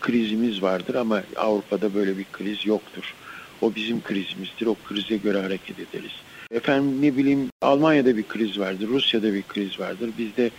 krizimiz 0.00 0.62
vardır 0.62 0.94
ama 0.94 1.22
Avrupa'da 1.36 1.94
böyle 1.94 2.18
bir 2.18 2.26
kriz 2.32 2.66
yoktur. 2.66 3.14
O 3.62 3.74
bizim 3.74 4.02
krizimizdir. 4.02 4.66
O 4.66 4.76
krize 4.88 5.16
göre 5.16 5.40
hareket 5.40 5.76
ederiz. 5.78 6.12
Efendim 6.50 7.02
ne 7.02 7.16
bileyim 7.16 7.48
Almanya'da 7.62 8.16
bir 8.16 8.28
kriz 8.28 8.58
vardır, 8.58 8.88
Rusya'da 8.88 9.34
bir 9.34 9.42
kriz 9.42 9.80
vardır. 9.80 10.10
Bizde 10.18 10.50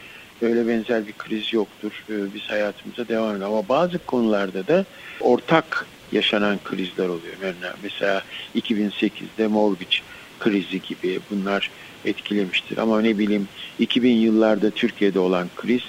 öyle 0.41 0.67
benzer 0.67 1.07
bir 1.07 1.13
kriz 1.13 1.53
yoktur. 1.53 1.91
Ee, 2.09 2.33
Biz 2.33 2.41
hayatımıza 2.41 3.07
devam 3.07 3.35
ediyoruz. 3.35 3.53
Ama 3.53 3.69
bazı 3.69 4.05
konularda 4.05 4.67
da 4.67 4.85
ortak 5.21 5.85
yaşanan 6.11 6.59
krizler 6.63 7.07
oluyor. 7.07 7.35
Mesela 7.83 8.23
2008'de 8.55 9.47
mortgage 9.47 9.97
krizi 10.39 10.81
gibi 10.81 11.19
bunlar 11.31 11.71
etkilemiştir. 12.05 12.77
Ama 12.77 13.01
ne 13.01 13.17
bileyim 13.17 13.47
2000 13.79 14.15
yıllarda 14.15 14.69
Türkiye'de 14.69 15.19
olan 15.19 15.47
kriz 15.55 15.81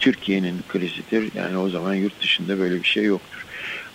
Türkiye'nin 0.00 0.56
krizidir. 0.68 1.30
Yani 1.34 1.58
o 1.58 1.68
zaman 1.68 1.94
yurt 1.94 2.22
dışında 2.22 2.58
böyle 2.58 2.82
bir 2.82 2.88
şey 2.88 3.04
yoktur. 3.04 3.46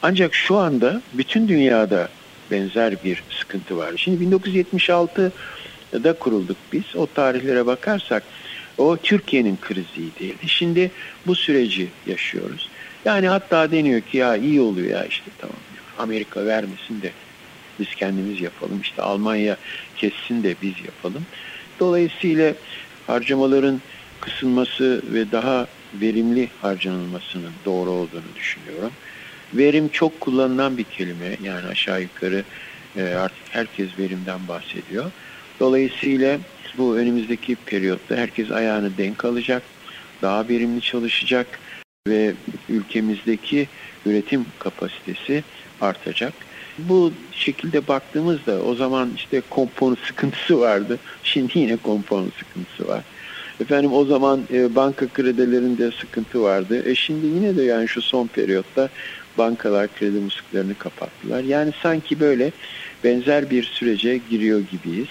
Ancak 0.02 0.36
şu 0.36 0.58
anda 0.58 1.02
bütün 1.14 1.48
dünyada 1.48 2.10
benzer 2.52 3.04
bir 3.04 3.24
sıkıntı 3.40 3.78
var. 3.78 3.94
Şimdi 3.98 4.36
1976'da 4.36 6.14
kurulduk 6.14 6.58
biz. 6.74 6.84
O 6.96 7.08
tarihlere 7.08 7.66
bakarsak 7.66 8.24
o 8.78 8.98
Türkiye'nin 8.98 9.58
kriziydi. 9.62 10.36
Şimdi 10.48 10.92
bu 11.28 11.36
süreci 11.36 11.88
yaşıyoruz. 12.08 12.70
Yani 13.06 13.28
hatta 13.28 13.72
deniyor 13.72 14.02
ki 14.02 14.18
ya 14.18 14.36
iyi 14.36 14.62
oluyor 14.62 14.90
ya 14.90 15.06
işte 15.06 15.32
tamam 15.38 15.56
Amerika 15.98 16.46
vermesin 16.46 17.02
de 17.02 17.12
biz 17.80 17.96
kendimiz 17.96 18.42
yapalım. 18.42 18.82
İşte 18.82 19.02
Almanya 19.02 19.58
kessin 19.98 20.44
de 20.44 20.56
biz 20.62 20.74
yapalım. 20.86 21.26
Dolayısıyla 21.82 22.54
harcamaların 23.08 23.82
kısılması 24.22 25.02
ve 25.14 25.32
daha 25.32 25.68
verimli 25.94 26.50
harcanılmasının 26.62 27.54
doğru 27.66 27.92
olduğunu 27.92 28.36
düşünüyorum. 28.36 28.92
Verim 29.54 29.90
çok 29.90 30.22
kullanılan 30.22 30.78
bir 30.78 30.84
kelime. 30.84 31.38
Yani 31.44 31.68
aşağı 31.68 32.02
yukarı 32.02 32.44
e, 32.98 33.04
artık 33.04 33.44
herkes 33.50 33.98
verimden 34.00 34.48
bahsediyor. 34.48 35.12
Dolayısıyla 35.60 36.40
bu 36.78 36.98
önümüzdeki 36.98 37.56
periyotta 37.56 38.16
herkes 38.16 38.52
ayağını 38.52 38.98
denk 38.98 39.26
alacak, 39.26 39.64
daha 40.22 40.48
verimli 40.48 40.82
çalışacak 40.82 41.60
ve 42.08 42.34
ülkemizdeki 42.70 43.68
üretim 44.06 44.46
kapasitesi 44.60 45.44
artacak. 45.82 46.34
Bu 46.90 47.12
şekilde 47.32 47.88
baktığımızda 47.88 48.62
o 48.62 48.76
zaman 48.76 49.10
işte 49.16 49.42
kompon 49.50 49.98
sıkıntısı 50.08 50.60
vardı. 50.60 51.00
Şimdi 51.24 51.60
yine 51.60 51.78
kompon 51.78 52.32
sıkıntısı 52.40 52.88
var. 52.88 53.04
Efendim 53.62 53.94
o 53.94 54.06
zaman 54.06 54.40
e, 54.54 54.76
banka 54.76 55.08
kredilerinde 55.08 55.92
sıkıntı 55.92 56.42
vardı. 56.42 56.84
E 56.90 56.96
şimdi 56.96 57.28
yine 57.28 57.58
de 57.58 57.64
yani 57.64 57.88
şu 57.88 58.02
son 58.02 58.28
periyotta 58.28 58.90
bankalar 59.38 59.96
kredi 59.96 60.20
musluklarını 60.20 60.76
kapattılar. 60.76 61.44
Yani 61.44 61.72
sanki 61.84 62.20
böyle 62.20 62.52
benzer 63.04 63.50
bir 63.50 63.64
sürece 63.64 64.20
giriyor 64.30 64.60
gibiyiz. 64.72 65.08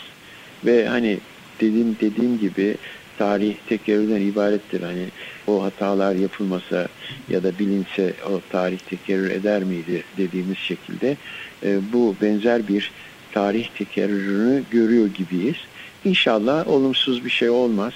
Ve 0.65 0.87
hani 0.89 1.19
dediğim 1.61 1.97
dediğim 2.01 2.39
gibi 2.39 2.77
tarih 3.19 3.55
tekerrürden 3.69 4.21
ibarettir. 4.21 4.83
Hani 4.83 5.09
o 5.47 5.63
hatalar 5.63 6.15
yapılmasa 6.15 6.89
ya 7.31 7.43
da 7.43 7.59
bilinse 7.59 8.15
o 8.31 8.41
tarih 8.51 8.79
tekerrür 8.79 9.31
eder 9.31 9.63
miydi 9.63 10.03
dediğimiz 10.19 10.59
şekilde 10.59 11.17
e, 11.63 11.93
bu 11.93 12.17
benzer 12.23 12.69
bir 12.69 12.91
tarih 13.33 13.69
tekerrürünü 13.79 14.63
görüyor 14.71 15.07
gibiyiz. 15.07 15.57
İnşallah 16.05 16.69
olumsuz 16.69 17.25
bir 17.25 17.31
şey 17.31 17.51
olmaz. 17.51 17.93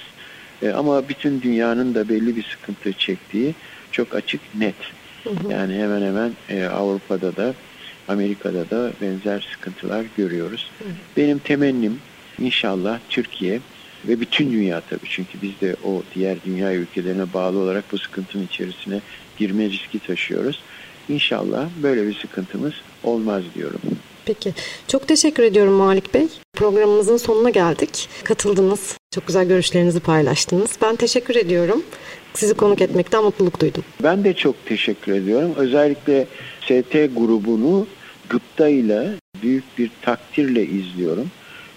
E, 0.61 0.69
ama 0.69 1.09
bütün 1.09 1.41
dünyanın 1.41 1.95
da 1.95 2.09
belli 2.09 2.35
bir 2.35 2.43
sıkıntı 2.43 2.93
çektiği 2.93 3.55
çok 3.91 4.15
açık 4.15 4.41
net. 4.55 4.75
Yani 5.49 5.73
hemen 5.73 6.01
hemen 6.01 6.31
e, 6.49 6.65
Avrupa'da 6.65 7.35
da 7.35 7.53
Amerika'da 8.07 8.69
da 8.69 8.91
benzer 9.01 9.49
sıkıntılar 9.51 10.05
görüyoruz. 10.17 10.71
Benim 11.17 11.39
temennim 11.39 11.99
inşallah 12.39 12.99
Türkiye 13.09 13.59
ve 14.07 14.19
bütün 14.19 14.51
dünya 14.51 14.81
tabii 14.81 15.09
çünkü 15.09 15.41
biz 15.41 15.61
de 15.61 15.75
o 15.83 16.03
diğer 16.15 16.37
dünya 16.45 16.73
ülkelerine 16.73 17.33
bağlı 17.33 17.59
olarak 17.59 17.91
bu 17.91 17.97
sıkıntının 17.97 18.45
içerisine 18.45 19.01
girme 19.37 19.69
riski 19.69 19.99
taşıyoruz. 19.99 20.61
İnşallah 21.09 21.69
böyle 21.83 22.07
bir 22.07 22.13
sıkıntımız 22.13 22.73
olmaz 23.03 23.43
diyorum. 23.55 23.79
Peki. 24.25 24.53
Çok 24.87 25.07
teşekkür 25.07 25.43
ediyorum 25.43 25.73
Malik 25.73 26.13
Bey. 26.13 26.27
Programımızın 26.53 27.17
sonuna 27.17 27.49
geldik. 27.49 28.09
Katıldınız. 28.23 28.97
Çok 29.11 29.27
güzel 29.27 29.47
görüşlerinizi 29.47 29.99
paylaştınız. 29.99 30.71
Ben 30.81 30.95
teşekkür 30.95 31.35
ediyorum. 31.35 31.83
Sizi 32.33 32.53
konuk 32.53 32.81
etmekten 32.81 33.23
mutluluk 33.23 33.61
duydum. 33.61 33.83
Ben 34.03 34.23
de 34.23 34.33
çok 34.33 34.65
teşekkür 34.65 35.11
ediyorum. 35.11 35.53
Özellikle 35.57 36.27
ST 36.61 36.93
grubunu 36.93 37.87
gıpta 38.29 38.67
ile 38.67 39.09
büyük 39.43 39.77
bir 39.77 39.91
takdirle 40.01 40.65
izliyorum. 40.65 41.31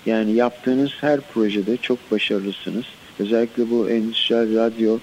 Yani 0.07 0.33
yaptığınız 0.33 0.91
her 1.01 1.21
projede 1.21 1.77
çok 1.77 2.11
başarılısınız. 2.11 2.85
Özellikle 3.19 3.71
bu 3.71 3.91
endüstriyel 3.91 4.57
radyo 4.57 4.99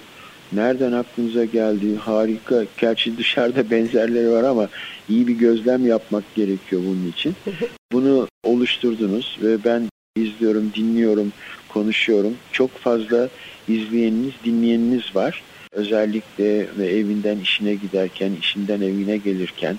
nereden 0.51 0.91
aklınıza 0.91 1.45
geldi 1.45 1.95
harika. 1.95 2.63
Gerçi 2.77 3.17
dışarıda 3.17 3.69
benzerleri 3.71 4.31
var 4.31 4.43
ama 4.43 4.69
iyi 5.09 5.27
bir 5.27 5.33
gözlem 5.33 5.87
yapmak 5.87 6.35
gerekiyor 6.35 6.81
bunun 6.85 7.11
için. 7.11 7.35
Bunu 7.91 8.27
oluşturdunuz 8.43 9.37
ve 9.43 9.63
ben 9.63 9.83
izliyorum, 10.15 10.71
dinliyorum, 10.75 11.31
konuşuyorum. 11.69 12.33
Çok 12.51 12.71
fazla 12.71 13.29
izleyeniniz, 13.67 14.33
dinleyeniniz 14.45 15.15
var. 15.15 15.43
Özellikle 15.71 16.67
ve 16.77 16.87
evinden 16.87 17.39
işine 17.39 17.75
giderken, 17.75 18.31
işinden 18.39 18.81
evine 18.81 19.17
gelirken 19.17 19.77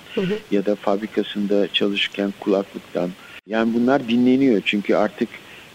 ya 0.51 0.65
da 0.65 0.75
fabrikasında 0.75 1.67
çalışırken 1.67 2.33
kulaklıktan. 2.39 3.09
Yani 3.47 3.73
bunlar 3.73 4.09
dinleniyor 4.09 4.61
çünkü 4.65 4.95
artık 4.95 5.29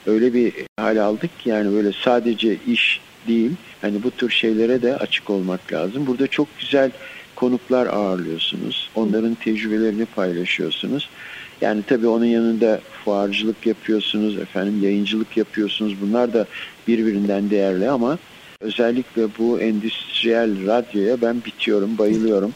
öyle 0.07 0.35
bir 0.35 0.53
hal 0.79 0.97
aldık 0.97 1.41
ki 1.41 1.49
yani 1.49 1.73
böyle 1.73 1.93
sadece 1.93 2.57
iş 2.67 3.01
değil. 3.29 3.51
Hani 3.81 4.03
bu 4.03 4.11
tür 4.11 4.31
şeylere 4.31 4.83
de 4.83 4.97
açık 4.97 5.31
olmak 5.31 5.73
lazım. 5.73 6.07
Burada 6.07 6.27
çok 6.27 6.49
güzel 6.61 6.91
konuklar 7.37 7.87
ağırlıyorsunuz. 7.87 8.91
Onların 8.95 9.35
tecrübelerini 9.35 10.05
paylaşıyorsunuz. 10.07 11.09
Yani 11.61 11.83
tabii 11.83 12.07
onun 12.07 12.25
yanında 12.25 12.81
fuarcılık 13.05 13.67
yapıyorsunuz, 13.67 14.39
efendim 14.39 14.83
yayıncılık 14.83 15.37
yapıyorsunuz. 15.37 15.95
Bunlar 16.03 16.33
da 16.33 16.47
birbirinden 16.89 17.51
değerli 17.51 17.91
ama 17.91 18.19
özellikle 18.61 19.23
bu 19.39 19.61
endüstriyel 19.61 20.67
radyoya 20.67 21.23
ben 21.23 21.45
bitiyorum, 21.45 21.99
bayılıyorum. 21.99 22.53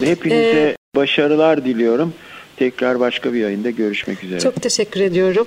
Hepinize 0.00 0.76
başarılar 0.96 1.64
diliyorum. 1.64 2.14
Tekrar 2.56 3.00
başka 3.00 3.32
bir 3.32 3.38
yayında 3.38 3.70
görüşmek 3.70 4.24
üzere. 4.24 4.40
Çok 4.40 4.62
teşekkür 4.62 5.00
ediyorum. 5.00 5.46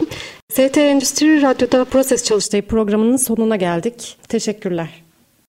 ST 0.50 0.78
Endüstri 0.78 1.42
Radyo'da 1.42 1.86
Proses 1.86 2.24
Çalıştayı 2.24 2.68
programının 2.68 3.18
sonuna 3.18 3.56
geldik. 3.56 4.18
Teşekkürler. 4.28 5.07